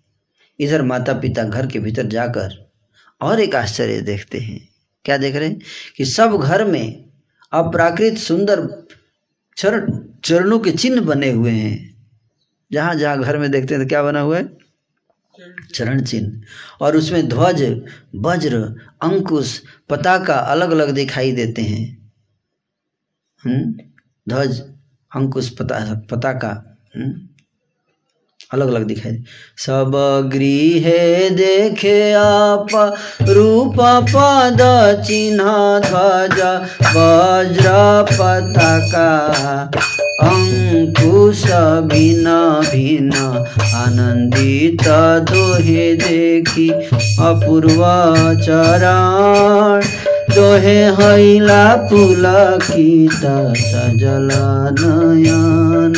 [0.61, 2.73] इधर माता पिता घर के भीतर जाकर
[3.21, 4.69] और एक आश्चर्य देखते हैं।
[5.05, 5.61] क्या देख रहे हैं?
[5.97, 7.05] कि सब घर में
[7.53, 8.87] अप्राकृत सुंदर
[9.57, 12.07] चरण चरणों के चिन्ह बने हुए हैं।
[12.73, 14.59] जहाँ जहाँ घर में देखते हैं तो क्या बना हुआ है?
[15.75, 16.43] चरण चिन्ह।
[16.81, 17.63] और उसमें ध्वज,
[18.17, 18.57] वज्र,
[19.03, 22.13] अंकुश, पताका अलग अलग दिखाई देते हैं।
[23.45, 23.73] हम्म?
[24.29, 24.78] ध्वज
[25.17, 26.65] अंकुश पता पता का
[28.53, 29.19] अलग अलग दिखाई दे।
[29.57, 29.93] सब
[30.33, 30.87] गृह
[31.31, 32.69] देखे आप,
[33.23, 33.77] रूप
[34.15, 34.59] पद
[35.07, 35.45] चिन्ह
[35.81, 36.41] ध्वज,
[36.97, 37.67] वज्र
[38.13, 39.11] पताका,
[40.23, 41.45] अंकुश
[41.85, 42.31] भिन्न
[42.71, 43.15] भिन्न
[43.75, 44.89] आनंदित
[45.31, 46.69] दोहे देखी,
[47.21, 47.81] अपूर्व
[48.43, 51.65] चरण। दोहे हैला
[52.65, 54.29] की सजल
[54.81, 55.97] नयन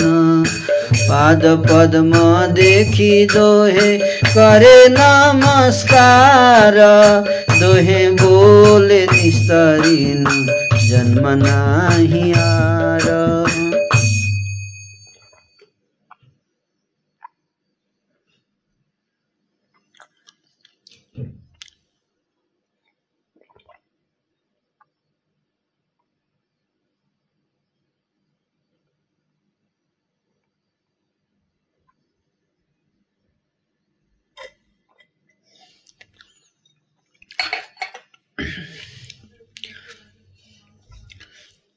[0.93, 2.13] पाद पद्म
[2.55, 3.91] देखी दोहे
[4.35, 6.77] करे नमस्कार।
[7.61, 10.25] दोहे बोले निस्तरीन
[10.89, 12.80] जन्म नाही आर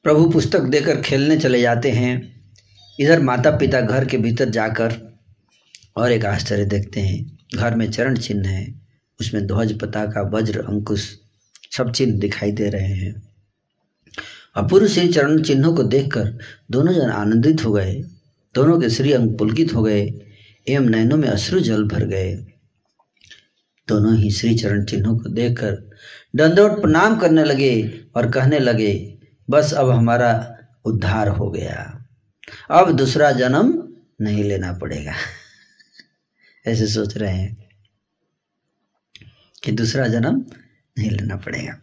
[0.04, 2.40] प्रभु पुस्तक देकर खेलने चले जाते हैं।
[3.00, 5.18] इधर माता पिता घर के भीतर जाकर
[5.96, 8.80] और एक आश्चर्य देखते हैं। घर में चरण चिन्ह है,
[9.20, 11.18] उसमें ध्वज पताका, वज्र, अंकुश
[11.76, 13.22] सब चिन्ह दिखाई दे रहे हैं।
[14.56, 16.38] अपूर्व श्री चरण चिन्हों को देखकर
[16.70, 17.94] दोनों जन आनंदित हो गए।
[18.54, 20.12] दोनों के श्री अंग पुलकित हो गए,
[20.68, 22.34] एवं नयनों में अश्रु जल भर गए।
[23.88, 25.90] दोनों ही श्री चरण चिन्हों को देखकर
[26.36, 29.13] दंडोत प्रणाम करने लगे और कहने लगे
[29.50, 32.06] बस अब हमारा उद्धार हो गया।
[32.70, 33.88] अब दूसरा जन्म
[34.20, 35.12] नहीं लेना पड़ेगा।
[36.66, 37.68] ऐसे सोच रहे हैं
[39.64, 40.46] कि दूसरा जन्म
[40.98, 41.80] नहीं लेना पड़ेगा।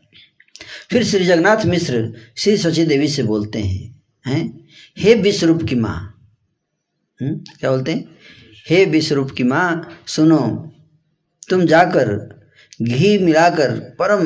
[0.89, 4.67] फिर श्री जगन्नाथ मिश्र श्री सची देवी से बोलते हैं हैं?
[4.97, 6.29] हे विश्वरूप की माँ
[7.21, 8.15] हम्म, क्या बोलते हैं?
[8.69, 10.71] हे विश्वरूप की माँ सुनो
[11.49, 12.39] तुम जाकर
[12.81, 14.25] घी मिलाकर परम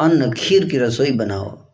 [0.00, 1.65] अन्न खीर की रसोई बनाओ।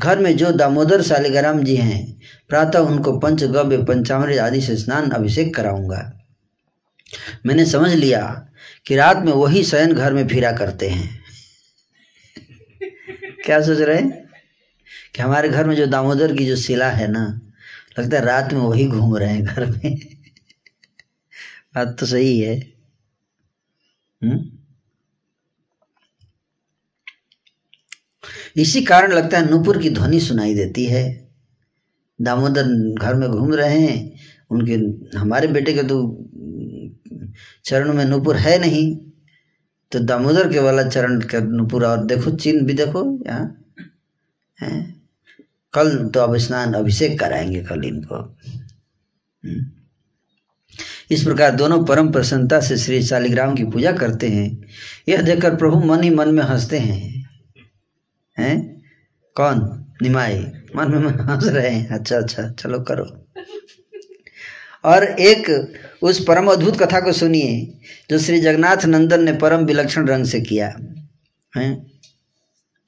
[0.00, 5.54] घर में जो दामोदर शालिग्राम जी हैं, प्रातः उनको पंचगव्य, पंचामृत आदि से स्नान अभिषेक
[5.54, 6.20] कराऊँगा।
[7.46, 8.48] मैंने समझ लिया
[8.86, 11.20] कि रात में वही शयन घर में फिरा करते हैं।
[13.44, 14.22] क्या सोच रहे हैं?
[15.14, 17.40] कि हमारे घर में जो दामोदर की जो शिला है ना,
[17.98, 19.98] लगता है रात में वही घूम रहे हैं घर में।
[21.74, 22.72] बात तो सही है।
[24.24, 24.61] हम्म?
[28.56, 31.28] इसी कारण लगता है नूपुर की ध्वनि सुनाई देती है।
[32.20, 34.12] दामोदर घर में घूम रहे हैं।
[34.50, 34.72] उनके,
[35.18, 36.24] हमारे बेटे के तो
[37.64, 38.96] चरणों में नूपुर है नहीं।
[39.92, 43.64] तो दामोदर के वाला चरण का नूपुर और देखो, चिन्ह भी देखो यहाँ
[44.60, 44.94] है?
[45.72, 48.16] कल तो अब स्नान, अभिषेक कराएँगे कल इनको।
[49.44, 49.66] हम्म।
[51.10, 54.64] इस प्रकार दोनों परम प्रसन्नता से श्री शालिग्राम की पूजा करते हैं।
[55.08, 57.11] यह देखकर प्रभु मन ही मन में हँसते हैं।
[58.38, 58.82] हैं?
[59.34, 59.84] कौन?
[60.02, 63.26] निमाई। मन में मन हंस रहे हैं। अच्छा अच्छा चलो करो।
[64.84, 65.72] और एक
[66.02, 67.78] उस परम अद्भुत कथा को सुनिए
[68.10, 70.76] जो श्री जगन्नाथ नंदन ने परम विलक्षण रंग से किया।
[71.56, 71.74] है?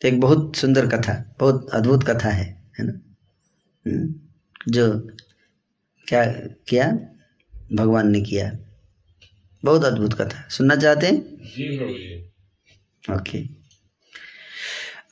[0.01, 2.93] तो एक बहुत सुंदर कथा बहुत अद्भुत कथा है है ना?
[3.87, 4.15] हम्म,
[4.69, 5.11] जो
[6.09, 6.25] क्या
[6.69, 6.99] किया?
[7.73, 8.53] भगवान ने किया।
[9.65, 11.37] बहुत अद्भुत कथा। सुनना चाहते हैं?
[11.37, 11.79] जी
[13.11, 13.54] ओके।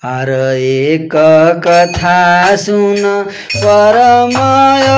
[0.05, 1.13] आर एक
[1.67, 3.27] कथा सुन
[3.57, 4.33] परम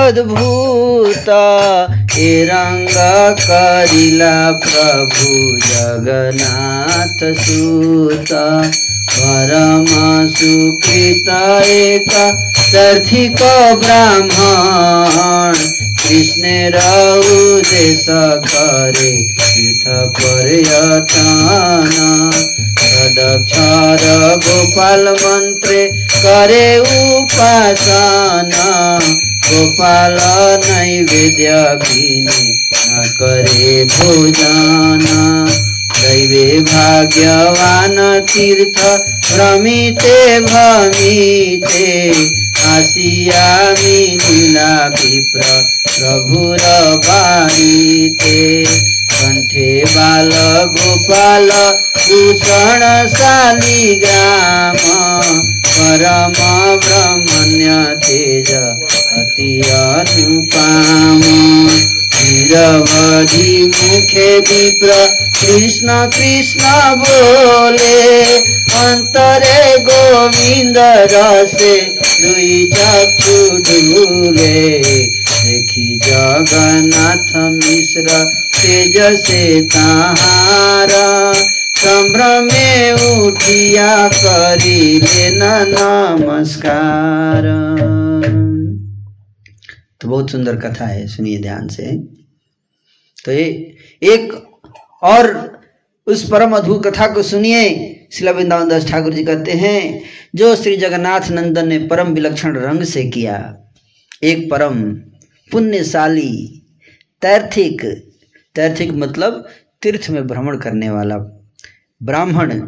[0.07, 1.29] अद्भुत।
[2.17, 2.89] ए रंग
[3.39, 8.33] करिला प्रभु जगन्नाथ सूत।
[9.11, 12.33] परम सुकृत एक
[12.73, 13.37] तर्थिक
[13.83, 15.53] ब्राह्मण।
[16.07, 16.79] कृष्णेर
[17.61, 19.21] देशा करे?
[19.21, 22.29] पीठ पर्यटना
[22.79, 24.03] तदक्षर
[24.45, 26.77] गोपाल मंत्रे करे
[27.17, 28.99] उपासना।
[29.49, 30.17] गोपाल
[30.65, 32.53] नैवेद्य बिने
[32.87, 35.05] न करे भोजन।
[35.95, 38.79] दैवे भाग्यवान तीर्थ
[39.31, 41.89] भ्रमिते भ्रमिते।
[42.67, 45.41] आसियामि लीला विप्र
[45.87, 46.63] प्रभुर
[46.97, 48.65] बाणीते।
[49.09, 50.31] कण्ठे बाल,
[50.75, 51.49] गोपाल
[53.07, 54.77] शालिग्राम
[55.67, 56.33] परम
[56.77, 61.21] ब्रह्मण्य तेज अति अनुपाम।
[62.17, 64.89] निरवधि मुखे विप्र
[65.45, 66.69] कृष्ण कृष्ण
[66.99, 67.97] बोले
[68.77, 69.57] अंतरे
[69.87, 70.77] गोविंद
[71.11, 71.73] रसे
[72.21, 78.23] दुई चक्षु ढूले देखी जगन्नाथ मिश्र
[78.55, 79.43] तेज से
[79.73, 81.05] ताहारा
[81.77, 87.47] संभ्रमे उठिया करी लेना नमस्कार
[90.01, 91.95] तो बहुत सुंदर कथा है सुनिए ध्यान से
[93.25, 93.45] तो ये
[94.01, 94.33] एक
[95.05, 95.33] और
[96.07, 97.63] उस परम अद्भुत कथा को सुनिए।
[98.11, 100.01] शिला वृंदावन दास ठाकुर जी कहते हैं,
[100.35, 103.37] जो श्री जगन्नाथ नंदन ने परम विलक्षण रंग से किया,
[104.23, 104.83] एक परम
[105.51, 106.61] पुण्यशाली,
[107.21, 107.81] तैर्थिक
[108.55, 109.47] तैर्थिक मतलब
[109.81, 111.17] तीर्थ में भ्रमण करने वाला
[112.01, 112.61] ब्राह्मण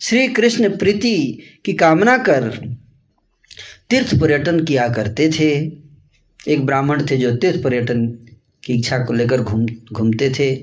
[0.00, 1.16] श्री कृष्ण प्रीति
[1.64, 2.48] की कामना कर
[3.90, 5.50] तीर्थ पर्यटन किया करते थे।
[6.52, 8.06] एक ब्राह्मण थे जो तीर्थ पर्यटन
[8.64, 10.54] की इच्छा को लेकर घूम, घूमते थे।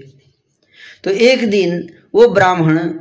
[1.04, 2.94] तो एक दिन वो ब्राह्मण,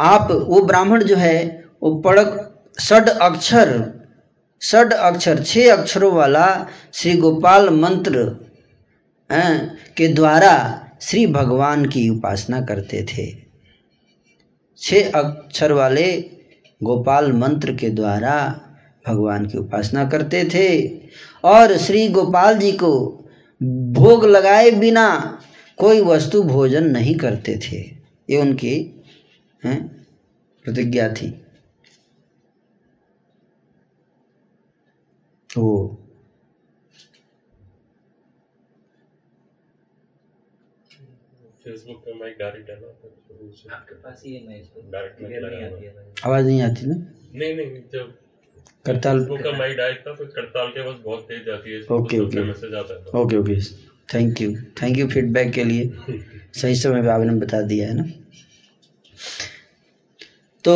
[0.00, 4.00] आप, वो ब्राह्मण जो है, वो पड़क षड अक्षर
[4.62, 8.24] षड अक्षर, छह अक्षरों वाला श्री गोपाल मंत्र
[9.96, 13.36] के द्वारा श्री भगवान की उपासना करते थे।
[14.78, 16.30] छह अक्षर वाले
[16.82, 18.60] गोपाल मंत्र के द्वारा
[19.08, 21.00] भगवान की उपासना करते थे।
[21.44, 23.19] और श्री गोपाल जी को
[23.60, 25.06] भोग लगाए बिना
[25.78, 27.78] कोई वस्तु भोजन नहीं करते थे।
[28.28, 28.72] ये उनकी
[29.64, 31.30] प्रतिज्ञा थी।
[35.50, 35.62] तो
[41.64, 45.40] फेसबुक पे माइक डायरेक्ट है ना तो आपके पास ही है मैं इसको डायरेक्ट नहीं
[45.40, 45.92] नहीं आती है
[46.26, 46.94] आवाज़ नहीं आती ना?
[47.34, 48.14] नहीं नहीं जब
[48.84, 52.42] करताल। का माइक डायरेक्ट था तो करताल के बस बहुत तेज जाती है ओके, ओके।
[52.42, 53.60] मैसेज आता है। Okay okay
[54.14, 55.90] thank you thank you feedback के लिए।
[56.52, 58.04] सही समय पे आपने बता दिया है ना।
[60.64, 60.74] तो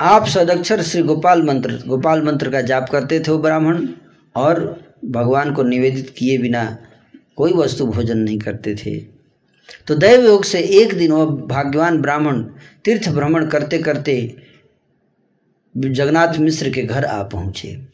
[0.00, 3.86] आप सदक्षर श्री गोपाल मंत्र गोपाल मंत्र का जाप करते थे वो ब्राह्मण
[4.34, 4.60] और
[5.04, 6.64] भगवान को निवेदित किए बिना
[7.36, 8.98] कोई वस्तु भोजन नहीं करते थे।
[9.86, 12.42] तो दैव योग से एक दिन वह भाग्यवान ब्राह्मण
[12.84, 14.14] तीर्थ भ्रमण करते करते
[15.78, 17.86] जगन्नाथ मिश्र के घर आ पहुँचे।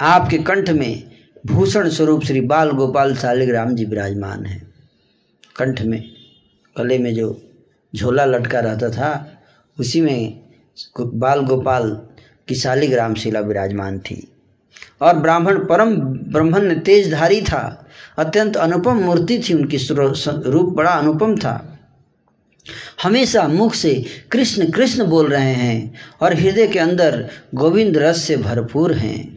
[0.00, 1.10] आपके कंठ में
[1.46, 4.74] भूषण स्वरूप श्री बाल गोपाल शालिग्राम जी विराजमान हैं।
[5.56, 6.10] कंठ में,
[6.78, 7.42] गले में जो
[7.94, 9.42] झोला लटका रहता था,
[9.80, 10.40] उसी में
[11.00, 12.00] बाल गोपाल
[12.48, 14.32] की शालिग्राम शिला विराजमान थी।
[15.00, 17.86] और ब्राह्मण परम ब्रह्मण्य तेजधारी था।
[18.18, 19.78] अत्यंत अनुपम मूर्ति थी उनकी
[20.50, 21.75] रूप बड़ा अनुपम था।
[23.02, 28.36] हमेशा मुख से कृष्ण कृष्ण बोल रहे हैं और हृदय के अंदर गोविंद रस से
[28.36, 29.36] भरपूर हैं।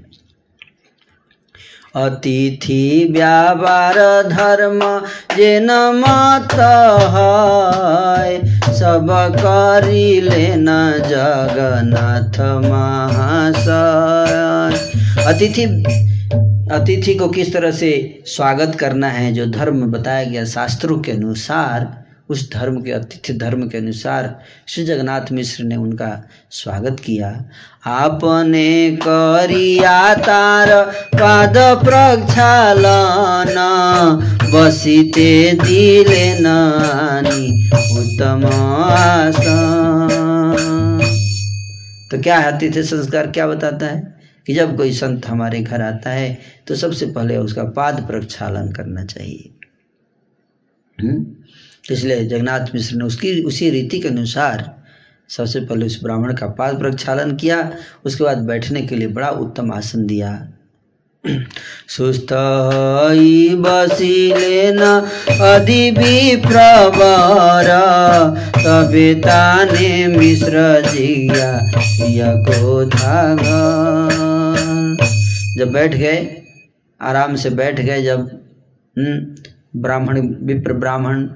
[1.95, 6.49] अतिथि व्यापार धर्म जे न मत
[8.75, 15.83] सब करी लेना जगन्नाथ महाशय। अतिथि
[16.71, 21.98] अतिथि को किस तरह से स्वागत करना है, जो धर्म बताया गया शास्त्रों के अनुसार
[22.29, 27.45] उस धर्म के, अतिथि धर्म के अनुसार श्री जगन्नाथ मिश्र ने उनका स्वागत किया।
[27.85, 33.55] आपने करिया तार, पाद प्रक्षालन,
[34.53, 37.69] बसिते दिले नानी,
[37.99, 38.41] उत्तम
[42.11, 43.27] तो क्या है अतिथि संस्कार?
[43.27, 47.63] क्या बताता है कि जब कोई संत हमारे घर आता है तो सबसे पहले उसका
[47.63, 49.49] पाद प्रक्षालन करना चाहिए।
[51.01, 51.38] हम्म?
[51.91, 54.75] इसलिए जगन्नाथ मिश्र ने उसकी उसी रीति के अनुसार
[55.29, 57.73] सबसे पहले उस ब्राह्मण का पाद प्रक्षालन किया
[58.05, 60.47] उसके बाद बैठने के लिए बड़ा उत्तम आसन दिया।
[61.87, 62.27] सुस्थ
[63.59, 64.79] बसिले न
[65.41, 65.91] अदि
[66.47, 67.69] प्रवर
[68.57, 70.81] तबे ताने मिश्र
[72.49, 72.85] को
[75.57, 76.43] जब बैठ गए
[77.01, 78.19] आराम से बैठ गए जब
[78.97, 79.35] हम्म,
[79.81, 81.27] ब्राह्मण विप्र ब्राह्मण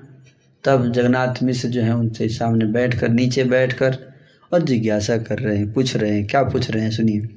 [0.65, 3.97] तब जगन्नाथ मिश्र जो है उनसे सामने बैठ कर नीचे बैठ कर
[4.53, 7.29] और जिज्ञासा कर रहे हैं, पूछ रहे हैं, क्या पूछ रहे हैं, सुनिए।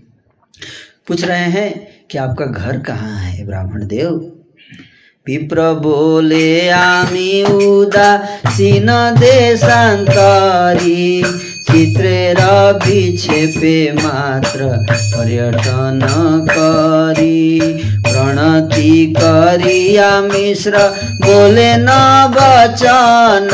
[1.08, 4.32] पूछ रहे हैं कि आपका घर कहाँ है, ब्राह्मण देव?
[5.26, 11.22] विप्र बोले, आमी उदासीन देशान्तरी
[11.67, 12.39] चित्रेर
[12.85, 15.99] विक्षेपे मात्र पर्यटन
[16.49, 17.59] करी
[18.03, 20.87] प्रणति करिया मिश्र
[21.23, 21.97] बोले न
[22.35, 23.49] बचन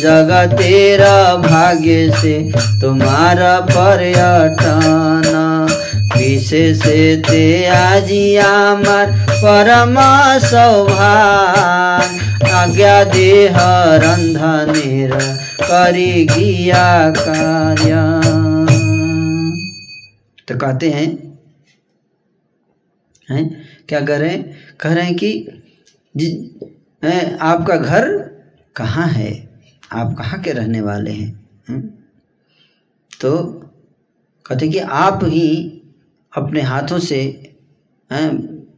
[0.00, 1.02] जगतेर
[1.48, 2.36] भाग्य से
[2.80, 5.36] तुम्हारा पर्यटन
[6.18, 7.42] বিশেষেতে
[7.86, 8.24] আজি
[8.60, 9.06] আমার
[9.42, 9.96] পরম
[10.50, 12.08] সৌভাগ
[12.58, 13.56] आज्ञा देह
[14.02, 15.12] रंधनेर
[20.47, 21.07] तो कहते हैं
[23.29, 24.55] हैं क्या कह रहे हैं?
[24.81, 25.31] कह रहे हैं कि
[27.03, 28.09] हैं, आपका घर
[28.75, 29.59] कहाँ है?
[29.91, 31.45] आप कहाँ के रहने वाले हैं?
[31.69, 31.81] हैं?
[33.21, 33.43] तो
[34.45, 35.81] कहते कि आप ही
[36.37, 37.21] अपने हाथों से
[38.11, 38.29] हैं,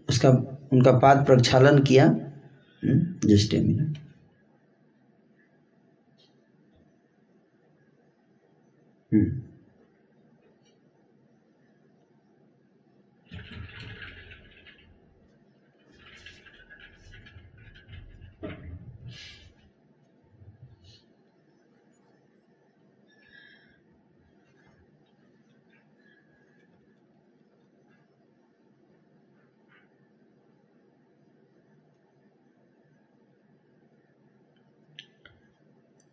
[0.09, 0.29] उसका
[0.73, 2.15] उनका पाद प्रक्षालन किया
[3.25, 3.97] जस्ट ए मिनट
[9.15, 9.44] Hmm.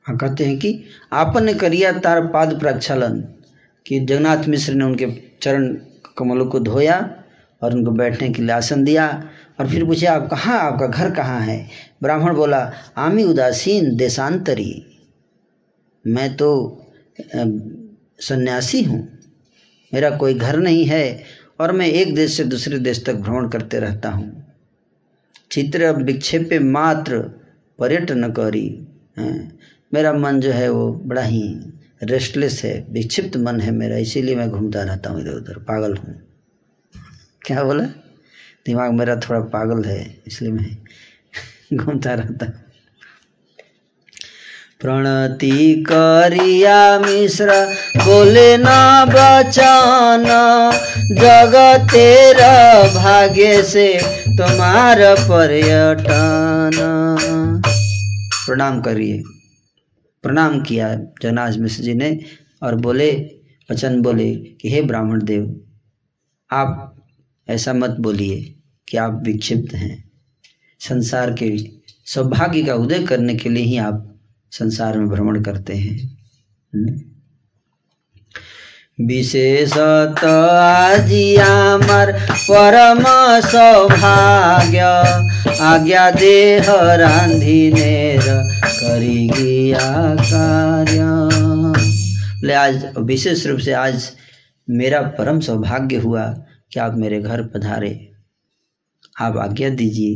[0.07, 3.21] हाँ कहते हैं कि आपने करिया तार पाद प्रक्षालन
[3.87, 5.07] कि जगन्नाथ मिश्र ने उनके
[5.43, 5.69] चरण
[6.19, 6.97] कमलों को धोया
[7.63, 9.07] और उनको बैठने के लिए आसन दिया
[9.61, 11.69] और फिर पूछे, आप कहाँ, आपका घर कहाँ है?
[12.03, 14.87] ब्राह्मण बोला, आमी उदासीन देशांतरी।
[16.07, 16.51] मैं तो
[18.21, 19.09] सन्यासी हूँ।
[19.95, 21.23] मेरा कोई घर नहीं है
[21.61, 24.45] और मैं एक देश से दूसरे देश तक भ्रमण करते रहता हूँ।
[25.51, 27.19] चित्र विक्षेपे मात्र
[27.79, 28.87] पर्यटन करी।
[29.19, 29.62] हैं।
[29.95, 31.61] मेरा मन जो है वो बड़ा ही
[32.03, 36.21] रेस्टलेस है, विक्षिप्त मन है मेरा, इसीलिए मैं घूमता रहता हूँ इधर उधर, पागल हूँ।
[37.47, 37.85] क्या बोला?
[38.67, 40.77] दिमाग मेरा थोड़ा पागल है, इसलिए मैं
[41.77, 42.55] घूमता रहता हूँ।
[44.81, 47.67] प्रणति करिया मिश्र,
[47.97, 48.65] बोले न
[49.09, 50.25] बचन
[51.21, 52.37] जगतेर
[52.95, 56.71] भाग्य से तुम्हार पर्यटन।
[58.47, 59.23] प्रणाम करिए।
[60.25, 62.19] प्रणाम किया जगन्नाथ मिश्र जी ने
[62.63, 63.11] और बोले,
[63.71, 65.45] वचन बोले कि हे ब्राह्मण देव,
[66.51, 66.97] आप
[67.49, 68.41] ऐसा मत बोलिए
[68.89, 70.05] कि आप विक्षिप्त हैं
[70.81, 71.57] संसार के
[72.07, 74.09] सौभाग्य का उदय करने के लिए ही आप
[74.53, 75.99] संसार में भ्रमण करते हैं?
[79.00, 80.22] विशेषत
[80.84, 82.08] আজি আমার
[82.44, 83.02] পরম
[83.52, 84.78] সৌভাগ্য
[85.66, 86.66] আজ্ঞা দেহ
[87.02, 88.26] রান্ধিনের
[88.80, 89.86] करी गया
[90.24, 91.00] कार्य
[92.38, 93.96] बोले आज विशेष रूप से आज
[94.68, 96.26] मेरा परम सौभाग्य हुआ
[96.72, 97.92] कि आप मेरे घर पधारे
[99.20, 100.14] आप आज्ञा दीजिए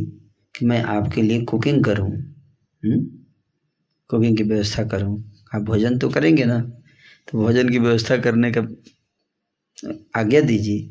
[0.54, 2.98] कि मैं आपके लिए कुकिंग करूं हम्म?
[4.10, 5.14] कुकिंग की व्यवस्था करूं
[5.54, 6.58] आप भोजन तो करेंगे ना
[7.31, 8.61] तो भोजन की व्यवस्था करने का
[10.15, 10.89] आज्ञा दीजिए।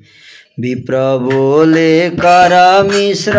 [0.61, 3.35] विप्र बोले, कर मिश्र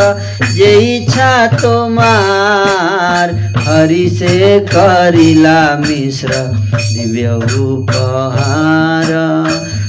[0.53, 6.27] जे इच्छा तुम्हार। हरि से करिला मिश्र,
[6.67, 7.29] दिव्य
[7.59, 9.07] उपहार।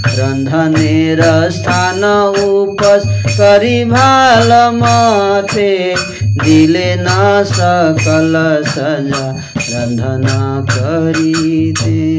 [0.07, 2.05] रंधनेर स्थान
[2.39, 7.07] उपस करी भाल मथे। दिले न
[7.47, 12.19] सकल सजा, रंधन करीते।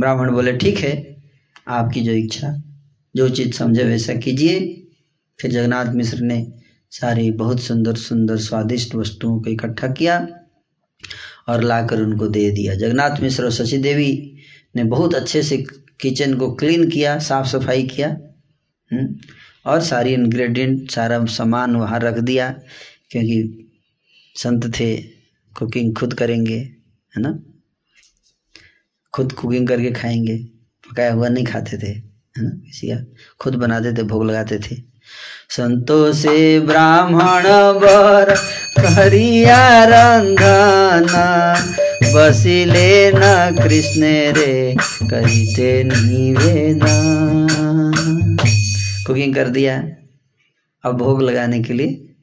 [0.00, 0.94] ब्राह्मण बोले ठीक है
[1.68, 2.54] आपकी जो इच्छा
[3.14, 4.58] जो चीज़ समझे वैसा कीजिए।
[5.38, 6.46] फिर जगन्नाथ मिश्र ने
[6.92, 10.18] सारी बहुत सुंदर सुंदर स्वादिष्ट वस्तुओं को इकट्ठा किया
[11.48, 14.10] और लाकर उनको दे दिया। जगन्नाथ मिश्र और शशि देवी
[14.76, 15.56] ने बहुत अच्छे से
[16.00, 18.08] किचन को क्लीन किया साफ़ सफ़ाई किया
[18.90, 19.14] हम्म,
[19.66, 22.50] और सारी इंग्रेडिएंट सारा सामान वहाँ रख दिया
[23.10, 23.68] क्योंकि
[24.36, 24.96] संत थे
[25.56, 27.38] कुकिंग खुद करेंगे है ना?
[29.18, 30.36] खुद कुकिंग करके खाएँगे।
[30.88, 32.50] पकाया हुआ नहीं खाते थे, है ना?
[32.50, 33.04] किसी का
[33.40, 34.76] खुद बनाते थे, भोग लगाते थे।
[35.50, 37.42] संतो से ब्राह्मण
[37.80, 38.36] बर
[38.78, 41.54] करिया रंधना
[42.14, 44.00] बसिले न कृष्ण
[44.32, 44.76] रे
[45.10, 47.46] कहिते निवेदन।
[49.06, 49.88] कुकिंग कर दिया।
[50.84, 52.14] अब भोग लगाने के लिए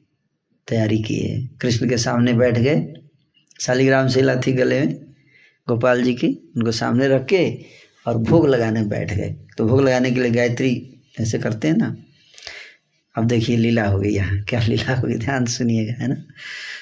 [0.68, 2.94] तैयारी किए कृष्ण के सामने बैठ गए।
[3.60, 5.05] शालीग्राम शिला थी गले में
[5.68, 7.58] गोपाल जी की, उनको सामने रख के
[8.06, 11.96] और भोग लगाने बैठ गए। तो भोग लगाने के लिए गायत्री ऐसे करते हैं ना।
[13.18, 15.14] अब देखिए लीला हो गई यहाँ। क्या लीला हो गई?
[15.14, 16.16] ध्यान सुनिएगा, है ना?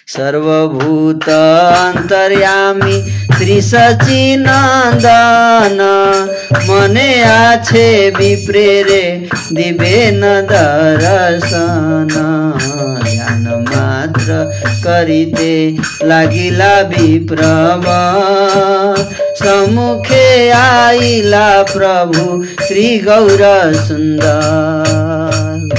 [0.06, 3.02] सर्वभूत अंतर्यामी
[3.39, 4.48] श्री सचिनंदन,
[6.52, 12.09] मने आछे विप्रेरे दिवे न दर्शन
[14.14, 17.84] मात्र करिते लागिला विप्रव
[19.34, 25.70] सम्मुखे आइला प्रभु श्री गौर सुंदर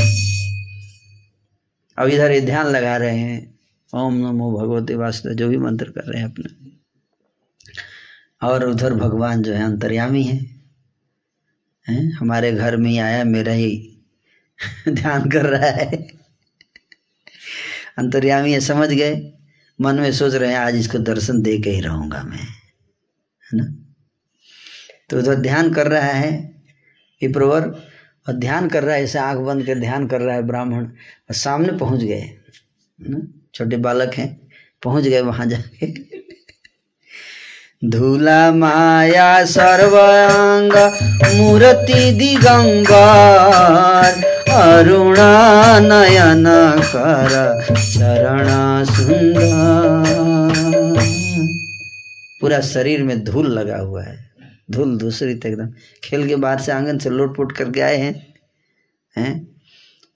[1.97, 3.59] अब इधर ये ध्यान लगा रहे हैं।
[3.93, 6.71] ओम नमो भगवते वास्तव जो भी मंत्र कर रहे हैं अपने।
[8.47, 10.45] और उधर भगवान जो है अंतर्यामी है।
[11.89, 12.11] हैं?
[12.11, 13.97] हमारे घर में आया, मेरा ही
[14.89, 16.14] ध्यान कर रहा है।
[17.97, 19.15] अंतर्यामी है समझ गए।
[19.79, 23.65] मन में सोच रहे हैं, आज इसको दर्शन दे के ही रहूँगा मैं, है ना?
[25.09, 26.31] तो उधर ध्यान कर रहा है,
[27.21, 27.61] विप्रवर,
[28.25, 31.35] और ध्यान कर रहा है ऐसे आँख बंद कर ध्यान कर रहा है ब्राह्मण, और
[31.35, 32.29] सामने पहुँच गए
[33.55, 34.27] छोटे बालक हैं,
[34.83, 35.91] पहुँच गए वहाँ जाके।
[37.81, 40.71] धूला माया सर्वांग,
[41.35, 42.93] मूर्ति दिगंबर
[44.55, 46.43] अरुणा नयन
[46.85, 49.45] कर चरण सुंदर।
[52.41, 54.31] पूरा शरीर में धूल लगा हुआ है।
[54.71, 55.69] धूल दूसरी तक एकदम।
[56.03, 58.33] खेल के बाहर से आँगन से लोटपोट करके आए हैं
[59.17, 59.55] हैं?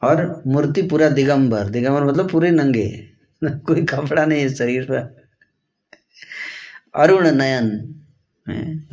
[0.04, 3.08] और मूर्ति पूरा दिगंबर। दिगंबर मतलब पूरे नंगे।
[3.44, 5.24] कोई कपड़ा नहीं है शरीर पर
[6.96, 7.96] अरुण नयन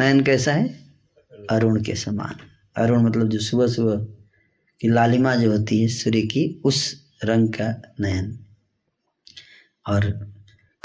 [0.01, 0.81] नयन कैसा है?
[1.51, 2.35] अरुण के समान।
[2.77, 4.16] अरुण मतलब जो सुबह सुबह
[4.81, 8.39] की लालिमा जो होती है सूर्य की, उस रंग का नयन।
[9.89, 10.33] और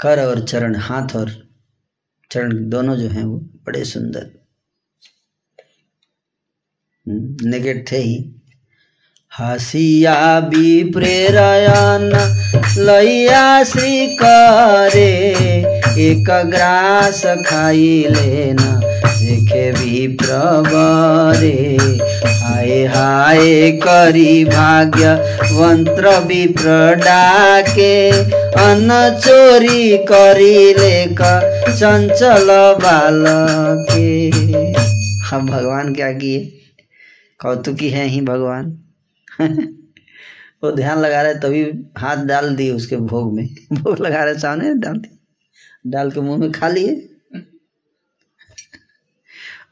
[0.00, 1.48] कर और चरण, हाथ और
[2.30, 4.30] चरण दोनों जो हैं वो बड़े सुंदर।
[7.48, 8.34] निकट थे ही।
[9.38, 12.12] हसिया भी प्रेरयन
[12.78, 15.34] लैया श्री करे
[16.08, 18.91] एक ग्रास खाई लेना।
[19.32, 21.78] देखे भी प्रवरे
[22.26, 25.14] हाय हाय करी भाग्य
[25.52, 28.10] मंत्र विप्र डाके
[28.62, 31.22] अन्न चोरी करी लेक
[31.68, 32.46] चंचल
[32.82, 34.30] बालके।
[35.26, 36.52] हम भगवान क्या किए
[37.38, 38.78] कौतुकी है ही भगवान।
[40.64, 41.62] वो ध्यान लगा रहे तभी
[41.98, 45.18] हाथ डाल दिए उसके भोग में। भोग लगा रहे सामने, डाल दिए।
[45.86, 47.08] डाल के मुँह में खा लिए।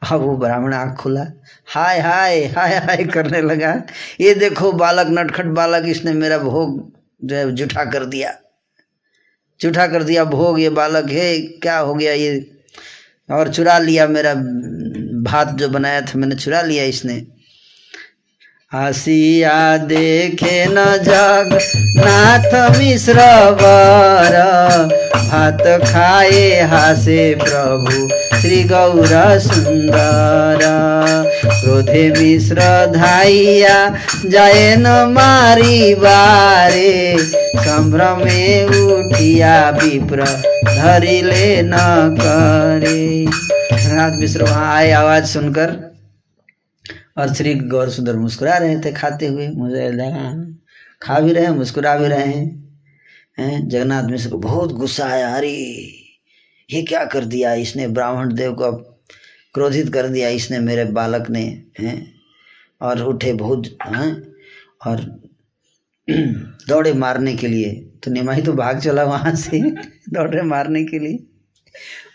[0.09, 1.25] अब वो ब्राह्मण आँख खुला।
[1.65, 3.83] हाय हाय हाय हाय करने लगा।
[4.21, 8.33] ये देखो, बालक, नटखट बालक, इसने मेरा भोग जो है, जूठा कर दिया।
[9.61, 12.51] जूठा कर दिया, भोग, ये बालक, है, क्या हो गया ये?
[13.31, 14.33] और चुरा लिया मेरा
[15.21, 17.27] भात जो बनाया था, मैंने चुरा लिया इसने।
[18.75, 21.49] हसिया देखे न जग,
[21.97, 23.13] नाथ मिश्र
[23.51, 24.37] बर
[25.15, 28.07] भात खाए हासे प्रभु,
[28.41, 30.59] श्री गौर सुंदर
[31.45, 32.61] क्रोधे मिश्र
[32.95, 33.95] धाइया
[34.25, 37.17] जाए न मारी बारे।
[37.57, 40.23] संभ्रमे उठिया विप्र,
[40.65, 41.71] धरिले न
[42.21, 43.25] करे।
[43.93, 45.90] नाथ मिश्र, वहाँ आए आवाज़ सुनकर
[47.17, 49.91] और श्री गौर सुंदर मुस्कुरा रहे थे खाते हुए। मुझे
[51.01, 52.61] खा भी रहे हैं मुस्कुरा भी रहे।
[53.39, 53.69] हैं?
[53.69, 55.51] जगन्नाथ मिश्र को बहुत गुस्सा आया। अरे,
[56.71, 57.53] ये क्या कर दिया?
[57.53, 58.71] इसने ब्राह्मण देव को
[59.53, 62.13] क्रोधित कर दिया। इसने मेरे बालक ने, हैं?
[62.81, 64.23] और उठे बहुत, हैं?
[64.85, 65.21] और
[66.67, 67.73] दौड़े मारने के लिए।
[68.03, 69.61] तो निमाही तो भाग चला वहाँ से।
[70.09, 71.27] दौड़े मारने के लिए।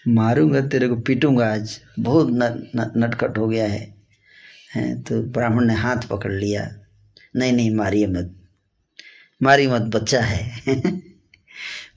[0.08, 2.28] मारूँगा, तेरे को पीटूँगा आज। बहुत
[2.96, 3.95] नटखट हो गया है।
[4.76, 6.72] हैं तो ब्राह्मण ने हाथ पकड़ लिया।
[7.36, 8.34] नहीं नहीं, मारिए मत।
[9.42, 10.62] मारी मत, बच्चा है।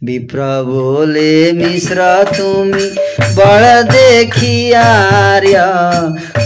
[0.03, 2.89] विप्र बोले, मिश्र तुमी,
[3.35, 5.55] बड़ देखी आर्य,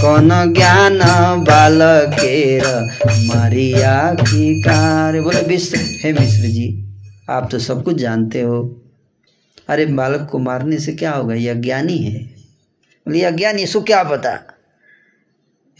[0.01, 0.99] कौन ज्ञान
[1.43, 2.63] बालकेर,
[3.07, 6.85] मारिया की कार्य बोले, मिश्र, हे मिश्र जी,
[7.29, 8.83] आप तो सब कुछ जानते हो।
[9.69, 11.35] अरे, बालक को मारने से क्या होगा?
[11.35, 12.23] यह ज्ञानी है।
[13.07, 14.39] बोले यह ज्ञानी इसको क्या पता?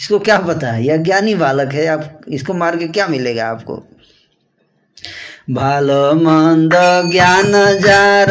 [0.01, 3.83] इसको क्या पता है यह ज्ञानी बालक है आप इसको मार के क्या मिलेगा आपको
[5.53, 6.75] ভালো মন্দ
[7.13, 7.53] জ্ঞান
[7.85, 8.31] যার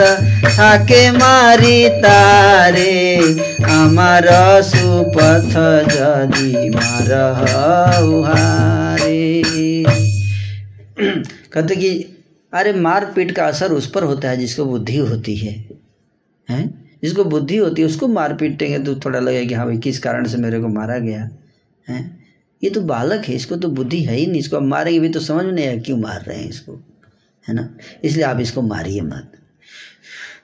[0.49, 2.93] থাকে মারি তারে
[3.77, 4.27] আমার
[4.69, 5.53] সুপথ
[5.91, 7.09] যদি মার
[8.27, 9.23] हारे
[11.53, 11.91] कहते कि
[12.53, 15.53] अरे मार पीट का असर उस पर होता है जिसको बुद्धि होती है
[16.49, 16.63] हैं
[17.03, 20.23] जिसको बुद्धि होती है उसको मार पीटेंगे तो थोड़ा लगेगा कि हाँ भाई किस कारण
[20.25, 21.21] से मेरे को मारा गया
[21.88, 22.18] हैं?
[22.62, 25.20] ये तो बालक है, इसको तो बुद्धि है ही नहीं, इसको आप मारेंगे भी तो
[25.20, 26.72] समझ में नहीं आया क्यों मार रहे हैं इसको,
[27.46, 27.68] है ना?
[28.04, 29.32] इसलिए आप इसको मारिए मत।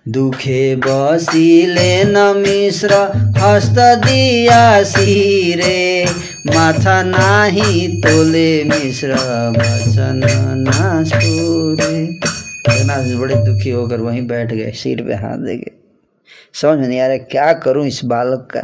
[0.08, 2.94] दुखे बसिले न मिश्र,
[3.38, 6.04] हस्त दिया सिरे,
[6.46, 9.12] माथा नाही तोले मिश्र
[9.58, 10.20] वचन
[12.68, 15.72] जगन्नाथ बड़े दुखी होकर वहीं बैठ गए सिर पे हाथ दे गए
[16.54, 18.60] समझ में नहीं आ रहा क्या करूँ इस बालक का।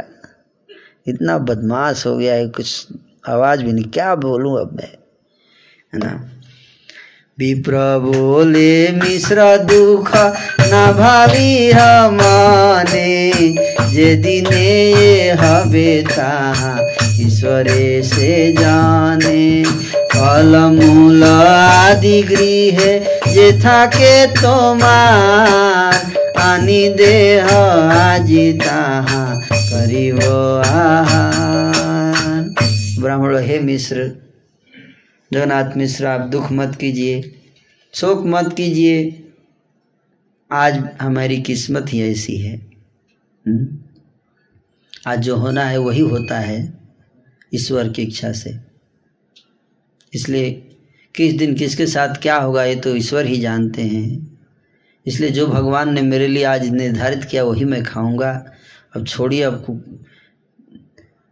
[1.08, 2.86] इतना बदमाश हो गया है कुछ
[3.28, 4.92] आवाज भी नहीं क्या बोलूं अब मैं
[5.92, 6.12] है ना
[7.38, 10.10] विप्र बोले मिश्र दुख
[10.62, 11.72] न भावी
[12.16, 13.12] माने
[13.92, 16.72] जे दिने ये हबे ताहा
[17.20, 19.64] ईश्वरे से जाने
[20.12, 22.78] फल मूल आदि गृह
[23.34, 25.94] जे থাকে তোমার
[26.44, 27.46] আনি দেহ
[28.04, 29.24] আজি তাহা
[29.75, 30.19] करिव
[33.01, 34.15] ब्राह्मण, हे मिश्र,
[35.33, 37.35] जगन्नाथ मिश्र, आप दुख मत कीजिए,
[37.93, 39.27] शोक मत कीजिए।
[40.51, 42.57] आज हमारी किस्मत ही ऐसी है।
[43.47, 43.77] हम्म?
[45.07, 46.73] आज जो होना है, वही होता है
[47.55, 48.57] ईश्वर की इच्छा से।
[50.13, 50.51] इसलिए
[51.15, 54.39] किस दिन किसके साथ क्या होगा, ये तो ईश्वर ही जानते हैं।
[55.05, 58.51] इसलिए जो भगवान ने मेरे लिए आज निर्धारित किया, वही मैं खाऊँगा।
[58.95, 59.83] अब छोड़िए अब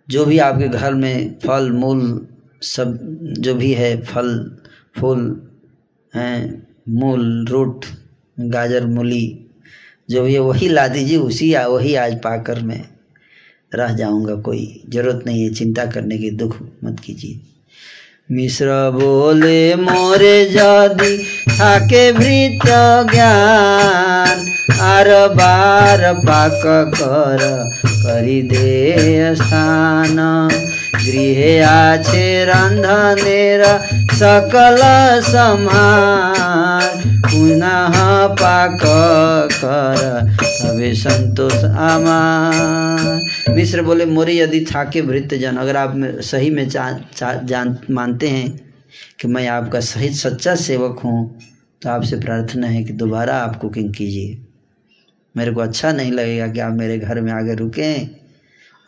[0.08, 2.28] जो भी आपके घर में फल मूल
[2.62, 2.98] सब
[3.40, 4.58] जो भी है फल
[5.00, 5.22] फूल
[6.14, 7.86] हैं मूल रूट
[8.40, 9.26] गाजर मूली
[10.10, 12.84] जो भी है वही ला दीजिए उसी आ, वही आज पाकर मैं
[13.76, 17.40] रह जाऊँगा कोई ज़रूरत नहीं है चिंता करने की दुख मत कीजिए।
[18.32, 21.18] मिश्र बोले मोरे जदि
[21.50, 21.80] था
[22.12, 22.66] भृत
[23.12, 24.46] ज्ञान
[24.82, 26.62] आर बार पाक
[26.96, 27.42] कर
[27.86, 30.18] करी दे स्थान।
[31.05, 31.53] গৃহে
[31.83, 33.61] আছে রন্ধনের
[34.21, 34.81] সকল
[35.33, 36.85] সমান
[37.29, 37.65] পুনঃ
[38.41, 40.01] পাক কর
[40.61, 43.05] তবে संतोष आमार
[43.55, 46.85] मिश्र बोले मोरे यदि थाके भृत जन अगर आप में- सही में चा,
[47.17, 48.49] चा, जान मानते हैं
[49.21, 51.19] कि मैं आपका सही सच्चा सेवक हूँ
[51.83, 54.31] तो आपसे प्रार्थना है कि दोबारा आप कुकिंग कीजिए
[55.35, 57.95] मेरे को अच्छा नहीं लगेगा कि आप मेरे घर में आगे रुकें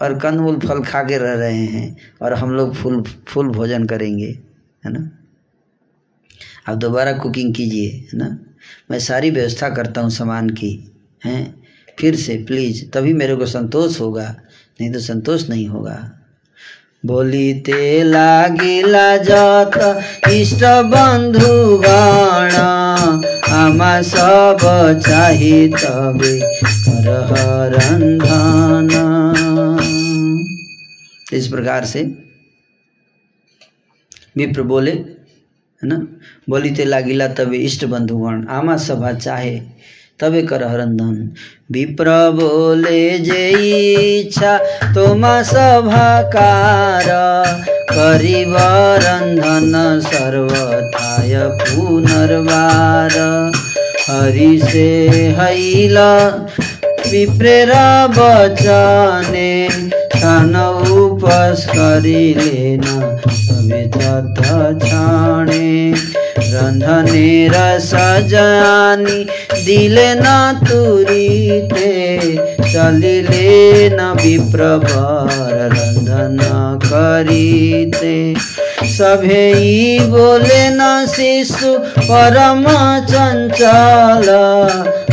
[0.01, 4.29] और कंदमूल फल खा के रह रहे हैं और हम लोग फुल फुल भोजन करेंगे
[4.83, 5.11] है ना
[6.69, 8.29] आप दोबारा कुकिंग कीजिए है ना
[8.91, 10.73] मैं सारी व्यवस्था करता हूँ सामान की
[11.23, 11.43] हैं
[11.99, 14.29] फिर से प्लीज़ तभी मेरे को संतोष होगा
[14.81, 15.99] नहीं तो संतोष नहीं होगा
[17.05, 17.83] বলিতে
[18.15, 19.77] লাগিলা যত
[20.33, 20.63] ইষ্ট
[20.93, 21.53] বন্ধু
[21.85, 22.53] গণ
[23.57, 24.61] আমা সব
[25.07, 26.35] চাহি তবে
[26.85, 27.31] করহ
[27.75, 28.89] রন্ধন
[31.38, 32.18] इस प्रकार से।
[34.38, 35.18] विप्र बोले, है
[35.84, 36.08] ना?
[36.50, 39.62] बोलिते लागिला तबे इष्ट बंधुगण, आमा सभा चाहे,
[40.20, 41.32] तबे कर रंधन
[41.72, 47.04] विप्र बोले, जे इच्छा तोमा सभाकार
[47.92, 48.56] करिब
[49.04, 53.52] रंधन सर्वथाय पुनर्वार।
[54.10, 55.98] हरि से हैल
[57.12, 59.70] विप्रेर बचने
[61.28, 63.88] स्थान करी लेना तबे
[64.80, 65.94] छाने
[66.38, 69.24] रंधने रसा जानी,
[69.66, 70.24] दिले न
[70.64, 72.20] तुरीते।
[72.74, 75.08] चलिले न रंधना
[75.52, 76.38] रंधन
[76.86, 78.36] करीते।
[78.84, 79.54] सभे
[80.02, 82.64] बोले न शिशु परम
[83.06, 84.30] चंचल।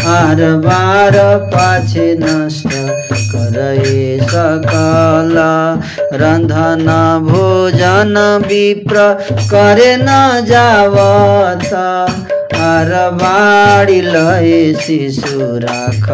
[0.06, 2.66] आर बार पाछे नष्ट
[3.34, 5.34] करे सकल।
[6.14, 6.86] रंधन
[7.30, 9.18] भोजन विप्र
[9.50, 10.06] करे न
[10.48, 11.74] जावत।
[12.56, 16.08] आर बाड़ी लय शिशु राख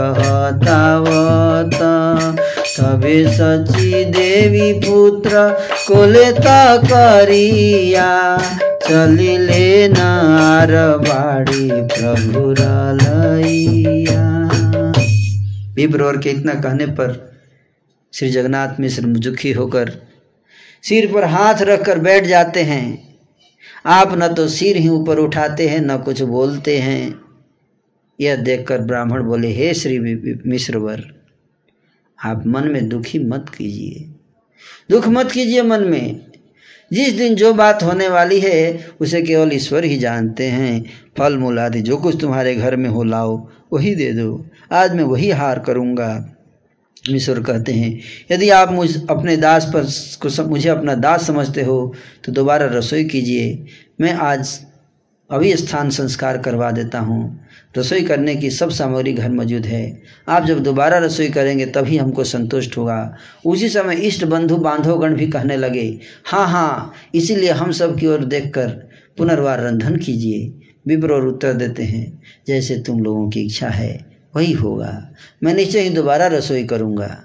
[2.78, 5.48] तबे सची देवी पुत्र
[5.88, 6.46] कोले त
[6.84, 8.38] करिया,
[8.82, 12.46] चलिले नार बाड़ी प्रभु
[15.74, 17.10] विप्र और के इतना कहने पर
[18.14, 19.92] श्री जगन्नाथ मिश्र दुखी होकर
[20.82, 22.86] सिर पर हाथ रखकर बैठ जाते हैं।
[23.86, 27.14] आप न तो सिर ही ऊपर उठाते हैं, न कुछ बोलते हैं।
[28.20, 29.98] यह देखकर ब्राह्मण बोले, हे श्री
[30.46, 31.17] मिश्रवर
[32.24, 34.08] आप मन में दुखी मत कीजिए।
[34.90, 36.20] दुख मत कीजिए मन में।
[36.92, 40.84] जिस दिन जो बात होने वाली है, उसे केवल ईश्वर ही जानते हैं।
[41.18, 45.04] फल मूल आदि जो कुछ तुम्हारे घर में हो, लाओ, वही दे दो। आज मैं
[45.04, 46.34] वही हार करूँगा।
[47.10, 48.00] ईश्वर कहते हैं,
[48.32, 53.64] यदि आप मुझ, अपने दास पर मुझे अपना दास समझते हो तो दोबारा रसोई कीजिए।
[54.00, 54.60] मैं आज
[55.30, 57.40] अभी स्थान संस्कार करवा देता हूँ।
[57.74, 62.24] रसोई करने की सब सामग्री घर मौजूद है। आप जब दोबारा रसोई करेंगे, तभी हमको
[62.24, 63.16] संतुष्ट होगा।
[63.46, 65.86] उसी समय इष्ट बंधु बांधवगण भी कहने लगे
[66.26, 68.68] हाँ हाँ इसीलिए हम सब की ओर देखकर
[69.18, 70.52] पुनर्वार रंधन कीजिए।
[70.86, 74.92] विप्र और उत्तर देते हैं, जैसे तुम लोगों की इच्छा है, वही होगा।
[75.42, 77.16] मैं निश्चय ही दोबारा रसोई करूँगा।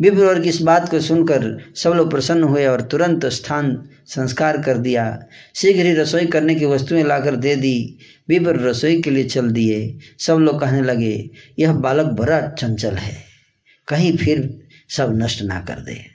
[0.00, 3.72] विप्रवर की इस बात को सुनकर सब लोग प्रसन्न हुए और तुरंत स्थान
[4.06, 7.98] संस्कार कर दिया। शीघ्र ही रसोई करने की वस्तुएँ लाकर दे दी।
[8.28, 13.16] विप्र रसोई के लिए चल दिए। सब लोग कहने लगे, यह बालक बड़ा चंचल है।
[13.88, 16.12] कहीं फिर सब नष्ट ना कर दे।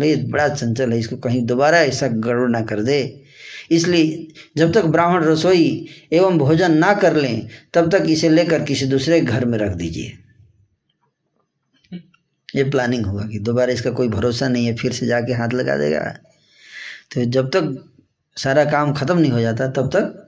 [0.00, 3.22] ये बड़ा चंचल है, इसको कहीं दोबारा ऐसा गड़बड़ ना कर दे।
[3.70, 8.86] इसलिए जब तक ब्राह्मण रसोई एवं भोजन ना कर लें, तब तक इसे लेकर किसी
[8.86, 10.12] दूसरे घर में रख दीजिए।
[12.56, 15.76] ये प्लानिंग होगा कि दोबारा इसका कोई भरोसा नहीं है, फिर से जाके हाथ लगा
[15.76, 16.18] देगा।
[17.14, 17.92] तो जब तक
[18.36, 20.22] सारा काम खत्म नहीं हो जाता, तब तक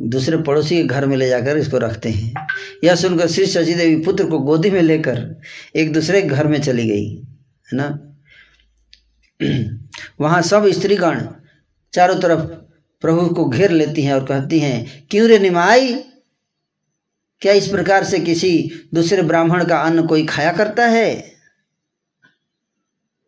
[0.00, 2.46] दूसरे पड़ोसी के घर में ले जाकर इसको रखते हैं।
[2.84, 5.40] यह सुनकर श्री शशि देवी पुत्र को गोदी में लेकर
[5.76, 7.14] एक दूसरे के घर में चली गई,
[7.72, 8.16] है ना?
[10.20, 11.26] वहाँ सब स्त्रीगण
[11.92, 12.40] चारों तरफ़
[13.00, 16.04] प्रभु को घेर लेती हैं और कहती हैं, क्यों रे निमाई?
[17.40, 21.32] क्या इस प्रकार से किसी दूसरे ब्राह्मण का अन्न कोई खाया करता है?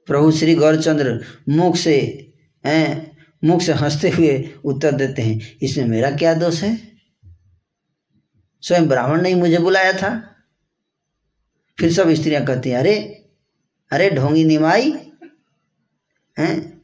[0.07, 2.28] प्रभु श्री गौरचंद्र मुख से
[2.67, 3.17] हैं?
[3.45, 6.99] मुख से हँसते हुए उत्तर देते हैं, इसमें मेरा क्या दोष है?
[8.63, 10.35] स्वयं ब्राह्मण ने ही मुझे बुलाया था।
[11.81, 12.95] फिर सब स्त्रियाँ कहती हैं, अरे
[13.93, 14.93] अरे ढोंगी निमाई,
[16.39, 16.79] हैं?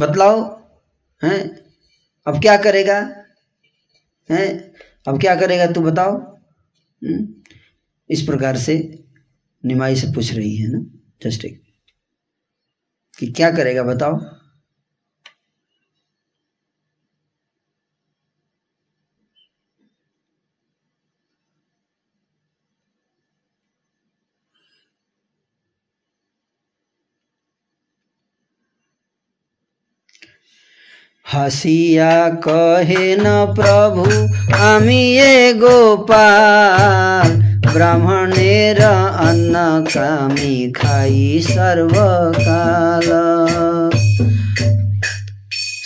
[0.00, 0.40] बतलाओ,
[1.24, 1.60] हैं?
[2.26, 2.98] अब क्या करेगा?
[4.30, 4.74] हैं?
[5.08, 6.16] अब क्या करेगा तू बताओ?
[7.04, 7.34] हम्म?
[8.10, 9.04] इस प्रकार से
[9.64, 11.59] निमाई से पूछ रही है ना, जस्ट एक
[13.17, 14.19] कि क्या करेगा बताओ
[31.25, 32.15] হাসিয়া
[32.45, 33.27] কহে ন
[33.57, 34.05] প্রভু
[34.65, 37.29] আমি এ গোপাল
[37.69, 38.79] ব্রাহ্মণের
[39.21, 39.55] অন্ন
[39.87, 43.09] কামি খাই সর্বকাল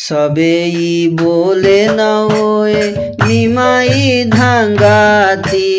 [0.06, 0.77] সবেই
[1.18, 2.80] বলে নয়
[3.23, 3.93] নিমাই
[4.31, 5.73] ধাঙ্গাতি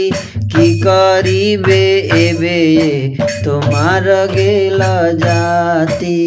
[0.52, 1.85] কি করিবে
[2.20, 2.60] এবে
[3.44, 4.05] তোমার
[4.35, 4.81] গেল
[5.18, 6.20] জাতি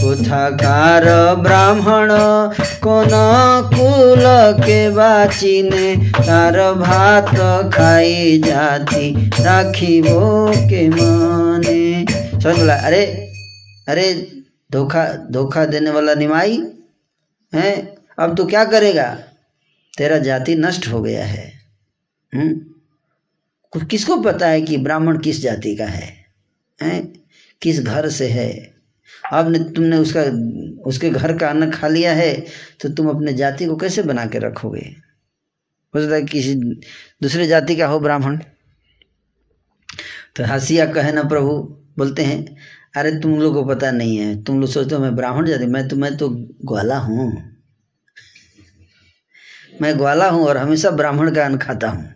[0.00, 1.04] কোথাকার
[1.42, 2.10] ব্রাহ্মণ
[2.80, 3.12] কোন
[3.74, 5.88] কুলকে বাচিনে
[6.26, 7.30] তার ভাত
[7.74, 9.06] খাই জাতি
[9.46, 10.06] রাখিব
[10.70, 11.80] के माने
[12.42, 13.02] समझ बोला अरे
[13.86, 14.06] अरे
[14.70, 16.54] धोखा धोखा देने वाला निमाई
[17.52, 17.74] हैं
[18.18, 19.08] अब तू क्या करेगा
[19.94, 21.46] तेरा जाति नष्ट हो गया है
[22.32, 22.52] हम्म
[23.72, 26.08] किसको पता है कि ब्राह्मण किस जाति का है
[26.80, 27.00] हैं
[27.62, 28.50] किस घर से है
[29.29, 30.21] आपने, तुमने उसका,
[30.89, 32.33] उसके घर का अन्न खा लिया है
[32.81, 34.85] तो तुम अपने जाति को कैसे बना के रखोगे?
[35.93, 36.55] हो सकता है किसी
[37.21, 38.37] दूसरे जाति का हो ब्राह्मण।
[40.35, 41.51] तो हंसिया कहे ना प्रभु,
[41.97, 42.57] बोलते हैं,
[42.97, 45.87] अरे तुम लोग को पता नहीं है, तुम लोग सोचते हो मैं ब्राह्मण जाति, मैं
[45.87, 46.29] तो मैं तो
[46.65, 47.31] ग्वाला हूँ।
[49.81, 52.13] मैं ग्वाला हूँ और हमेशा ब्राह्मण का अन्न खाता हूँ।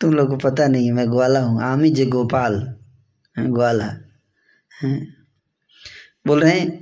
[0.00, 2.74] तुम लोग को पता नहीं है, मैं ग्वाला हूँ। आमी जे गोपाल।
[3.36, 3.84] ग्वाला।
[4.72, 5.14] हैं।
[6.26, 6.80] बोल रहे हैं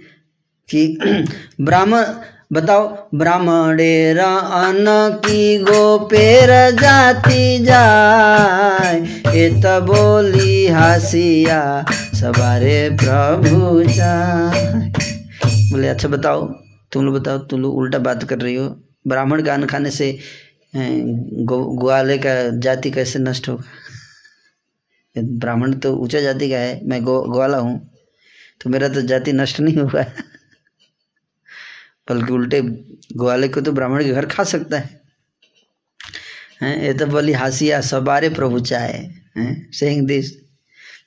[0.69, 0.99] कि
[1.61, 2.05] ब्राह्मण,
[2.53, 4.87] बताओ, ब्राह्मणेर अन्न
[5.25, 6.51] की गोपेर
[6.81, 8.97] जाति जाय
[9.45, 11.61] एत बोली हासिया,
[12.15, 14.93] सवारे प्रभु जाय
[15.71, 16.47] बोले अच्छा बताओ,
[16.93, 18.69] तुम लोग बताओ, तुम लोग उल्टा बात कर रही हो।
[19.09, 20.19] ब्राह्मण का अन्न खाने से
[20.77, 23.63] ग्वाले का जाति कैसे नष्ट होगा?
[25.17, 27.79] ब्राह्मण तो ऊँचा जाति का है, मैं गो, ग्वाला हूँ
[28.61, 30.03] तो मेरा तो जाति नष्ट नहीं हुआ
[32.11, 35.01] बल्कि उल्टे ग्वाले को तो ब्राह्मण के घर खा सकता है।
[36.63, 38.99] हैं, ये तो बोली हासिया सबारे प्रभु चाहे।
[39.37, 40.33] हैं सेइंग दिस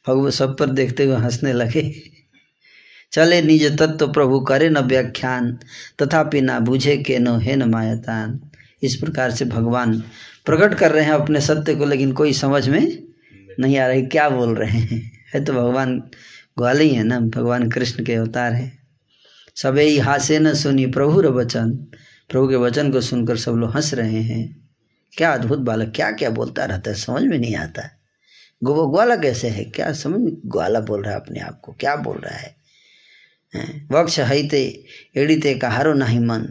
[0.07, 1.83] भगव सब पर देखते हुए हंसने लगे।
[3.11, 5.51] चले निज तत्व प्रभु, करे न व्याख्यान,
[5.99, 8.39] तथापि ना बुझे के नो है न मायतान।
[8.83, 9.99] इस प्रकार से भगवान
[10.45, 13.04] प्रकट कर रहे हैं अपने सत्य को, लेकिन कोई समझ में
[13.59, 15.25] नहीं आ रही, क्या बोल रहे हैं?
[15.33, 15.99] है तो भगवान
[16.57, 17.19] ग्वाले ही है ना?
[17.19, 18.71] भगवान कृष्ण के अवतार है।
[19.55, 21.71] सबे ही हासे न सुनी प्रभु र वचन।
[22.29, 24.69] प्रभु के वचन को सुनकर सब लोग हंस रहे हैं।
[25.17, 26.95] क्या अद्भुत बालक, क्या क्या बोलता रहता है?
[26.95, 27.81] समझ में नहीं आता।
[28.63, 29.63] गो ग्वाला कैसे है?
[29.63, 31.73] क्या समझ में, ग्वाला बोल रहा है अपने आप को?
[31.79, 32.55] क्या बोल रहा है?
[33.91, 36.45] वक्ष हईते एड़ीते कहारो नहीं मन।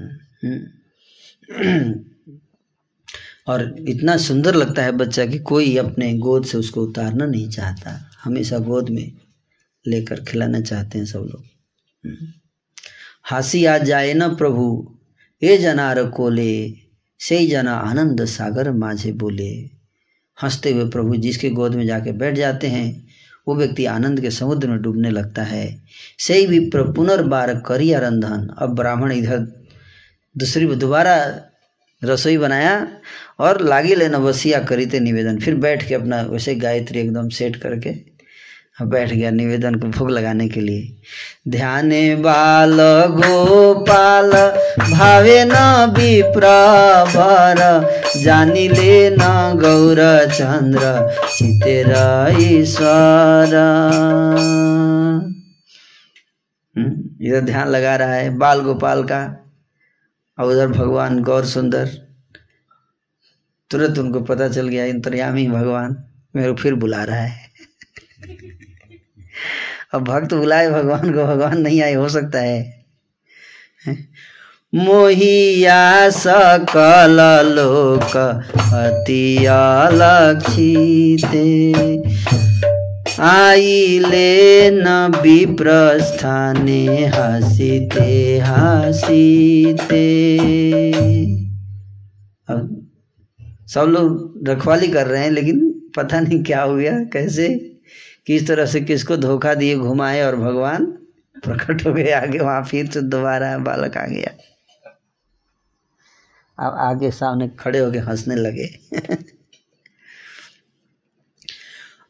[3.47, 8.11] और इतना सुंदर लगता है बच्चा कि कोई अपने गोद से उसको उतारना नहीं चाहता।
[8.25, 9.13] हमेशा गोद में
[9.87, 11.45] लेकर खिलाना चाहते हैं सब लोग।
[13.23, 14.97] हासी आ जाए न प्रभु
[15.43, 16.73] हे जनार कोले,
[17.19, 19.51] से जना आनंद सागर माझे बोले।
[20.43, 23.07] हँसते हुए प्रभु जिसके गोद में जाके बैठ जाते हैं,
[23.49, 25.83] वो व्यक्ति आनंद के समुद्र में डूबने लगता है।
[26.19, 29.39] सही भी पुनर्बार करिया रंधन अब ब्राह्मण इधर
[30.39, 31.41] दूसरी, दोबारा
[32.05, 33.01] रसोई बनाया
[33.39, 37.57] और लागी लेना वसिया करी थे निवेदन। फिर बैठ के अपना वैसे गायत्री एकदम सेट
[37.57, 37.95] करके
[38.83, 40.97] बैठ गया निवेदन को भोग लगाने के लिए।
[41.49, 41.91] ध्यान
[42.23, 42.77] बाल
[43.11, 44.31] गोपाल,
[44.81, 45.55] भावे न
[45.91, 47.61] विप्रवर
[48.17, 50.01] जानी ले न गौर
[50.31, 50.93] चंद्र
[51.29, 51.93] चितेर
[52.43, 53.55] ईश्वर
[57.21, 59.21] इधर ध्यान लगा रहा है बाल गोपाल का,
[60.39, 62.04] और उधर भगवान गौर सुंदर।
[63.75, 65.97] तुरंत उनको पता चल गया अंतर्यामी भगवान
[66.37, 67.33] मेरे फिर बुला रहा है।
[69.95, 72.85] अब भक्त बुलाए, भगवान को भगवान नहीं आए, हो सकता है।
[74.75, 78.17] मोहिया सकल लोक
[78.75, 81.43] अति अलक्षिते
[83.23, 90.05] आइले न विप्रस्थाने हसीते हसीते।
[93.75, 97.49] सब लोग रखवाली कर रहे हैं, लेकिन पता नहीं क्या हो गया, कैसे,
[98.27, 100.87] किस तरह से किसको धोखा दिए, घुमाए और भगवान
[101.45, 104.35] प्रकट हो गए, आगे वहाँ फिर से दोबारा बालक आ गया।
[106.59, 108.69] अब आगे सामने खड़े होके हंसने लगे।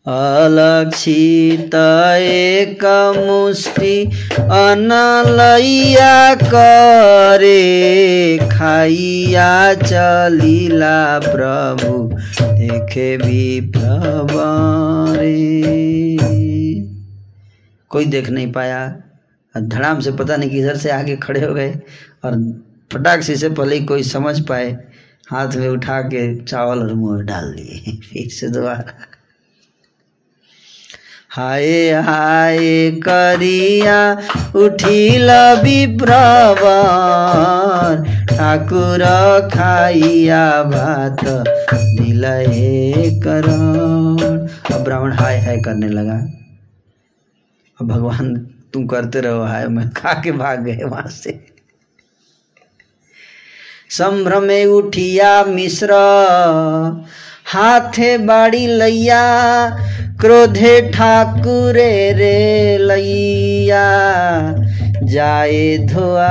[0.07, 2.85] अलक्षित एक
[3.17, 4.05] मुष्टि
[4.41, 15.37] अनलैया करे, खाइया चलिला प्रभु, देखे भी प्रभरे
[17.91, 18.97] कोई देख नहीं पाया
[19.55, 21.81] धड़ाम से पता नहीं किधर से आगे खड़े हो गए,
[22.25, 22.61] और
[22.93, 24.79] फटाक से से पहले कोई समझ पाए,
[25.31, 29.14] हाथ में उठा के चावल और मुँह डाल दिए, फिर से दोबारा।
[31.37, 34.17] हाय हाय करिया,
[34.57, 35.31] उठिल
[35.65, 39.05] विप्रवर ठाकुर
[39.55, 41.25] खाइया भात,
[41.75, 42.23] दिल
[43.25, 46.27] करण अब ब्राह्मण हाय हाय करने लगा।
[47.81, 51.47] अब भगवान तुम करते रहो हाय, मैं खा के भाग गए वहाँ से।
[53.91, 55.89] संभ्रमे उठिया मिश्र
[57.47, 59.23] हाथे बाड़ी लैया
[60.21, 63.85] क्रोधे ठाकुरे रे लैया
[65.05, 66.31] जाए धोआइया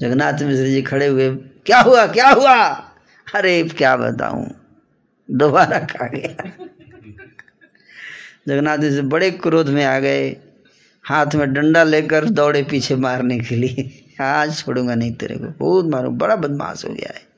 [0.00, 1.28] जगन्नाथ मिश्र जी खड़े हुए,
[1.66, 2.56] क्या हुआ क्या हुआ?
[3.26, 4.46] अरे, क्या बताऊँ,
[5.28, 6.30] दोबारा खा गया।
[8.48, 10.28] जगन्नाथ जी बड़े क्रोध में आ गए,
[11.04, 13.90] हाथ में डंडा लेकर दौड़े पीछे मारने के लिए।
[14.24, 17.30] आज छोड़ूँगा नहीं तेरे को। बहुत मारू, बड़ा बदमाश हो गया है।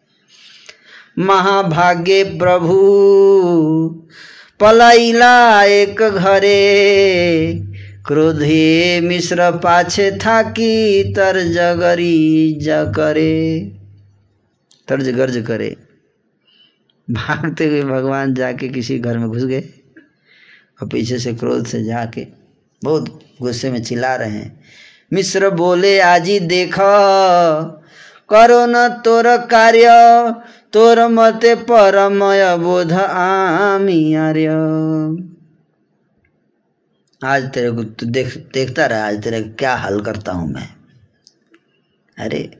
[1.19, 2.78] महाभाग्य प्रभु
[4.61, 7.55] पलाइला एक घरे,
[8.06, 13.61] क्रोधे मिश्र पाछे था कि तर्ज गरी ज करे
[14.89, 15.77] तर्ज गर्ज करे।
[17.09, 19.61] भागते हुए भगवान जाके किसी घर में घुस गए
[20.82, 22.27] और पीछे से क्रोध से जाके
[22.82, 24.61] बहुत गुस्से में चिल्ला रहे हैं।
[25.12, 26.74] मिश्र बोले, आजी देख।
[28.31, 29.89] करो न तोर कार्य,
[30.72, 34.48] तोर मते परमय बोध आमी आर्य।
[37.24, 40.68] आज तेरे को तू देख, देखता रहा, आज तेरे क्या हाल करता हूँ मैं।
[42.18, 42.51] अरे,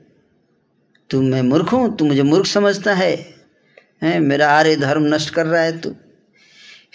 [1.09, 1.97] तू मैं मूर्ख हूँ?
[1.97, 3.15] तू मुझे मूर्ख समझता है?
[4.03, 5.95] हैं, मेरा आर्य धर्म नष्ट कर रहा है तू?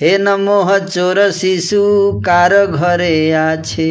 [0.00, 3.90] हे नमोह चोर शिशु, कार घरे आछे।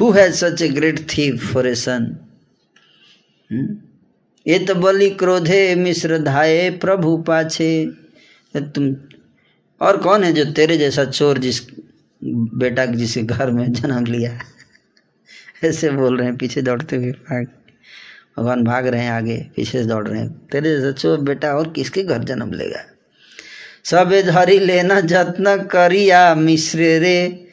[0.00, 2.16] Who has such a great thief for a son
[4.46, 7.86] ये तो बलि क्रोधे मिश्र धाये प्रभु पाछे।
[8.54, 8.96] तुम,
[9.80, 11.60] और कौन है जो तेरे जैसा चोर जिस
[12.24, 14.38] बेटा जिसके घर में जन्म लिया?
[15.64, 17.46] ऐसे बोल रहे हैं, पीछे दौड़ते हुए भाग।
[18.38, 21.72] भगवान भाग रहे हैं आगे, पीछे से दौड़ रहे हैं। तेरे जैसा चोर बेटा और
[21.72, 22.84] किसके घर जन्म लेगा?
[23.84, 27.45] सबे धरी लेना, जत्न करिया मिश्र रे।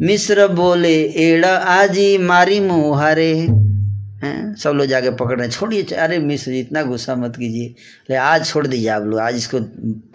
[0.00, 4.54] मिश्र बोले एड़ा आजी मारी मुहारे हैं?
[4.54, 7.74] सब लोग जाके पकड़ रहे छोड़िए अरे मिश्र जी इतना गुस्सा मत कीजिए।
[8.10, 9.60] ले आज छोड़ दीजिए आप लोग आज इसको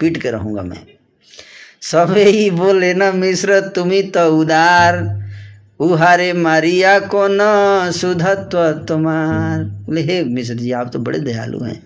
[0.00, 0.84] पीट के रहूँगा मैं।
[1.82, 5.02] सबे ही बोले ना मिश्र तुम्ही तो उदार।
[5.80, 11.82] उहारे मारिया को न सुधत्व तुम्हार। बोले हे मिश्र जी आप तो बड़े दयालु हैं।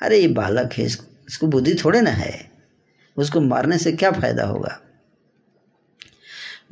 [0.00, 2.50] अरे ये बालक है इसको, इसको बुद्धि थोड़े ना है।
[3.16, 4.78] उसको मारने से क्या फ़ायदा होगा?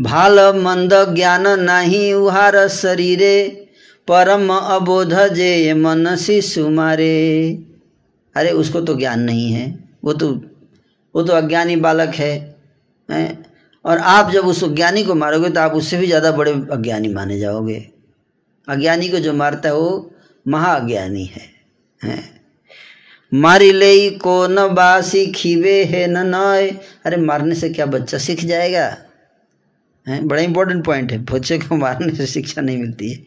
[0.01, 3.37] भाल मंद ज्ञान नाही उहार शरीरे
[4.09, 7.17] परम अबोध जे मन शिशु मारे।
[8.37, 9.67] अरे उसको तो ज्ञान नहीं है।
[10.05, 10.29] वो तो
[11.15, 12.33] वो तो अज्ञानी बालक है,
[13.09, 13.39] है?
[13.85, 17.39] और आप जब उस ज्ञानी को मारोगे तो आप उससे भी ज़्यादा बड़े अज्ञानी माने
[17.39, 17.77] जाओगे।
[18.69, 20.11] अज्ञानी को जो मारता है वो
[20.47, 21.43] महाअज्ञानी है,
[22.01, 22.19] है?
[23.33, 26.69] मारी ले को न बासी खीवे है न नए
[27.07, 28.87] अरे मारने से क्या बच्चा सीख जाएगा?
[30.09, 30.23] है?
[30.23, 33.19] बड़ा इंपॉर्टेंट पॉइंट है। बच्चे को मारने से शिक्षा नहीं मिलती है।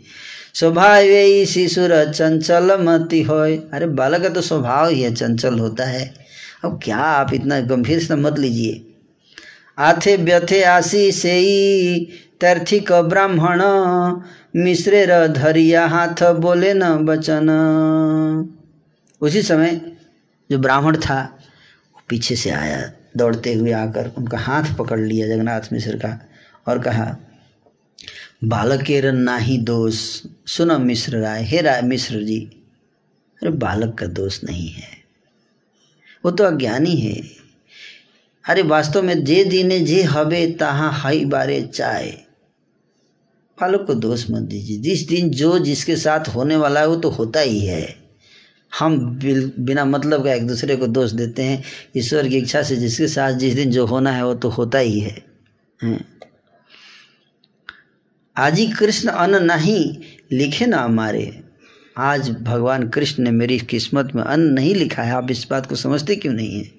[0.54, 1.02] स्वभाव
[1.46, 3.36] शिशुर चंचल मति हो
[3.74, 6.14] अरे, बालक का तो स्वभाव ही है, चंचल होता है।
[6.66, 8.86] अब क्या आप इतना गंभीर से मत लीजिए।
[9.78, 11.34] आथे व्यथे आसी से
[12.42, 13.62] तर्थिक ब्राह्मण।
[14.56, 17.50] मिश्रे धरिया हाथ बोले न बचन
[19.22, 19.82] उसी समय
[20.52, 21.40] जो ब्राह्मण था,
[21.94, 26.30] वो पीछे से आया। दौड़ते हुए आकर उनका हाथ पकड़ लिया जगन्नाथ मिश्र का।
[26.68, 27.18] और कहा,
[28.44, 32.40] बालक के बालकेर नाही दोष। सुनो मिश्र राय, हे राय मिश्र जी,
[33.42, 34.90] अरे बालक का दोष नहीं है।
[36.26, 37.22] वो तो अज्ञानी है।
[38.50, 42.12] अरे वास्तव में जे दिने जे हवे तहाँ हई बारे चाय
[43.62, 47.10] बालक को दोष मत दीजिए। जिस दिन जो जिसके साथ होने वाला है, वो तो
[47.10, 47.96] होता ही है।
[48.80, 49.20] हम
[49.60, 51.64] बिना मतलब का एक दूसरे को दोष देते हैं।
[51.98, 55.00] ईश्वर की इच्छा से जिसके साथ जिस दिन जो होना है, वो तो होता ही
[55.00, 55.26] है।
[58.38, 59.98] आज ही कृष्ण अन्न नहीं
[60.32, 61.44] लिखे ना हमारे।
[61.98, 65.76] आज भगवान कृष्ण ने मेरी किस्मत में अन्न नहीं लिखा है। आप इस बात को
[65.76, 66.72] समझते क्यों नहीं है?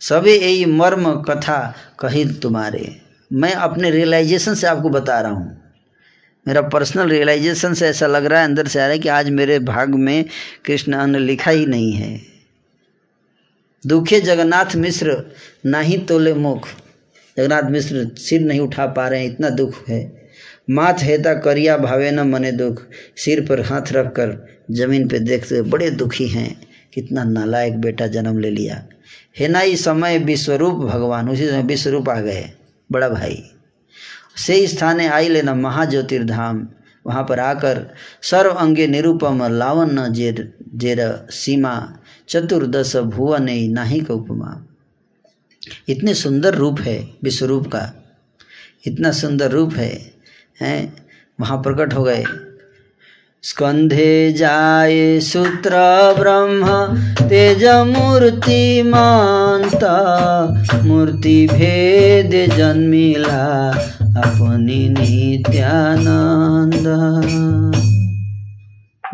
[0.00, 3.00] सभी यही मर्म कथा कही तुम्हारे।
[3.32, 5.62] मैं अपने रियलाइजेशन से आपको बता रहा हूँ।
[6.48, 9.30] मेरा पर्सनल रियलाइजेशन से ऐसा लग रहा है, अंदर से आ रहा है कि आज
[9.30, 10.24] मेरे भाग में
[10.64, 12.20] कृष्ण अन्न लिखा ही नहीं है।
[13.86, 15.34] दुखे जगन्नाथ मिश्र
[15.66, 16.68] नाही तोले मुख।
[17.36, 20.19] जगन्नाथ मिश्र सिर नहीं उठा पा रहे हैं, इतना दुख है।
[20.70, 22.82] माथ हेता करिया भावे न मने दुख,
[23.16, 24.36] सिर पर हाथ रख कर
[24.70, 26.60] ज़मीन पे देखते हुए बड़े दुखी हैं,
[26.94, 28.82] कितना नालायक बेटा जन्म ले लिया।
[29.38, 32.50] है ना ही समय विश्वरूप भगवान, उसी समय विश्वरूप आ गए,
[32.90, 33.42] बड़ा भाई।
[34.36, 36.66] से स्थाने आई लेना महाज्योतिर्धाम,
[37.04, 37.86] वहाँ पर आकर
[38.22, 41.74] सर्व अंगे निरूपम लावन जेर जेर सीमा,
[42.28, 44.66] चतुर्दश भुवन नाही का उपमा।
[45.88, 47.82] इतने सुंदर रूप है विश्वरूप का,
[48.86, 49.90] इतना सुंदर रूप है
[50.62, 50.92] हैं,
[51.40, 52.24] वहाँ प्रकट हो गए।
[53.42, 55.70] स्कंधे जाए सूत्र
[56.18, 56.66] ब्रह्म,
[57.28, 59.92] तेज मूर्ति मानता
[60.84, 63.70] मूर्ति भेद जन्मिला
[64.16, 66.86] अपनी नित्यानंद।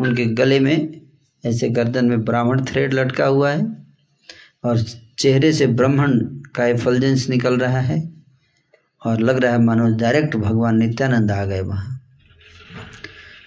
[0.01, 1.01] उनके गले में
[1.45, 3.77] ऐसे गर्दन में ब्राह्मण थ्रेड लटका हुआ है
[4.65, 4.81] और
[5.19, 6.11] चेहरे से ब्राह्मण
[6.55, 8.16] का एफलजेंस निकल रहा है।
[9.07, 11.93] और लग रहा है मानो डायरेक्ट भगवान नित्यानंद आ गए वहाँ।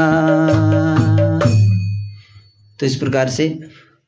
[2.79, 3.59] तो इस प्रकार से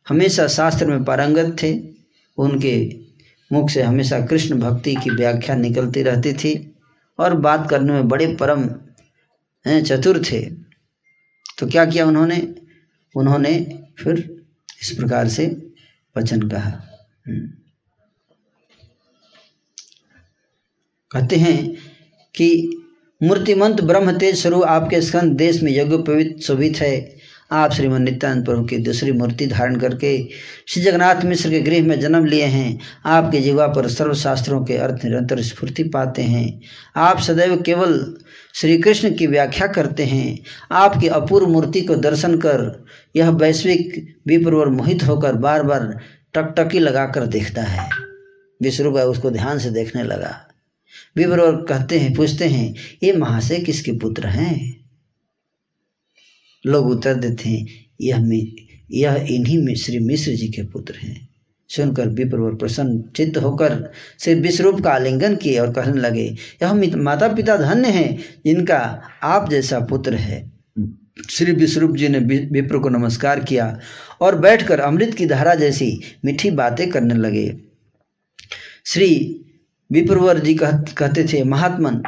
[0.10, 1.80] हमेशा शास्त्र में पारंगत थे।
[2.38, 2.76] उनके
[3.54, 6.74] मुख से हमेशा कृष्ण भक्ति की व्याख्या निकलती रहती थी।
[7.20, 8.64] और बात करने में बड़े परम
[9.68, 10.50] चतुर थे।
[11.60, 12.56] तो क्या किया उन्होंने?
[13.16, 14.46] उन्होंने फिर
[14.82, 15.74] इस प्रकार से
[16.18, 16.70] वचन कहा।
[17.28, 17.50] हम्म।
[21.12, 21.76] कहते हैं
[22.36, 22.70] कि
[23.24, 27.18] मूर्तिमंत ब्रह्म तेज स्वरूप आपके स्कंद देश में यज्ञ पवित्र शोभित है।
[27.52, 30.30] आप श्रीमन नित्यानंद प्रभु की दूसरी मूर्ति धारण करके
[30.68, 35.06] श्री जगन्नाथ मिश्र के गृह में जन्म लिए हैं। आपके जीवा पर सर्वशास्त्रों के अर्थ
[35.06, 36.62] निरंतर स्फूर्ति पाते हैं।
[36.96, 38.18] आप सदैव केवल
[38.62, 40.40] श्री कृष्ण की व्याख्या करते हैं।
[40.72, 42.86] आपकी अपूर्व मूर्ति को दर्शन कर
[43.16, 46.00] यह वैश्विक विप्रवर मोहित होकर बार बार
[46.34, 47.90] टकटकी लगाकर देखता है।
[48.62, 50.48] विश्वरूप उसको ध्यान से देखने लगा।
[51.16, 54.90] विप्रवर कहते हैं, पूछते हैं, ये महाशय किसके पुत्र हैं?
[56.66, 57.68] लोग उत्तर देते हैं,
[58.02, 58.48] यह
[58.92, 61.27] यह इन्हीं में, श्री मिश्र जी के पुत्र हैं।
[61.70, 66.26] सुनकर विप्रवर प्रसन्न चित्त होकर श्री विश्वरूप का आलिंगन किए और कहने लगे,
[66.64, 68.78] यह माता पिता धन्य हैं, जिनका
[69.24, 70.46] आप जैसा पुत्र है।
[71.30, 72.20] श्री विश्वरूप जी ने
[72.52, 73.80] विप्र को नमस्कार किया
[74.22, 75.90] और बैठकर अमृत की धारा जैसी
[76.26, 77.48] मीठी बातें करने लगे।
[78.86, 79.10] श्री
[79.92, 82.02] विप्रवर जी कहते थे, महात्मन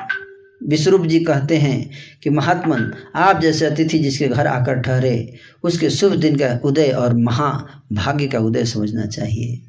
[0.67, 1.91] विश्वरूप जी कहते हैं
[2.23, 5.33] कि महात्मन, आप जैसे अतिथि जिसके घर आकर ठहरे,
[5.63, 9.61] उसके शुभ दिन का उदय और महाभाग्य का उदय समझना चाहिए।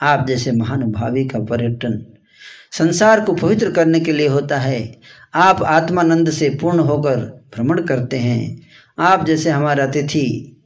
[0.00, 2.06] आप जैसे महानुभावी का पर्यटन
[2.72, 5.00] संसार को पवित्र करने के लिए होता है,
[5.34, 7.16] आप आत्मानंद से पूर्ण होकर
[7.54, 8.62] भ्रमण करते हैं।
[8.98, 10.56] आप जैसे हमारा अतिथि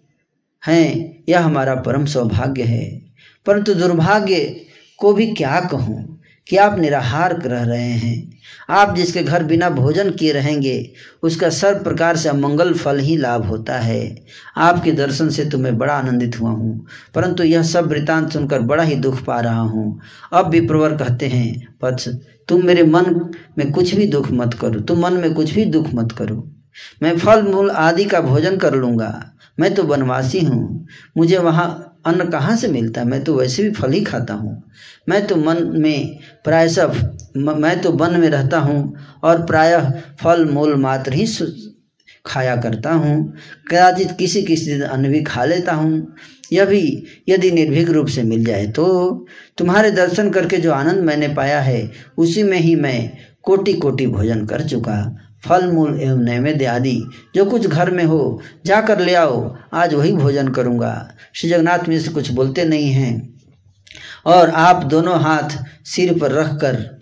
[0.67, 3.03] हैं, यह हमारा परम सौभाग्य है।
[3.47, 4.61] परंतु दुर्भाग्य
[4.97, 6.20] को भी क्या कहूँ?
[6.47, 8.39] कि आप निराहार रह रहे हैं।
[8.71, 10.91] आप जिसके घर बिना भोजन किए रहेंगे,
[11.23, 14.17] उसका सर्व प्रकार से अमंगल फल ही लाभ होता है।
[14.59, 18.83] आपके दर्शन से तो मैं बड़ा आनंदित हुआ हूँ, परंतु यह सब वृतांत सुनकर बड़ा
[18.83, 20.01] ही दुख पा रहा हूँ।
[20.33, 22.09] अब भी प्रवर कहते हैं पथ
[22.49, 25.95] तुम मेरे मन में कुछ भी दुख मत करो, तुम मन में कुछ भी दुख
[25.95, 26.49] मत करो।
[27.03, 29.13] मैं फल, मूल आदि का भोजन कर लूँगा।
[29.59, 30.87] मैं तो वनवासी हूँ।
[31.17, 33.07] मुझे वहाँ अन्न कहाँ से मिलता है?
[33.07, 34.63] मैं तो वैसे भी फल ही खाता हूँ।
[35.09, 39.91] मैं तो मन में प्राय सब मैं तो वन में रहता हूँ और प्रायः
[40.23, 41.27] फल मूल मात्र ही
[42.27, 43.33] खाया करता हूँ।
[43.71, 46.15] कदाचित किसी किसी दिन अन्न भी खा लेता हूँ।
[46.53, 49.27] यह भी, यदि निर्भीक रूप से मिल जाए तो।
[49.59, 53.11] तुम्हारे दर्शन करके जो आनंद मैंने पाया है, उसी में ही मैं
[53.43, 54.97] कोटि कोटि भोजन कर चुका।
[55.45, 57.03] फल मूल एवं नैवेद्य आदि,
[57.35, 62.13] जो कुछ घर में हो, जाकर ले आओ। आज वही भोजन करूँगा। श्री जगन्नाथ मिश्र
[62.13, 63.41] कुछ बोलते नहीं हैं।
[64.27, 67.01] और आप दोनों हाथ सिर पर रख कर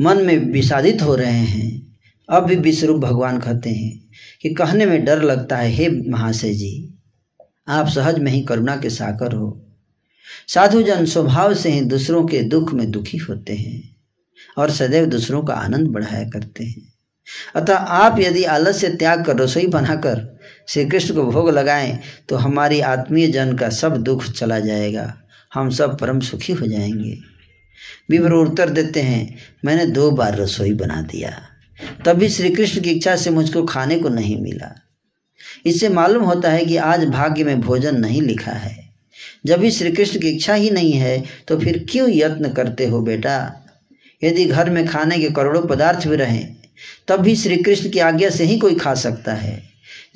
[0.00, 1.96] मन में विषादित हो रहे हैं।
[2.30, 4.04] अब भी विश्वरूप भगवान कहते हैं
[4.42, 6.94] कि कहने में डर लगता है, हे महाशय जी
[7.68, 9.66] आप सहज में ही करुणा के साकर हो।
[10.48, 13.96] साधु जन स्वभाव से ही दूसरों के दुख में दुखी होते हैं
[14.58, 16.93] और सदैव दूसरों का आनंद बढ़ाया करते हैं।
[17.54, 20.38] अतः आप यदि आलस्य त्याग कर, रसोई बनाकर
[20.68, 21.98] श्री कृष्ण को भोग लगाएँ
[22.28, 25.22] तो हमारी आत्मीय जन का सब दुख चला जाएगा।
[25.54, 27.18] हम सब परम सुखी हो जाएँगे।
[28.10, 31.42] विवर उत्तर देते हैं, मैंने दो बार रसोई बना दिया।
[32.04, 34.80] तभी श्री कृष्ण की इच्छा से मुझको खाने को नहीं मिला।
[35.66, 38.88] इससे मालूम होता है कि आज भाग्य में भोजन नहीं लिखा है।
[39.46, 43.00] जब भी श्री कृष्ण की इच्छा ही नहीं है तो फिर क्यों यत्न करते हो
[43.00, 43.64] बेटा?
[44.24, 46.56] यदि घर में खाने के करोड़ों पदार्थ भी रहें
[47.08, 49.62] तब भी श्री कृष्ण की आज्ञा से ही कोई खा सकता है।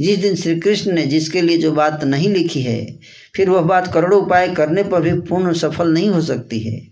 [0.00, 2.98] जिस दिन श्री कृष्ण ने जिसके लिए जो बात नहीं लिखी है,
[3.36, 6.88] फिर वह बात करोड़ों उपाय करने पर भी पूर्ण सफल नहीं हो सकती है।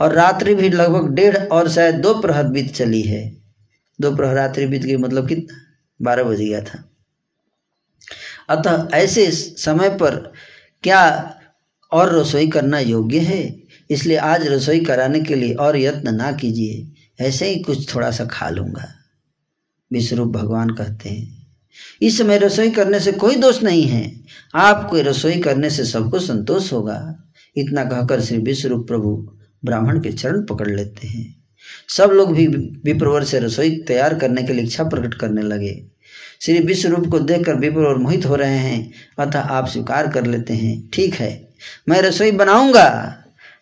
[0.00, 3.36] और रात्रि भी लगभग डेढ़ और शायद दो प्रहर बीत चली है।
[4.00, 5.56] दो प्रहर रात्रि बीत गई मतलब कितना?
[6.02, 6.90] बारह बज गया था।
[8.48, 10.32] अतः ऐसे समय पर
[10.82, 11.34] क्या
[11.92, 13.60] और रसोई करना योग्य है?
[13.90, 16.92] इसलिए आज रसोई कराने के लिए और यत्न ना कीजिए।
[17.24, 18.97] ऐसे ही कुछ थोड़ा सा खा लूँगा।
[19.92, 21.46] विश्वरूप भगवान कहते हैं।
[22.02, 24.20] इस समय रसोई करने से कोई दोष नहीं है।
[24.54, 27.24] आपको रसोई करने से सबको संतोष होगा।
[27.56, 29.32] इतना कहकर श्री विश्वरूप प्रभु
[29.64, 31.36] ब्राह्मण के चरण पकड़ लेते हैं।
[31.88, 32.46] सब लोग भी
[32.84, 35.84] विप्रवर से रसोई तैयार करने के लिए इच्छा प्रकट करने लगे।
[36.40, 40.88] श्री विश्वरूप को देखकर विप्रवर मोहित हो रहे हैं। अतः आप स्वीकार कर लेते हैं।
[40.92, 41.48] ठीक है,
[41.88, 43.18] मैं रसोई बनाऊँगा।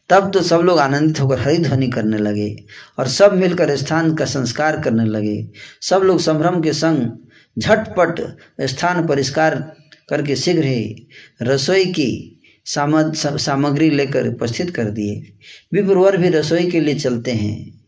[0.09, 2.65] तब तो सब लोग आनंदित होकर हरिध्वनि करने लगे
[2.99, 5.49] और सब मिलकर स्थान का संस्कार करने लगे।
[5.83, 7.27] सब लोग संभ्रम के संग
[7.59, 9.77] झटपट स्थान परिष्कार
[10.09, 11.09] करके शीघ्र ही
[11.43, 15.33] रसोई की सामग्री लेकर उपस्थित कर दिए।
[15.73, 17.85] विप्रवर भी रसोई के लिए चलते हैं।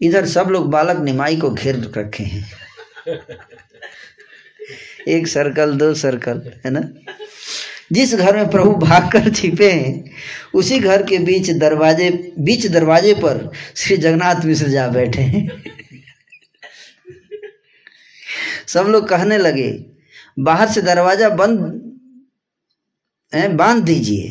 [0.00, 2.52] इधर सब लोग बालक निमाई को घेर रखे हैं।
[5.08, 6.80] एक सर्कल दो सर्कल है ना?
[7.90, 10.10] जिस घर में प्रभु भागकर छिपे हैं,
[10.54, 15.62] उसी घर के बीच दरवाजे बीच दरवाजे पर श्री जगन्नाथ मिश्र जा बैठे हैं।
[18.66, 19.68] सब लोग कहने लगे,
[20.38, 21.82] बाहर से दरवाज़ा बंद
[23.32, 24.28] बाँध दीजिए,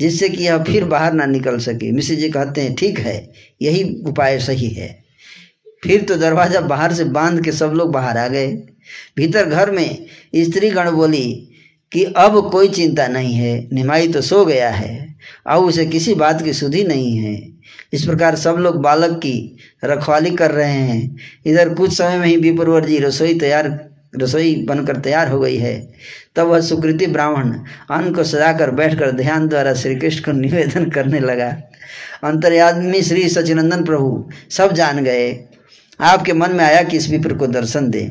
[0.00, 3.84] जिससे कि यह फिर बाहर ना निकल सके। मिश्र जी कहते हैं, ठीक है, यही
[4.06, 4.90] उपाय सही है।
[5.82, 8.48] फिर तो दरवाज़ा बाहर से बाँध के सब लोग बाहर आ गए।
[9.16, 11.48] भीतर घर में स्त्री गण बोली
[11.92, 16.42] कि अब कोई चिंता नहीं है, निमाई तो सो गया है, अब उसे किसी बात
[16.42, 17.52] की सुधि नहीं है।
[17.92, 22.36] इस प्रकार सब लोग बालक की रखवाली कर रहे हैं। इधर कुछ समय में ही
[22.36, 25.92] विप्रवर जी रसोई तैयार, रसोई बनकर तैयार हो गई है।
[26.36, 27.52] तब वह सुकृति ब्राह्मण
[27.90, 31.48] अन्न को सजाकर बैठकर ध्यान द्वारा श्री कृष्ण को निवेदन करने लगा।
[32.24, 35.44] अंतर्यादमी श्री सचिनंदन प्रभु सब जान गए।
[36.00, 38.04] आपके मन में आया कि इस विप्र को दर्शन दे।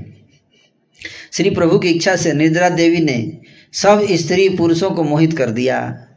[1.33, 3.37] श्री प्रभु की इच्छा से निर्जरा देवी ने
[3.73, 6.07] सब स्त्री पुरुषों को मोहित कर दिया।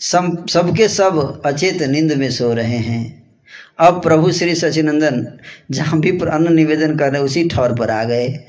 [0.00, 3.30] सब सबके सब अचेत नींद में सो रहे हैं।
[3.78, 5.38] अब प्रभु श्री सचिनंदन
[5.70, 8.44] जहाँ भी अन्न निवेदन कर रहे उसी ठौर पर आ गए।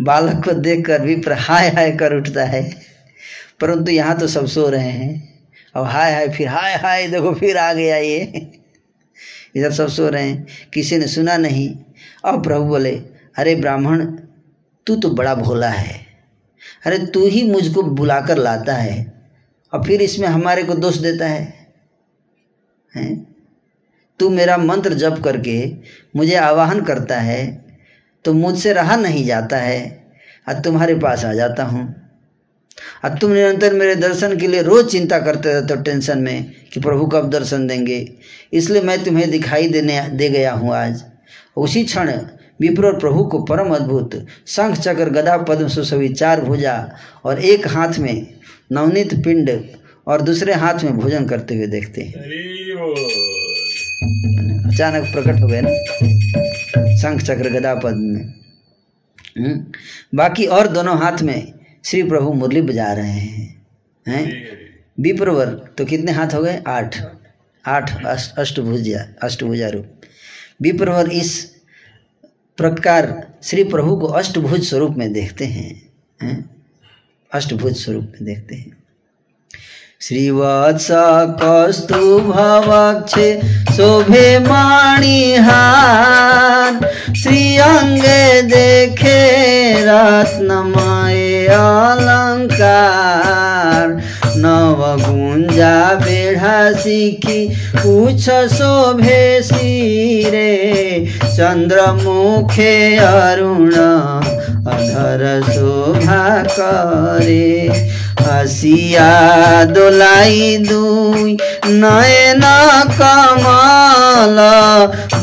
[0.00, 2.82] बालक को देख देखकर विप्र हाय हाय कर उठता है।
[3.60, 5.38] परंतु यहाँ तो सब सो रहे हैं।
[5.74, 8.50] अब हाय हाय, फिर हाय हाय, देखो, फिर आ गया ये।
[9.56, 11.76] इधर सब सो रहे हैं। किसी ने सुना नहीं।
[12.24, 13.02] अब प्रभु बोले,
[13.36, 14.06] अरे ब्राह्मण,
[14.86, 16.07] तू तो बड़ा भोला है।
[16.82, 18.96] अरे तू ही मुझको बुलाकर लाता है
[19.72, 21.42] और फिर इसमें हमारे को दोष देता है,
[22.92, 23.26] हैं?
[24.20, 25.56] तू मेरा मंत्र जप करके
[26.16, 27.46] मुझे आवाहन करता है
[28.24, 29.80] तो मुझसे रहा नहीं जाता है
[30.46, 31.82] और तुम्हारे पास आ जाता हूँ।
[33.04, 36.80] और तुम निरंतर मेरे दर्शन के लिए रोज चिंता करते रहते हो टेंशन में कि
[36.80, 37.98] प्रभु कब दर्शन देंगे,
[38.52, 41.02] इसलिए मैं तुम्हें दिखाई देने, दे गया हूँ आज।
[41.56, 42.10] उसी क्षण
[42.60, 47.68] विप्र और प्रभु को परम अद्भुत शंख चक्र गदा पद्म सुसवी चार भुजा और एक
[47.68, 48.26] हाथ में
[48.72, 49.64] नवनीत पिंड
[50.06, 52.14] और दूसरे हाथ में भोजन करते हुए देखते हैं।
[54.74, 55.70] अचानक प्रकट हो गए ना?
[56.96, 58.34] शंख चक्र गदा पद्म में।
[59.38, 59.64] हम्म,
[60.14, 61.52] बाकी और दोनों हाथ में
[61.84, 63.66] श्री प्रभु मुरली बजा रहे हैं।
[64.08, 64.46] हैं?
[65.00, 66.62] विप्रवर तो कितने हाथ हो गए?
[66.66, 67.02] आठ।
[67.66, 69.86] आठ अष्ट- अष्टभुजा अष्टभुजा रूप।
[70.62, 71.57] विप्रवर इस
[72.58, 75.90] प्रकार श्री प्रभु को अष्टभुज स्वरूप में देखते हैं?
[77.32, 78.78] अष्टभुज स्वरूप में देखते हैं
[80.00, 80.88] श्रीवत्स
[81.40, 94.02] कस्तुभवक्षे शोभे माणिहार, श्री अंगे देखे रत्न रत्नमय अलंकार
[94.36, 96.17] नव गुंजा बेढ़ा
[96.82, 97.40] सीखी
[97.76, 100.50] पूछ शोभे सिरे
[101.24, 103.72] चंद्रमुखे अरुण
[104.72, 106.22] अधर शोभा
[106.58, 107.68] करे
[108.28, 109.10] हसिया
[109.74, 111.36] दोलाई दुई
[111.82, 112.42] नयन
[112.98, 114.38] कमल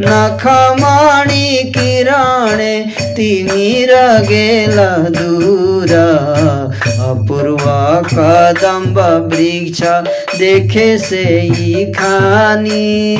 [0.00, 2.74] नखमणि किरणे
[3.16, 3.92] तिमिर
[4.28, 4.78] गेल
[5.18, 5.92] दूर
[7.08, 7.64] अपूर्व
[8.12, 9.82] कदम्ब वृक्ष
[10.38, 13.16] देखे से ही खानी।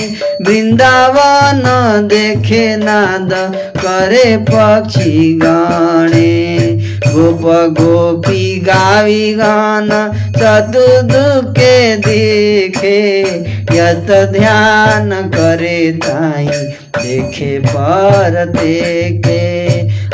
[0.47, 1.63] वृंदावन
[2.09, 3.31] देखे नाद
[3.77, 6.59] करे पक्षी गाणे
[7.07, 7.43] गोप
[7.81, 13.23] गोपी गावी गाना चतुर्दुके देखे।
[13.73, 16.47] यत ध्यान करे ताई
[17.03, 19.62] देखे पर देखे।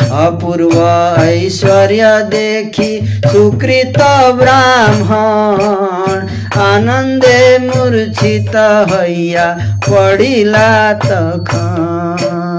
[0.09, 0.89] अपूर्व
[1.23, 3.95] ऐश्वर्य देखी, सुकृत
[4.37, 6.29] ब्राह्मण।
[6.61, 8.49] आनंदे मूर्छित
[8.93, 12.59] हैया पड़िला तखान।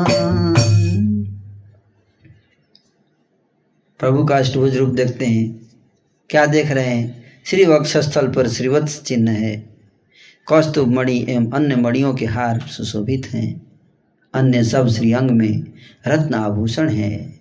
[4.00, 5.70] प्रभु का अष्टभुज रूप देखते हैं।
[6.30, 7.24] क्या देख रहे हैं?
[7.46, 9.70] श्री वक्षस्थल पर श्रीवत्स चिन्ह है।
[10.46, 13.68] कौस्तुभ मणि एवं अन्य मणियों के हार सुशोभित हैं।
[14.34, 15.64] अन्य सब श्रीअंग में
[16.08, 17.39] रत्न आभूषण है।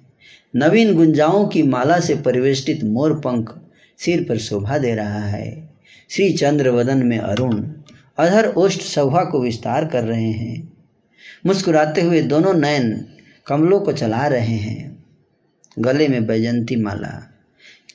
[0.57, 3.61] नवीन गुंजाओं की माला से परिवेष्टित मोर पंख
[3.99, 5.71] सिर पर शोभा दे रहा है।
[6.11, 7.63] श्री चंद्र वदन में अरुण,
[8.19, 10.73] अधर ओष्ठ शोभा को विस्तार कर रहे हैं।
[11.47, 13.07] मुस्कुराते हुए दोनों नयन
[13.47, 15.05] कमलों को चला रहे हैं।
[15.79, 17.33] गले में बैजंती माला,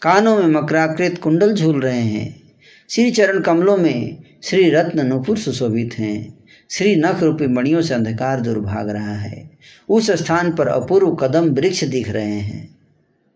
[0.02, 2.42] कानों में मकराकृत कुंडल झूल रहे हैं।
[2.90, 6.43] श्री चरण कमलों में श्री रत्न नुपुर सुशोभित हैं।
[6.74, 9.50] श्री नख रूपी मणियों से अंधकार दूर भाग रहा है।
[9.90, 12.76] उस स्थान पर अपूर्व कदम वृक्ष दिख रहे हैं।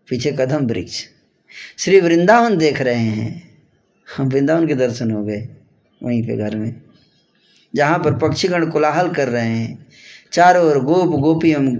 [0.08, 1.04] पीछे कदम वृक्ष।
[1.78, 3.58] श्री वृंदावन देख रहे हैं।
[4.16, 5.48] हम वृंदावन के दर्शन हो गए,
[6.02, 6.74] वहीं पे घर में।
[7.74, 9.86] जहाँ पर पक्षीगण कोलाहल कर रहे हैं।
[10.32, 11.76] चारों ओर गोप गोपी एवं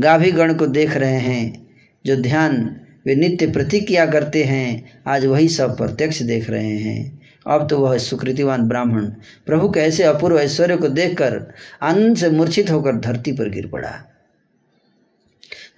[0.00, 1.66] गाभीगण को देख रहे हैं।
[2.06, 7.66] जो ध्यान वे नित्य प्रतिक्रिया करते हैं, आज वही सब प्रत्यक्ष देख रहे हैं। अब
[7.70, 9.06] तो वह सुकृतिवान ब्राह्मण
[9.46, 11.40] प्रभु के ऐसे अपूर्व ऐश्वर्य को देखकर
[11.82, 13.92] आनंद से मूर्छित होकर धरती पर गिर पड़ा।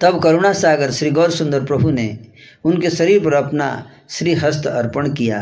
[0.01, 2.17] तब करुणा सागर श्री गौर सुंदर प्रभु ने
[2.65, 3.69] उनके शरीर पर अपना
[4.09, 5.41] श्रीहस्त अर्पण किया।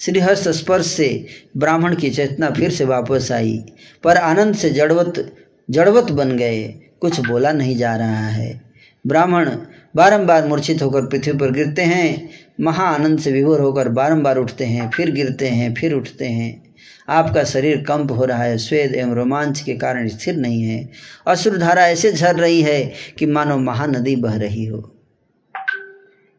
[0.00, 3.64] श्रीहस्त स्पर्श से ब्राह्मण की चेतना फिर से वापस आई,
[4.04, 5.36] पर आनंद से जड़वत
[5.70, 6.62] जड़वत बन गए,
[7.00, 8.60] कुछ बोला नहीं जा रहा है।
[9.06, 9.50] ब्राह्मण
[9.96, 12.28] बारंबार मूर्छित होकर पृथ्वी पर गिरते हैं
[12.60, 16.74] महा आनंद से विभोर होकर बारंबार उठते हैं, फिर गिरते हैं, फिर उठते हैं।
[17.08, 20.90] आपका शरीर कंप हो रहा है, स्वेद एवं रोमांच के कारण स्थिर नहीं है।
[21.26, 24.92] असुर धारा ऐसे झर रही है कि मानो महानदी बह रही हो।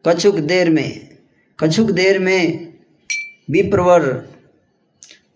[0.08, 1.08] कछुक देर में,
[1.60, 2.72] कछुक देर में
[3.50, 4.06] विप्रवर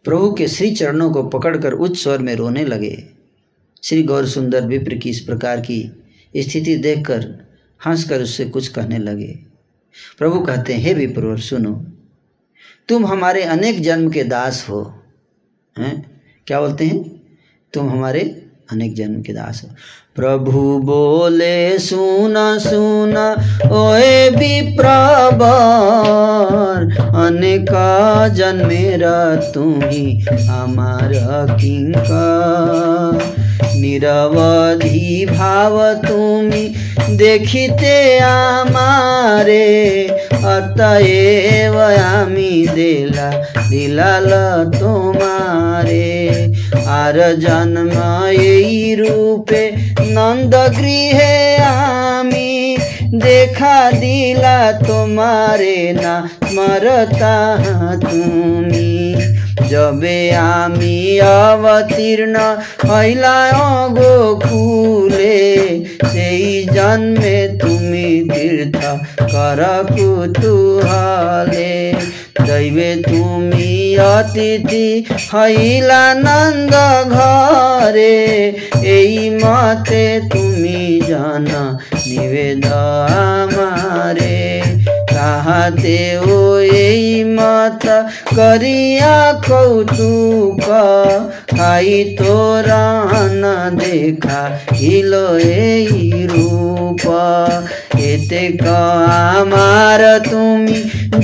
[0.04, 3.04] प्रभु के श्री चरणों को पकड़कर उच्च स्वर में रोने लगे।
[3.82, 6.02] श्री गौर सुंदर विप्र की इस प्रकार की
[6.36, 7.46] स्थिति देखकर
[7.86, 9.51] हंसकर उससे कुछ कहने लगे।
[10.18, 11.86] प्रभु कहते हैं, हे विप्रवर सुनो।
[12.88, 15.02] तुम हमारे अनेक जन्म के दास हो।
[15.78, 16.22] हैं?
[16.46, 17.22] क्या बोलते हैं?
[17.72, 19.70] तुम हमारे अनेक जन्म के दास हो।
[20.14, 23.36] प्रभु बोले, सुना सुना,
[23.72, 33.41] ओए विप्रवर अनेक जन्मेरा तुम ही हमारा किंकर
[33.81, 35.73] নিরবধি ভাব
[36.07, 36.63] তুমি
[37.17, 37.93] দেখিতে
[38.37, 39.67] আমারে
[40.47, 41.75] অতএব
[42.13, 43.29] আমি দিলা
[43.71, 44.29] দিলাল
[44.73, 46.13] তোমারে
[46.97, 47.95] আর জন্ম
[48.51, 49.63] এই রূপে
[50.09, 51.35] নন্দ গৃহে
[52.13, 52.51] আমি
[53.17, 56.15] দেখা দিলা তোমারে না
[56.47, 57.37] স্মরতা
[58.03, 58.91] তুমি
[59.70, 60.18] যবে
[60.54, 60.96] আমি
[61.40, 62.36] অবতীর্ণ
[62.88, 63.56] হইলাম
[63.94, 65.38] গোকুলে
[66.12, 68.80] সেই জন্মে তুমি তীর্থ
[69.32, 71.74] কর কুতুহলে
[72.42, 73.72] দৈবে তুমি
[74.12, 74.88] অতিথি
[75.30, 76.74] হইলা নন্দ
[77.08, 78.18] ঘরে
[78.92, 81.62] এই মতে তুমি জানা
[82.06, 82.64] নিবেদ
[83.26, 84.51] আমারে
[85.21, 85.99] তাহাতে
[86.29, 86.37] ও
[86.83, 87.05] এই
[87.37, 87.83] মত
[88.37, 89.17] করিয়া
[89.47, 90.65] কৌতুক
[91.51, 92.85] খাই তোরা
[93.77, 94.41] দেখা
[94.77, 95.13] হিল
[95.63, 95.87] এই
[96.27, 97.03] রূপ
[98.07, 98.65] এতে ক
[99.33, 100.77] আমার তুমি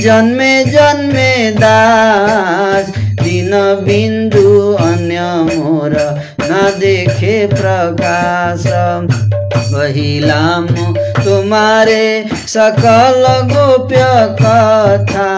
[0.04, 2.86] জন্মে জন্মে দাস
[3.24, 3.52] দিন
[3.84, 4.48] বিন্দু
[4.84, 5.12] অন্য
[5.48, 5.94] মোর
[6.42, 8.64] না দেখে প্রকাশ
[9.73, 10.67] वही लाम
[11.19, 14.05] तुम्हारे सकल गोप्य
[14.41, 15.29] कथा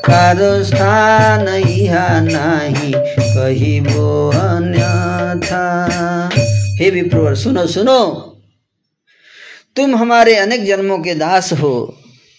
[0.00, 2.92] कारो स्थान यहाँ नहीं
[4.34, 4.82] अन्य
[5.42, 6.30] था
[6.78, 8.00] हे विप्रवर, सुनो सुनो।
[9.76, 11.74] तुम हमारे अनेक जन्मों के दास हो,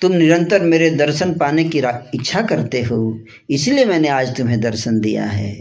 [0.02, 1.82] तुम निरंतर मेरे दर्शन पाने की
[2.16, 2.98] इच्छा करते हो,
[3.50, 5.54] इसलिए मैंने आज तुम्हें दर्शन दिया है।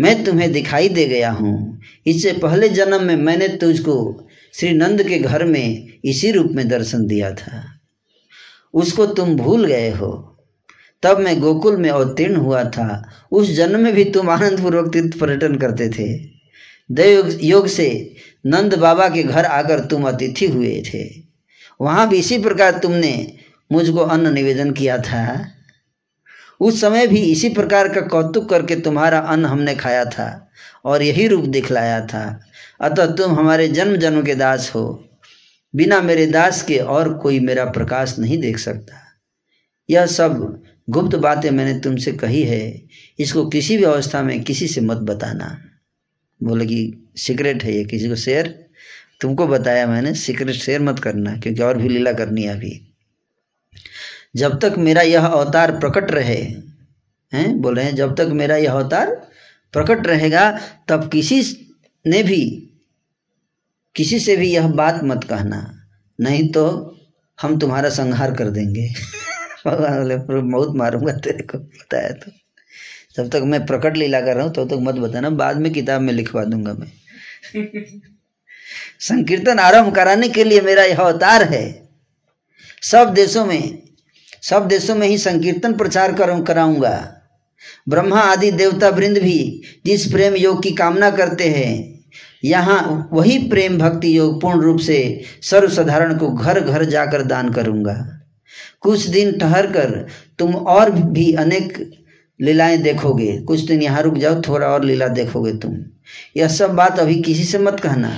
[0.00, 3.96] मैं तुम्हें दिखाई दे गया हूँ। इससे पहले जन्म में मैंने तुझको
[4.58, 7.80] श्री नंद के घर में इसी रूप में दर्शन दिया था।
[8.74, 10.38] उसको तुम भूल गए हो।
[11.02, 15.18] तब मैं गोकुल में अवतीर्ण हुआ था। उस जन्म में भी तुम आनंद पूर्वक तीर्थ
[15.18, 16.30] पर्यटन करते थे।
[16.90, 18.14] देव योग से
[18.46, 21.10] नंद बाबा के घर आकर तुम अतिथि हुए थे।
[21.80, 23.36] वहाँ भी इसी प्रकार तुमने
[23.72, 25.48] मुझको अन्न निवेदन किया था।
[26.60, 30.43] उस समय भी इसी प्रकार का कौतुक करके तुम्हारा अन्न हमने खाया था।
[30.84, 32.40] और यही रूप दिखलाया था।
[32.80, 35.08] अतः तुम हमारे जन्म जन्म के दास हो।
[35.76, 38.94] बिना मेरे दास के और कोई मेरा प्रकाश नहीं देख सकता।
[39.90, 42.82] यह सब गुप्त बातें मैंने तुमसे कही है।
[43.18, 45.60] इसको किसी भी अवस्था में किसी से मत बताना।
[46.42, 48.64] बोले कि सीक्रेट है ये, किसी को शेयर
[49.20, 52.94] तुमको बताया मैंने सीक्रेट शेयर मत करना, क्योंकि और भी लीला करनी है अभी।
[54.36, 56.54] जब तक मेरा यह अवतार प्रकट रहे,
[57.32, 59.28] हैं, बोल हैं, जब तक मेरा यह अवतार
[59.74, 61.42] प्रकट रहेगा तब किसी
[62.06, 62.70] ने भी
[63.96, 65.86] किसी से भी यह बात मत कहना।
[66.20, 66.96] नहीं तो
[67.42, 68.88] हम तुम्हारा संहार कर देंगे।
[69.66, 72.32] भगवान बोले बहुत मारूँगा तेरे को बताया तो।
[73.16, 75.72] जब तक मैं प्रकट लीला कर रहा हूँ तब तो तक मत बताना बाद में
[75.72, 76.92] किताब में लिखवा दूँगा मैं।
[79.00, 81.88] संकीर्तन आरंभ कराने के लिए मेरा यह अवतार है।
[82.82, 83.82] सब देशों में
[84.42, 86.12] सब देशों में ही संकीर्तन प्रचार
[86.42, 87.20] कराऊँगा।
[87.88, 92.02] ब्रह्मा आदि देवता वृंद भी जिस प्रेम योग की कामना करते हैं,
[92.44, 94.98] यहाँ वही प्रेम भक्ति योग पूर्ण रूप से
[95.42, 97.96] सर्वसाधारण को घर घर जाकर दान करूँगा।
[98.80, 100.06] कुछ दिन ठहर कर
[100.38, 101.78] तुम और भी अनेक
[102.40, 105.76] लीलाएँ देखोगे। कुछ दिन यहाँ रुक जाओ, थोड़ा और लीला देखोगे तुम।
[106.36, 108.10] यह सब बात अभी किसी से मत कहना।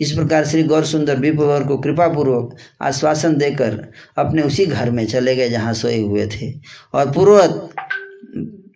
[0.00, 3.76] इस प्रकार श्री गौर सुंदर विपवर को कृपा पूर्वक आश्वासन देकर
[4.18, 6.52] अपने उसी घर में चले गए जहाँ सोए हुए थे।
[6.94, 7.74] और पूर्वक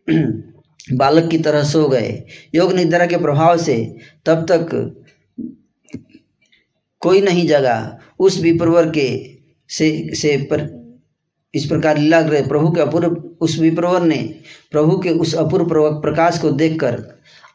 [0.93, 2.23] बालक की तरह सो गए।
[2.55, 3.97] योग निद्रा के प्रभाव से
[4.27, 4.69] तब तक
[7.01, 9.39] कोई नहीं जगा। उस विप्रवर के
[9.69, 10.79] से से पर,
[11.55, 14.35] इस प्रकार लीला ग्रह प्रभु के अपूर्व, उस विप्रवर ने
[14.71, 17.05] प्रभु के उस अपूर्व प्रकाश को देखकर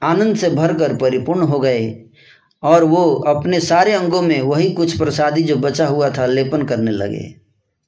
[0.03, 2.03] आनंद से भरकर परिपूर्ण हो गए
[2.63, 6.91] और वो अपने सारे अंगों में वही कुछ प्रसादी जो बचा हुआ था लेपन करने
[6.91, 7.35] लगे।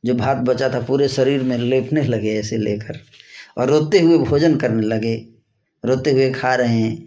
[0.05, 2.99] जो भात बचा था, पूरे शरीर में लेपने लगे ऐसे लेकर।
[3.57, 5.15] और रोते हुए भोजन करने लगे।
[5.83, 7.05] रोते हुए खा रहे हैं।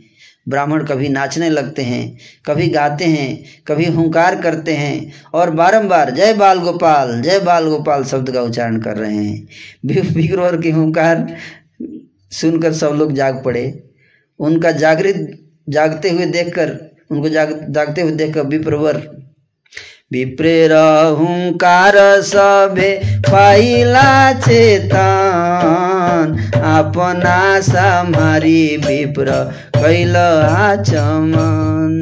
[0.48, 6.32] ब्राह्मण कभी नाचने लगते हैं, कभी गाते हैं, कभी हुंकार करते हैं और बारंबार, जय
[6.34, 9.48] बाल गोपाल, जय बाल गोपाल शब्द का उच्चारण कर रहे हैं।
[10.14, 11.26] विग्रोवर की हुंकार
[12.32, 13.64] सुनकर सब लोग जाग पड़े।
[14.40, 16.76] उनका जागृत, जागते हुए देखकर,
[17.10, 18.96] उनको जाग, जागते हुए देखकर विप्रवर
[20.12, 20.72] विप्रेर
[21.18, 22.90] हुंकार सबे
[23.22, 25.87] पाइला चेतन।
[26.54, 29.30] अपना सामारी विप्र
[29.76, 32.00] कैल आचमन।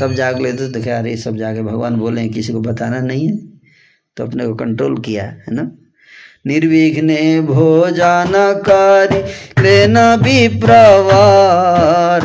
[0.00, 3.36] सब जाग ले तो देखे, अरे सब जागे भगवान बोले किसी को बताना नहीं है।
[4.16, 5.77] तो अपने को कंट्रोल किया, है ना?
[6.48, 8.32] निर्विघ्ने भोजन
[8.68, 9.22] करी
[10.16, 12.20] विप्रवार।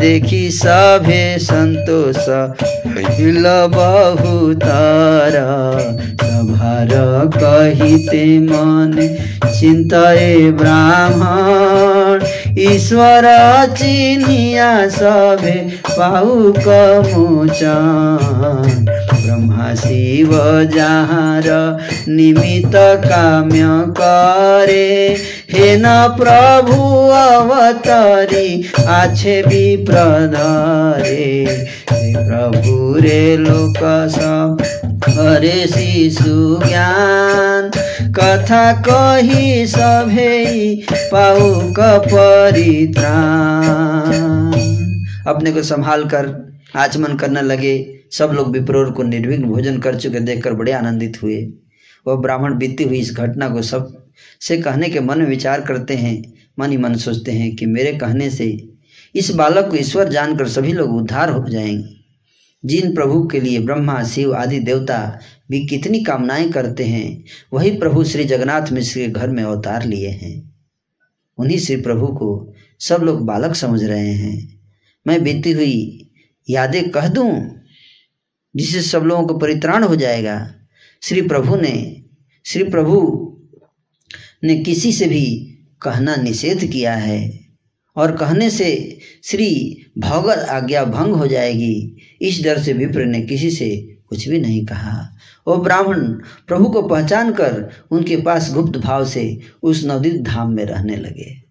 [0.00, 2.28] देखी सभे संतोष
[3.16, 5.48] हिल बहुतारा।
[6.22, 6.88] सभार
[7.36, 9.16] कहिते मन
[9.60, 12.24] चिंतए ब्राह्मण।
[12.58, 13.24] ईश्वर
[13.78, 15.60] चिन्हिया सभे
[15.90, 18.18] पाऊ कमोचन
[19.12, 20.30] ब्रह्मा शिव
[20.74, 21.40] जहाँ
[22.08, 22.72] निमित्त
[23.04, 23.64] काम्य
[24.00, 25.16] करे।
[25.50, 25.84] हे न
[26.18, 26.82] प्रभु
[27.18, 31.14] अवतरी आछे विप्रधरे
[31.92, 33.78] हे प्रभु रे लोक
[34.16, 34.77] सब
[35.08, 37.70] हरे शिशु ज्ञान।
[38.12, 44.52] कथा कही सभे पाऊ परित्राण।
[45.26, 50.20] अपने को संभाल कर आचमन करने लगे। सब लोग विप्रोर को निर्विघ्न भोजन कर चुके
[50.20, 51.52] देखकर बड़े आनंदित हुए।
[52.06, 56.34] वह ब्राह्मण बीती हुई इस घटना को सबसे कहने के मन में विचार करते हैं।
[56.60, 58.68] मन ही मन सोचते हैं कि मेरे कहने से
[59.14, 61.97] इस बालक को ईश्वर जानकर सभी लोग उद्धार हो जाएँगे।
[62.64, 65.20] जिन प्रभु के लिए ब्रह्मा, शिव आदि देवता
[65.50, 70.08] भी कितनी कामनाएँ करते हैं, वही प्रभु श्री जगन्नाथ मिश्र के घर में अवतार लिए
[70.08, 70.54] हैं।
[71.38, 74.60] उन्हीं श्री प्रभु को सब लोग बालक समझ रहे हैं।
[75.06, 76.10] मैं बीती हुई
[76.50, 77.60] यादें कह दूँ,
[78.56, 80.54] जिससे सब लोगों को परित्राण हो जाएगा।
[81.02, 82.02] श्री प्रभु ने,
[82.44, 83.24] श्री प्रभु
[84.44, 87.47] ने किसी से भी कहना निषेध किया है।
[87.98, 93.50] और कहने से श्री भौगत आज्ञा भंग हो जाएगी। इस डर से विप्र ने किसी
[93.50, 95.16] से कुछ भी नहीं कहा।
[95.48, 96.12] वो ब्राह्मण,
[96.46, 101.42] प्रभु को पहचान कर उनके पास गुप्त भाव से उस नवदीप धाम में रहने लगे।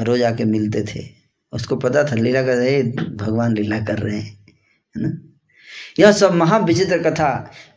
[0.00, 1.18] रोज आके मिलते थे।
[1.52, 2.82] उसको पता था लीला कर रहे
[3.16, 4.46] भगवान, लीला कर रहे हैं।
[4.96, 5.27] है ना?
[6.00, 7.30] यह सब महाविचित्र कथा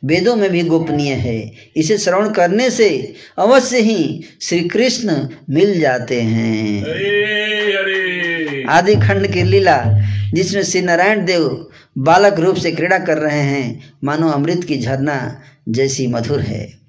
[0.05, 6.21] वेदों में भी गोपनीय है। इसे श्रवण करने से अवश्य ही श्री कृष्ण मिल जाते
[6.21, 6.83] हैं।
[8.69, 9.83] आदि खंड की लीला
[10.33, 11.67] जिसमें श्री नारायण देव
[11.97, 16.81] बालक रूप से क्रीड़ा कर रहे हैं मानो अमृत की झरना जैसी मधुर है।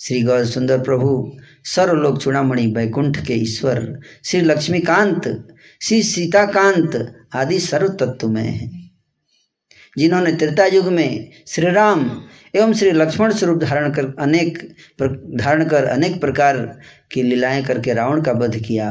[0.00, 1.32] श्री गौर सुंदर प्रभु
[1.64, 5.46] सर्वलोक चूड़ामणि वैकुंठ के ईश्वर श्री लक्ष्मीकांत
[5.82, 8.77] श्री सीताकांत आदि सर्व तत्व में है।
[9.98, 12.10] जिन्होंने त्रेता युग में श्री राम
[12.56, 14.58] एवं श्री लक्ष्मण स्वरूप धारण कर अनेक
[15.36, 16.56] धारण कर अनेक प्रकार
[17.12, 18.90] की लीलाएँ करके रावण का वध किया।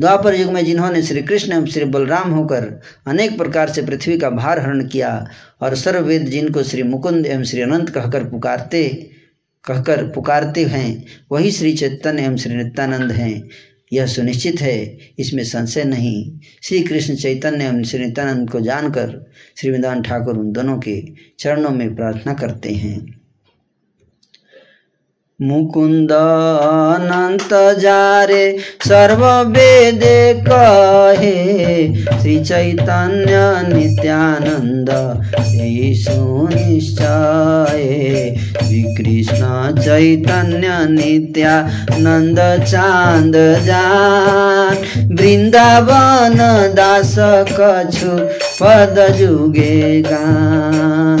[0.00, 4.30] द्वापर युग में जिन्होंने श्री कृष्ण एवं श्री बलराम होकर अनेक प्रकार से पृथ्वी का
[4.30, 5.28] भार हरण किया
[5.60, 8.88] और सर्ववेद जिनको श्री मुकुंद एवं श्री अनंत कहकर पुकारते
[9.64, 13.48] कहकर पुकारते हैं, वही श्री चैतन्य एवं श्री नित्यानंद हैं।
[13.92, 19.70] यह सुनिश्चित है, इसमें संशय नहीं। श्री कृष्ण चैतन्य एवं श्री नित्यानंद को जानकर श्री
[19.70, 21.02] विधान ठाकुर उन दोनों के
[21.38, 23.15] चरणों में प्रार्थना करते हैं।
[25.42, 27.48] मुकुन्द अनन्त
[27.80, 28.44] जारे
[28.86, 31.32] सर्ववेदे कहे
[32.20, 34.90] श्री चैतन्य नित्यानन्द
[35.96, 37.82] सुनिश्चय
[38.62, 44.74] श्री श्रीकृष्ण चैतन्य नित्यानन्द चान्द जान
[45.16, 46.38] वृन्दावन
[46.76, 47.14] दास
[47.52, 48.16] कछु
[48.62, 51.20] पदजुगे गान।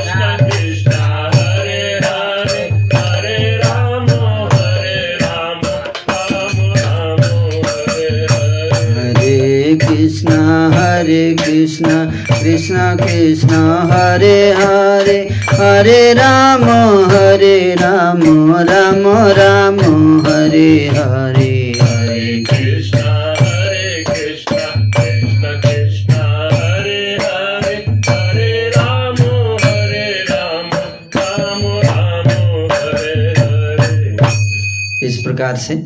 [11.01, 11.93] हरे कृष्णा
[12.25, 13.59] कृष्णा कृष्णा
[13.91, 15.17] हरे हरे
[15.51, 16.63] हरे राम
[17.11, 18.21] हरे राम
[18.69, 19.07] राम
[19.39, 19.79] राम
[20.27, 22.99] हरे हरे हरे। कृष्ण
[23.41, 24.55] हरे कृष्ण
[24.97, 26.13] कृष्ण कृष्ण
[26.53, 27.75] हरे हरे
[28.09, 29.21] हरे राम
[29.65, 30.69] हरे राम
[31.17, 32.29] राम राम
[32.71, 35.83] हरे हरे। इस प्रकार से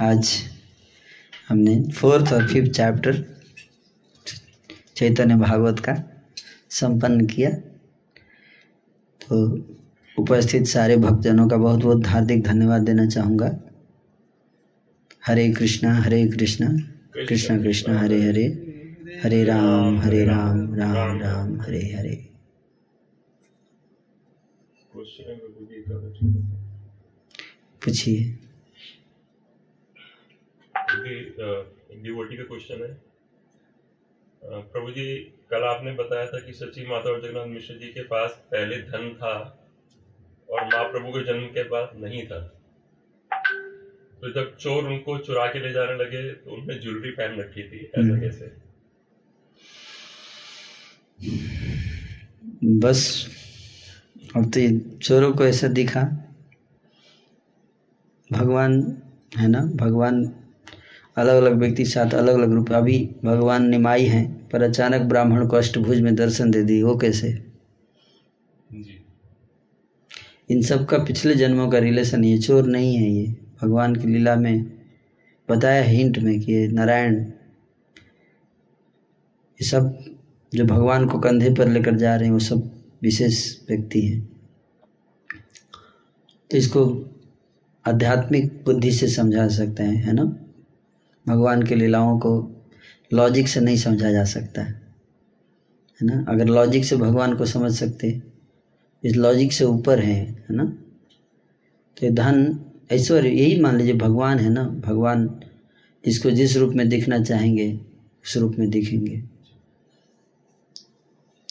[0.00, 0.36] आज
[1.48, 3.24] हमने फोर्थ और फिफ्थ चैप्टर
[5.00, 5.94] चैतन्य भागवत का
[6.70, 7.50] संपन्न किया।
[9.22, 9.58] तो
[10.18, 13.60] उपस्थित सारे भक्तजनों का बहुत बहुत हार्दिक धन्यवाद देना चाहूँगा।
[15.26, 16.68] हरे कृष्णा हरे कृष्णा
[17.28, 18.44] कृष्णा कृष्णा, हरे हरे
[19.24, 22.28] हरे राम हरे राम राम राम, हरे हरे।
[27.84, 28.38] पूछिए।
[32.36, 33.09] का क्वेश्चन है।
[34.44, 35.16] प्रभु जी
[35.50, 39.14] कल आपने बताया था कि सची माता और जगन्नाथ मिश्र जी के पास पहले धन
[39.14, 39.64] था
[40.50, 42.40] और महाप्रभु के जन्म के बाद नहीं था।
[44.20, 47.84] तो जब चोर उनको चुरा के ले जाने लगे तो उन्होंने ज्वेलरी पहन रखी थी
[47.84, 48.52] ऐसा हम्म। कैसे?
[52.64, 53.28] बस
[54.36, 56.02] अब तो चोरों को ऐसा दिखा।
[58.32, 59.02] भगवान
[59.38, 59.60] है ना?
[59.60, 60.39] भगवान
[61.20, 65.56] अलग अलग व्यक्ति साथ अलग अलग रूप। अभी भगवान निमाई हैं पर अचानक ब्राह्मण को
[65.56, 67.28] अष्टभुज में दर्शन दे दी वो कैसे?
[70.50, 73.26] इन सब का पिछले जन्मों का रिलेशन ये चोर नहीं है ये।
[73.62, 74.64] भगवान की लीला में
[75.48, 77.14] बताया हिंट में कि ये नारायण
[79.58, 79.98] ये सब
[80.52, 82.70] जो भगवान को कंधे पर लेकर जा रहे हैं वो सब
[83.02, 84.20] विशेष व्यक्ति हैं।
[86.50, 86.84] तो इसको
[87.84, 90.24] आध्यात्मिक बुद्धि से समझा सकते हैं है ना?
[91.28, 92.50] भगवान की लीलाओं को
[93.12, 94.72] लॉजिक से नहीं समझा जा सकता है।
[96.02, 96.26] है ना?
[96.28, 98.22] अगर लॉजिक से भगवान को समझ सकते,
[99.04, 100.64] इस लॉजिक से ऊपर है है ना?
[102.00, 102.60] तो धन,
[102.92, 104.62] ऐश्वर्य, यही मान लीजिए भगवान है ना?
[104.64, 105.40] भगवान
[106.04, 107.80] जिसको जिस रूप में दिखना चाहेंगे,
[108.24, 109.16] उस रूप में दिखेंगे।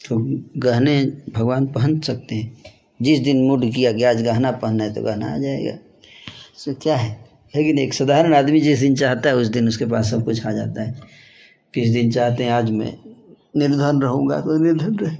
[0.08, 2.62] तो गहने भगवान पहन सकते हैं।
[3.02, 6.96] जिस दिन मूड किया गया आज गहना पहनना है तो गहना आ जाएगा। इससे क्या
[6.96, 7.29] है?
[7.54, 10.52] लेकिन एक साधारण आदमी जिस दिन चाहता है उस दिन उसके पास सब कुछ आ
[10.52, 11.08] जाता है।
[11.74, 12.92] किस दिन चाहते हैं आज मैं
[13.56, 15.16] निर्धन रहूँगा तो निर्धन रहे।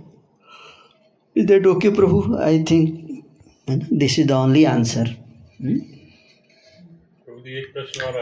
[1.37, 3.23] Is that okay Prabhu I think
[3.93, 5.15] this is the only answer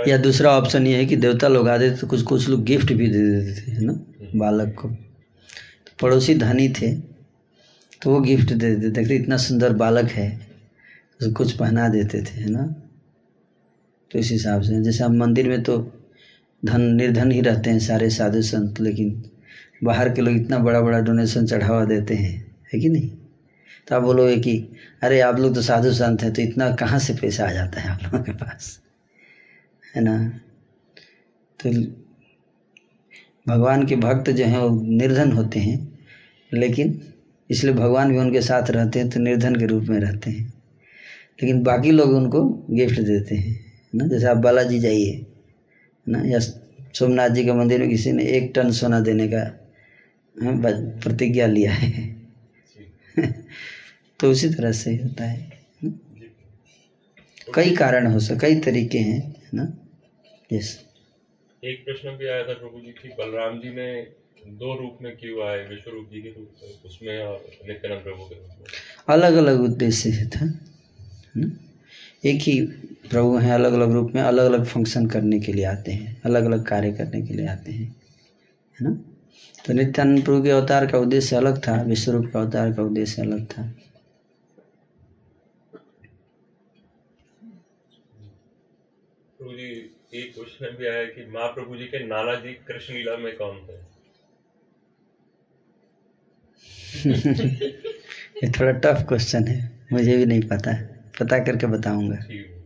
[0.08, 2.92] या दूसरा ऑप्शन ये है कि देवता लोग आते थे तो कुछ कुछ लोग गिफ्ट
[2.92, 3.92] भी दे देते थे है ना?
[4.34, 6.92] बालक को। तो पड़ोसी धनी थे
[8.02, 10.28] तो वो गिफ्ट दे देते देखते इतना सुंदर बालक है
[11.20, 12.74] उसको कुछ पहना देते थे है ना?
[14.10, 15.92] तो इस हिसाब से। जैसे हम मंदिर में तो
[16.64, 19.30] धन, निर्धन ही रहते हैं सारे साधु संत, लेकिन
[19.84, 23.10] बाहर के लोग इतना बड़ा बड़ा डोनेशन चढ़ावा देते हैं, है कि नहीं?
[23.88, 24.68] तो आप बोलोगे कि,
[25.02, 27.90] अरे, आप लोग तो साधु संत हैं तो इतना कहाँ से पैसा आ जाता है
[27.90, 28.80] आप लोगों के पास?
[29.96, 30.40] है ना?
[31.66, 31.70] तो
[33.48, 35.98] भगवान के भक्त जो हैं, वो निर्धन होते हैं,
[36.54, 37.02] लेकिन
[37.50, 40.54] इसलिए भगवान भी उनके साथ रहते हैं तो निर्धन के रूप में रहते हैं।
[41.42, 44.07] लेकिन बाकी लोग उनको गिफ्ट देते है। ना?
[44.07, 45.26] जैसे आप बालाजी जाइए है
[46.07, 46.23] ना?
[46.26, 46.39] या
[46.94, 49.42] सोमनाथ जी के मंदिर में किसी ने एक टन सोना देने का
[50.36, 50.57] हाँ,
[51.02, 52.17] प्रतिज्ञा लिया है।
[54.20, 55.91] तो उसी तरह से होता है ना?
[57.55, 59.20] कई कारण हो सकते कई तरीके हैं
[59.55, 59.73] ना?
[60.52, 60.78] यस
[61.65, 64.07] एक प्रश्न भी आया था प्रभु जी की बलराम जी ने
[64.47, 65.67] दो रूप में क्यों आए?
[65.68, 70.12] विश्व रूप जी के रूप उसमें और नित्यानंद प्रभु के रूप में। अलग अलग उद्देश्य
[70.12, 70.47] से था
[71.36, 71.50] ना?
[72.25, 72.60] एक ही
[73.10, 76.44] प्रभु हैं अलग अलग रूप में अलग अलग फ़ंक्शन करने के लिए आते हैं अलग
[76.44, 77.86] अलग कार्य करने के लिए आते हैं
[78.76, 78.96] है ना?
[79.66, 83.44] तो नित्यानंद प्रभु के अवतार का उद्देश्य अलग था विश्वरूप का अवतार का उद्देश्य अलग
[83.48, 83.70] था।
[90.14, 93.56] एक क्वेश्चन भी आया कि माँ प्रभु जी के नाना जी कृष्ण लीला में कौन
[93.68, 93.76] थे?
[98.44, 99.58] ये थोड़ा टफ क्वेश्चन है
[99.92, 100.72] मुझे भी नहीं पता
[101.20, 102.57] पता करके बताऊँगा। ठीक है।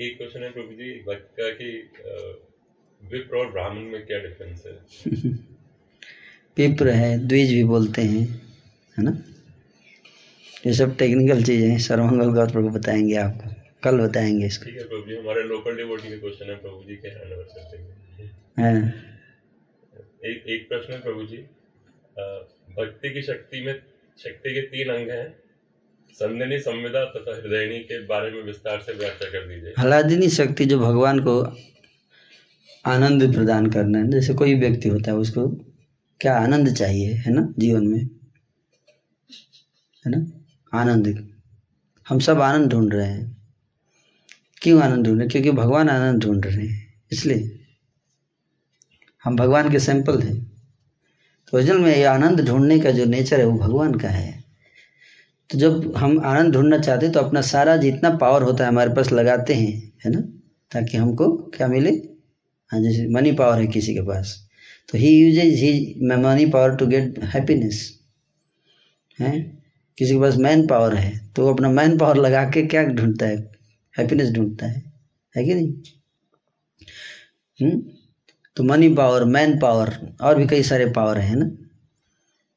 [0.00, 1.70] एक क्वेश्चन है प्रभु जी भक्त का कि
[3.00, 4.72] विप्र और ब्राह्मण में क्या डिफरेंस है?
[6.56, 8.22] पिप्र है द्विज भी बोलते हैं
[8.96, 9.12] है ना?
[10.66, 13.50] ये सब टेक्निकल चीज़ें हैं सर्वमंगल गौर प्रभु बताएँगे आपको
[13.84, 16.96] कल बताएँगे इसको। ठीक है प्रभु जी हमारे लोकल डिवोटी के क्वेश्चन है प्रभु जी
[16.96, 18.80] के हैंड हैं। हाँ।
[20.30, 21.36] एक एक प्रश्न है प्रभु जी
[22.78, 23.74] भक्ति की शक्ति में
[24.18, 25.28] शक्ति के तीन अंग हैं।
[26.14, 30.78] संदिनी संविदा तथा हृदयनी के बारे में विस्तार से व्याख्या कर दीजिए। हलादिनी शक्ति जो
[30.78, 31.56] भगवान को
[32.86, 35.48] आनंद प्रदान करना है, जैसे कोई व्यक्ति होता है, उसको
[36.20, 38.00] क्या आनंद चाहिए, है ना, जीवन में?
[40.06, 40.26] है ना?
[40.80, 41.34] आनंद।
[42.08, 43.52] हम सब आनंद ढूंढ रहे हैं।
[44.62, 45.28] क्यों आनंद ढूंढ रहे हैं?
[45.28, 47.64] क्योंकि भगवान आनंद ढूंढ रहे हैं, इसलिए।
[49.24, 50.50] हम भगवान के सैंपल हैं।
[51.50, 54.39] तो ओरिजिनल में ये आनंद ढूँढने का जो नेचर है, वो भगवान का है।
[55.50, 58.90] तो जब हम आनंद ढूंढना चाहते हैं तो अपना सारा जितना पावर होता है हमारे
[58.90, 60.20] पास लगाते हैं, है ना?
[60.70, 61.90] ताकि हमको क्या मिले?
[62.70, 64.48] हाँ जैसे मनी पावर है किसी के पास।
[64.88, 68.00] तो he uses he money power to get happiness
[69.20, 69.60] है?
[69.98, 73.26] किसी के पास मैन पावर है तो वो अपना मैन पावर लगा के क्या ढूंढता
[73.26, 73.36] है?
[73.98, 74.92] हैप्पीनेस ढूंढता है।
[75.36, 75.72] है कि नहीं?
[77.62, 77.82] हम्म?
[78.56, 81.50] तो मनी पावर मैन पावर और भी कई सारे पावर हैं ना?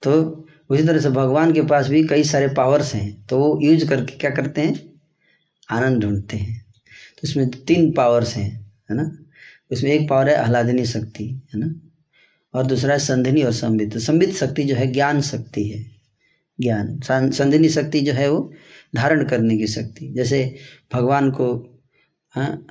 [0.02, 3.88] तो उसी तरह से भगवान के पास भी कई सारे पावर्स हैं। तो वो यूज़
[3.88, 4.94] करके क्या करते हैं?
[5.72, 6.66] आनंद ढूंढते हैं।
[7.16, 9.18] तो इसमें तीन पावर्स हैं, है ना?
[9.72, 11.76] उसमें एक पावर है आह्लादिनी शक्ति, है ना?
[12.54, 15.86] और दूसरा है संधिनी और संबित। तो संबित शक्ति जो है ज्ञान शक्ति है।
[16.62, 17.00] ज्ञान।
[17.32, 18.54] संधिनी शक्ति जो है वो
[18.96, 20.56] धारण करने की शक्ति। जैसे
[20.94, 21.70] भगवान को
[22.30, 22.66] हाँ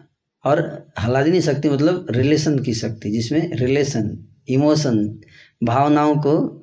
[0.45, 5.21] और हलादिनी शक्ति मतलब रिलेशन की शक्ति, जिसमें रिलेशन इमोशन
[5.65, 6.62] भावनाओं को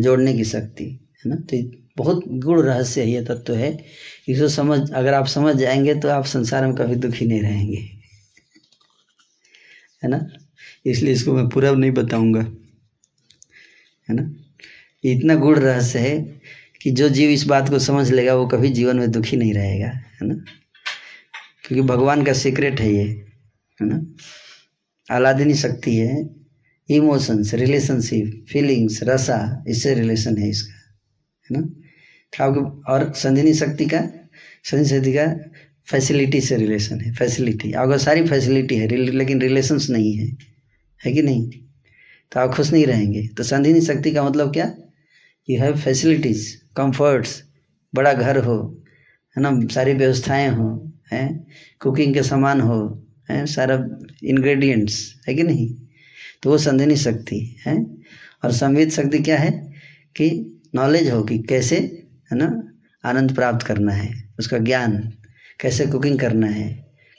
[0.00, 1.36] जोड़ने की शक्ति, है ना?
[1.36, 3.84] तो बहुत गुण रहस्य ये तत्व तो है।
[4.28, 7.78] इसको समझ, अगर आप समझ जाएँगे तो आप संसार में कभी दुखी नहीं रहेंगे।
[10.02, 10.26] है ना?
[10.86, 12.40] इसलिए इसको मैं पूरा नहीं बताऊँगा।
[14.08, 14.34] है ना?
[15.04, 16.40] इतना गुण रहस्य है
[16.82, 19.88] कि जो जीव इस बात को समझ लेगा, वो कभी जीवन में दुखी नहीं रहेगा,
[19.88, 20.34] है ना?
[21.64, 23.04] क्योंकि भगवान का सीक्रेट है ये,
[23.82, 24.06] है ना?
[25.14, 26.43] आलादिनी शक्ति है।
[26.88, 30.74] इमोशंस रिलेशनशिप फीलिंग्स रसा इससे रिलेशन है इसका,
[31.50, 31.68] है ना?
[32.44, 34.00] आपको और संधिनी शक्ति का
[34.64, 35.26] संधि शक्ति का
[35.86, 40.26] फैसिलिटी से रिलेशन है फैसिलिटी आपको सारी फैसिलिटी है लेकिन रिलेशंस नहीं है
[41.04, 41.50] है कि नहीं?
[42.32, 44.74] तो आप खुश नहीं रहेंगे। तो संधिनी शक्ति का मतलब क्या?
[45.50, 47.42] यू हैव फैसिलिटीज़ कंफर्ट्स
[47.94, 48.82] बड़ा घर हो,
[49.36, 49.60] है ना?
[49.74, 51.46] सारी व्यवस्थाएँ हो, हैं?
[51.80, 53.46] कुकिंग के सामान हो, हैं?
[53.46, 53.76] सारा
[54.24, 55.83] इंग्रेडिएंट्स है कि नहीं?
[56.44, 57.74] तो वो संधिनी शक्ति है?
[58.44, 59.50] और संवेद शक्ति क्या है?
[60.16, 60.30] कि
[60.74, 61.76] नॉलेज हो कि कैसे,
[62.32, 62.48] है ना,
[63.04, 64.96] आनंद प्राप्त करना है, उसका ज्ञान,
[65.60, 66.68] कैसे कुकिंग करना है,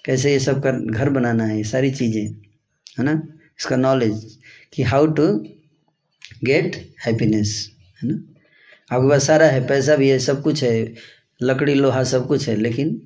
[0.06, 2.26] कैसे ये सब कर, घर बनाना है सारी चीज़ें,
[3.00, 3.22] है ना?
[3.60, 4.38] इसका नॉलेज
[4.74, 5.28] कि हाउ टू
[6.44, 7.72] गेट हैप्पीनेस
[8.04, 8.16] है ना?
[8.92, 10.94] आपके पास सारा है, पैसा भी है, सब कुछ है,
[11.42, 13.02] लकड़ी, लोहा, सब कुछ है, लेकिन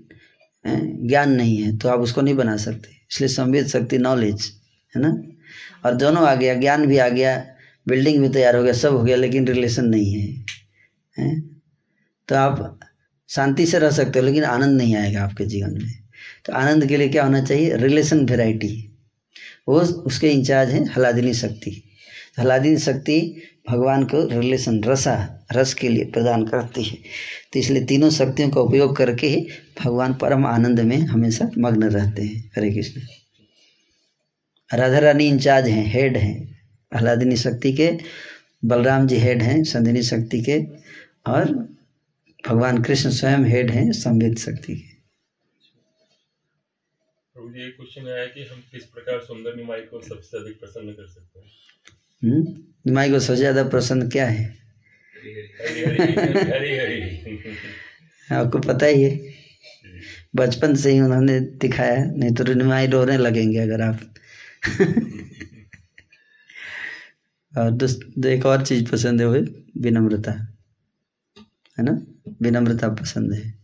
[0.66, 4.52] ज्ञान नहीं है तो आप उसको नहीं बना सकते। इसलिए संवेद शक्ति नॉलेज
[4.94, 5.22] है ना?
[5.86, 7.46] और दोनों आ गया ज्ञान भी आ गया
[7.88, 10.46] बिल्डिंग भी तैयार हो गया सब हो गया लेकिन रिलेशन नहीं है,
[11.20, 11.40] है?
[12.28, 12.80] तो आप
[13.30, 15.94] शांति से रह सकते हो लेकिन आनंद नहीं आएगा आपके जीवन में।
[16.46, 17.76] तो आनंद के लिए क्या होना चाहिए?
[17.76, 18.98] रिलेशन वेराइटी
[19.68, 21.84] वो उसके इंचार्ज हैं हलादिनी शक्ति।
[22.40, 26.98] हलादिनी शक्ति भगवान को रिलेशन रसा रस के लिए प्रदान करती है।
[27.54, 29.48] तो इसलिए तीनों शक्तियों का उपयोग करके ही
[29.84, 33.02] भगवान परम आनंद में हमेशा मग्न रहते हैं। हरे कृष्ण।
[34.74, 36.36] राधा रानी इंचार्ज हैं हेड हैं
[36.92, 37.90] आह्लादिनी शक्ति के
[38.66, 40.58] बलराम जी हेड हैं संधिनी शक्ति के
[41.32, 41.52] और
[42.48, 44.88] भगवान कृष्ण स्वयं हेड हैं संवित शक्ति के।
[47.72, 51.48] क्वेश्चन आया कि हम किस प्रकार सुंदर निमाई को सबसे अधिक प्रसन्न कर सकते हैं?
[52.24, 52.56] हम्म?
[52.88, 54.46] निमाई को सबसे ज़्यादा प्रसन्न क्या है?
[58.30, 59.34] आपको पता ही है।
[60.36, 64.00] बचपन से ही उन्होंने दिखाया नहीं तो निमाई रोने लगेंगे अगर आप
[67.58, 69.34] और एक और चीज़ पसंद है वो
[69.82, 70.32] विनम्रता।
[71.80, 72.02] है ना?
[72.42, 73.60] विनम्रता पसंद है।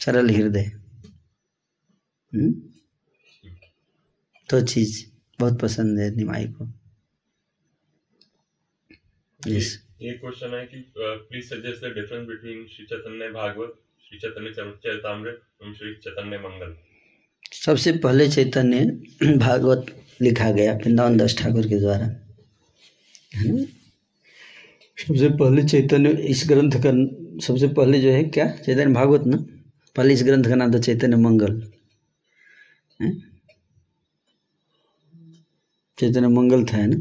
[0.00, 0.64] सरल हृदय।
[2.34, 2.54] हम्म?
[4.50, 6.64] तो चीज़ बहुत पसंद है निमाई को।
[9.48, 9.64] yes.
[10.02, 13.74] एक क्वेश्चन है कि please suggest the difference between Shri Chaitanya Bhagavat
[14.08, 16.89] Shri Chaitanya Charitamrita एवं श्री चैतन्य मंगल
[17.52, 18.84] सबसे पहले चैतन्य
[19.36, 19.86] भागवत
[20.22, 22.06] लिखा गया, वृंदावन दास ठाकुर के द्वारा।
[23.36, 23.62] है ना?
[25.08, 26.90] सबसे पहले चैतन्य, इस ग्रंथ का
[27.46, 28.48] सबसे पहले जो है क्या?
[28.48, 29.36] चैतन्य भागवत ना?
[29.96, 31.70] पहले इस ग्रंथ का नाम था चैतन्य मंगल।
[35.98, 36.96] चैतन्य मंगल था, है ना?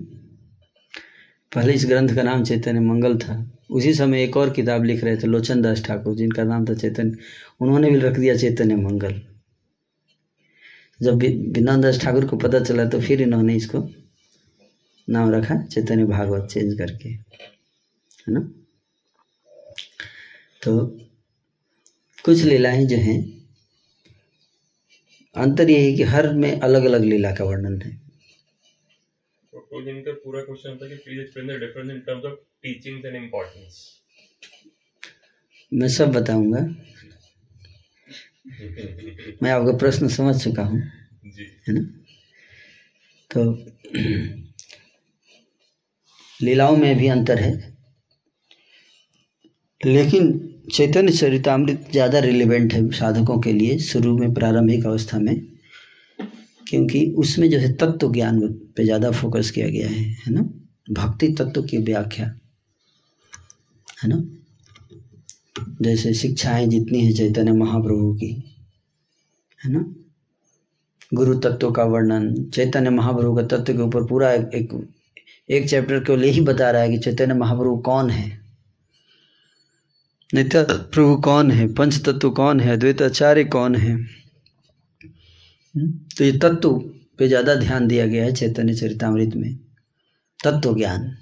[1.55, 5.17] पहले इस ग्रंथ का नाम चैतन्य मंगल था। उसी समय एक और किताब लिख रहे
[5.17, 7.17] थे लोचन दास ठाकुर, जिनका नाम था चैतन्य,
[7.61, 9.21] उन्होंने भी रख दिया चैतन्य मंगल।
[11.01, 11.17] जब
[11.55, 13.79] विनोद दास ठाकुर को पता चला तो फिर इन्होंने इसको
[15.07, 18.39] नाम रखा चैतन्य भागवत चेंज करके। है ना?
[20.63, 20.85] तो
[22.25, 23.17] कुछ लीलाएँ जो हैं
[25.35, 27.91] अंतर यही कि हर में अलग अलग लीला का वर्णन है।
[29.53, 33.77] तो पूरा क्वेश्चन था कि please explain the difference in terms of teachings and importance
[35.71, 36.59] मैं सब बताऊँगा।
[39.43, 40.79] मैं आपका प्रश्न समझ चुका हूँ।
[41.67, 41.81] है ना?
[43.31, 43.51] तो
[46.39, 47.51] लीलाओं में भी अंतर है।
[49.81, 50.31] लेकिन
[50.73, 55.35] चैतन्य चरितमृत ज़्यादा रिलेवेंट है साधकों के लिए शुरू में प्रारंभिक अवस्था में
[56.67, 58.39] क्योंकि उसमें जो है तत्व ज्ञान
[58.77, 60.41] पे ज़्यादा फोकस किया गया है है ना?
[60.91, 62.25] भक्ति तत्व की व्याख्या
[64.03, 64.17] है ना?
[65.81, 68.55] जैसे शिक्षाएँ जितनी है चैतन्य महाप्रभु की
[69.65, 69.95] है ना?
[71.13, 74.89] गुरु तत्व का वर्णन चैतन्य महाप्रभु का तत्व के ऊपर पूरा एक एक,
[75.49, 78.41] एक चैप्टर केवल यही बता रहा है कि चैतन्य महाप्रभु कौन है?
[80.33, 81.73] नित्य प्रभु कौन है?
[81.73, 82.73] पंच तत्व कौन है?
[82.73, 83.91] अद्वैत आचार्य कौन है?
[83.91, 85.99] हम्म?
[86.17, 86.83] तो ये तत्व
[87.17, 89.59] पे ज़्यादा ध्यान दिया गया है चैतन्य चरितमृत में
[90.43, 91.17] तत्व ज्ञान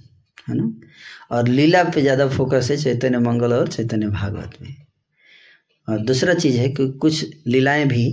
[0.50, 0.87] है ना?
[1.32, 4.76] और लीला पे ज़्यादा फोकस है चैतन्य मंगल और चैतन्य भागवत में।
[5.88, 8.06] और दूसरा चीज़ है कि कुछ लीलाएँ भी,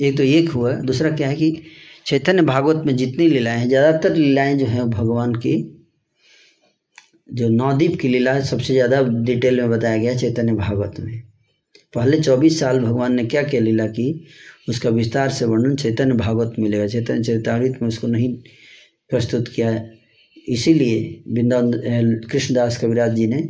[0.00, 1.62] एक तो एक हुआ, दूसरा क्या है कि
[2.06, 5.56] चैतन्य भागवत में जितनी लीलाएँ हैं, ज़्यादातर लीलाएँ जो हैं भगवान की,
[7.28, 11.22] जो नवदीप की लीला है, सबसे ज़्यादा डिटेल में बताया गया चैतन्य भागवत में।
[11.94, 14.26] पहले चौबीस साल भगवान ने क्या क्या लीला की,
[14.68, 18.32] उसका विस्तार से वर्णन चैतन्य भागवत मिलेगा। चैतन्य चरितामृत में उसको नहीं
[19.10, 19.70] प्रस्तुत किया
[20.48, 23.42] इसीलिए वृंदावन कृष्णदास कविराज जी ने,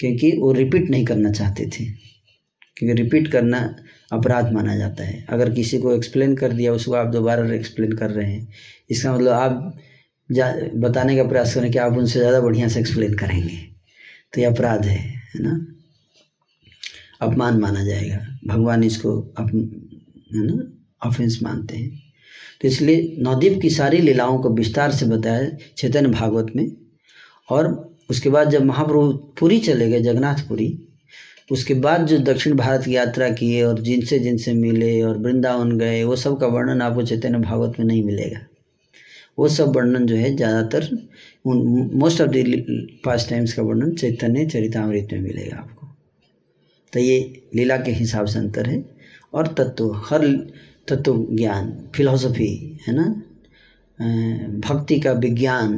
[0.00, 1.84] क्योंकि वो रिपीट नहीं करना चाहते थे।
[2.76, 3.58] क्योंकि रिपीट करना
[4.12, 8.10] अपराध माना जाता है। अगर किसी को एक्सप्लेन कर दिया, उसको आप दोबारा एक्सप्लेन कर
[8.10, 8.48] रहे हैं,
[8.90, 9.76] इसका मतलब आप
[10.30, 13.56] जा, बताने का प्रयास करें कि आप उनसे ज़्यादा बढ़िया से एक्सप्लेन करेंगे।
[14.32, 15.66] तो ये अपराध है है ना?
[17.20, 19.50] अपमान माना जाएगा। भगवान इसको अप,
[20.34, 20.72] है ना?
[21.08, 22.09] ऑफेंस मानते हैं।
[22.60, 26.70] तो इसलिए नवदीप की सारी लीलाओं को विस्तार से बताया चैतन्य भागवत में।
[27.48, 27.68] और
[28.10, 30.78] उसके बाद जब महाप्रभु पुरी चले गए, जगन्नाथपुरी,
[31.50, 36.02] उसके बाद जो दक्षिण भारत की यात्रा किए और जिनसे जिनसे मिले और वृंदावन गए,
[36.04, 38.40] वो सब का वर्णन आपको चैतन्य भागवत में नहीं मिलेगा।
[39.38, 40.88] वो सब वर्णन जो है ज़्यादातर
[41.44, 45.86] उन most of the past times का वर्णन चैतन्य चरितामृत में मिलेगा आपको।
[46.92, 47.18] तो ये
[47.54, 48.84] लीला के हिसाब से अंतर है।
[49.34, 50.26] और तत्व, हर
[50.90, 52.52] तत्व ज्ञान फिलॉसफी
[52.86, 53.04] है ना?
[54.60, 55.72] भक्ति का विज्ञान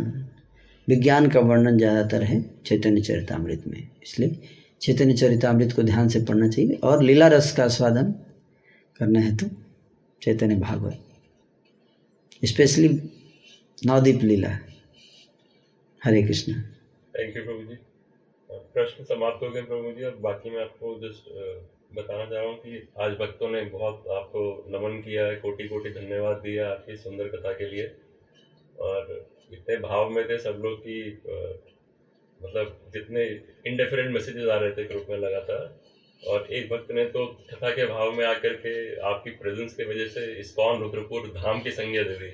[0.89, 4.39] विज्ञान का वर्णन ज़्यादातर है चैतन्य चरितामृत में। इसलिए
[4.83, 8.13] चैतन्य चरितामृत को ध्यान से पढ़ना चाहिए और लीला रस का स्वादन
[9.01, 9.47] करना है तो
[10.23, 10.99] Chaitanya Bhagavat.
[12.43, 12.89] Specially
[13.83, 14.49] Navadvip Leela.
[16.03, 16.53] Hare Krishna.
[17.15, 17.77] Thank you प्रभु जी
[18.75, 21.25] प्रश्न समाप्त हो गए प्रभु जी और बाकी मैं आपको जस्ट
[21.95, 25.91] बताना चाह रहा हूँ कि आज भक्तों ने बहुत आपको नमन किया है कोटि कोटि
[25.91, 27.91] धन्यवाद दिया आपकी सुंदर कथा के लिए।
[28.79, 31.19] और इतने भाव में थे सब लोग की
[32.41, 33.25] मतलब जितने
[33.67, 35.81] इंडिफरेंट मैसेजेस आ रहे थे ग्रुप में लगातार।
[36.27, 40.07] और एक भक्त ने तो कथा के भाव में आकर के आपकी प्रेजेंस की वजह
[40.07, 42.31] से इस्कॉन रुद्रपुर धाम की संज्ञा दे दी।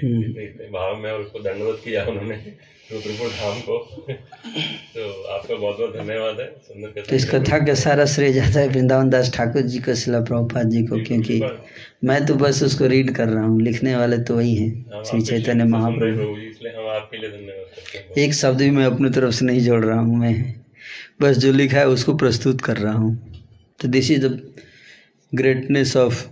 [0.00, 2.36] हम्म। इतने इतने भाव में और उसको दंडवत किया उन्होंने।
[2.92, 3.76] को
[4.94, 5.02] तो
[5.32, 9.10] आपका बहुत बहुत धन्यवाद है। सुंदर तो इस कथा का सारा श्रेय जाता है वृंदावन
[9.10, 11.40] दास ठाकुर जी को शिला प्रभुपाद जी को क्योंकि
[12.04, 15.42] मैं तो बस उसको रीड कर रहा हूँ। लिखने वाले तो वही हैं श्री चैतन्य
[15.42, 19.34] शब्द सुन रहे महाप्रभु इसलिए हम आपके लिए धन्यवाद एक शब्द भी मैं अपनी तरफ़
[19.34, 20.34] से नहीं जोड़ रहा हूँ मैं
[21.22, 23.16] बस जो लिखा है उसको प्रस्तुत कर रहा हूँ।
[23.80, 24.40] तो this is the
[25.32, 26.26] greatness of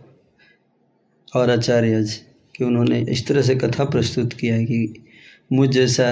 [1.33, 2.15] और आचार्यज
[2.55, 5.05] कि उन्होंने इस तरह से कथा प्रस्तुत किया है कि
[5.53, 6.11] मुझ जैसा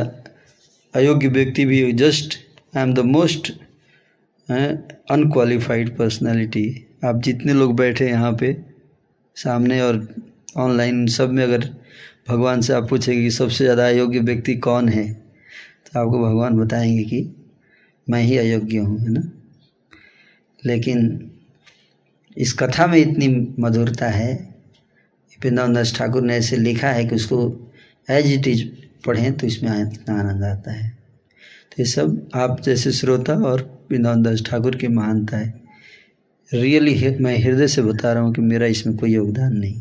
[0.97, 2.39] अयोग्य व्यक्ति भी just
[2.77, 3.53] I am the most
[5.11, 8.57] unqualified personality आप जितने लोग बैठे यहाँ पे,
[9.35, 10.15] सामने और
[10.57, 11.77] ऑनलाइन सब में अगर
[12.29, 15.13] भगवान से आप पूछेंगे कि सबसे ज़्यादा अयोग्य व्यक्ति कौन है
[15.87, 17.37] तो आपको भगवान बताएँगे कि
[18.11, 19.23] मैं ही अयोग्य हूँ, है ना?
[20.67, 21.31] लेकिन
[22.37, 24.55] इस कथा में इतनी मधुरता है
[25.47, 27.71] दास ठाकुर ने ऐसे लिखा है कि उसको
[28.11, 30.91] एज इट इज़ पढ़ें तो इसमें इतना आनंद आता है।
[31.73, 35.53] तो ये सब आप जैसे श्रोता और वृंदावन दास ठाकुर की महानता है।
[36.51, 39.81] रियली मैं हृदय से बता रहा हूँ कि मेरा इसमें कोई योगदान नहीं।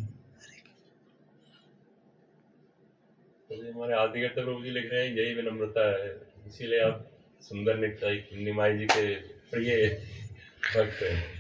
[3.50, 6.10] तो प्रभु जी लिख रहे हैं, यही विनम्रता है।
[6.48, 7.06] इसीलिए आप
[7.42, 9.16] सुंदर निताई निमाई जी के
[9.52, 9.88] प्रिय
[10.76, 11.35] भक्त हैं।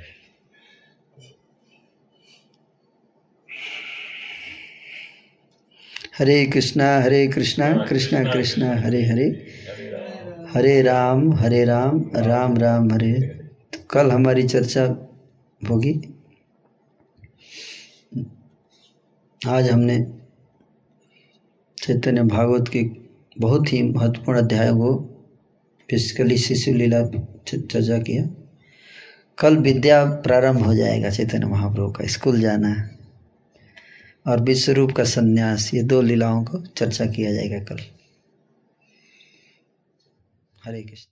[6.19, 9.47] हरे कृष्णा हरे कृष्णा कृष्णा कृष्णा हरे हरे
[10.53, 13.13] हरे। राम। हरे राम राम राम हरे।
[13.73, 14.83] तो कल हमारी चर्चा
[15.69, 16.01] होगी।
[19.47, 20.05] आज हमने
[21.83, 22.83] चैतन्य भागवत के
[23.39, 24.93] बहुत ही महत्वपूर्ण अध्याय को
[25.91, 27.05] बेसिकली शिशु लीला
[27.47, 28.25] चर्चा किया।
[29.39, 32.94] कल विद्या प्रारंभ हो जाएगा चैतन्य महाप्रभु का। स्कूल जाना है।
[34.27, 37.79] और विश्वरूप का संन्यास ये दो लीलाओं को चर्चा किया जाएगा कल।
[40.65, 41.11] हरे कृष्ण।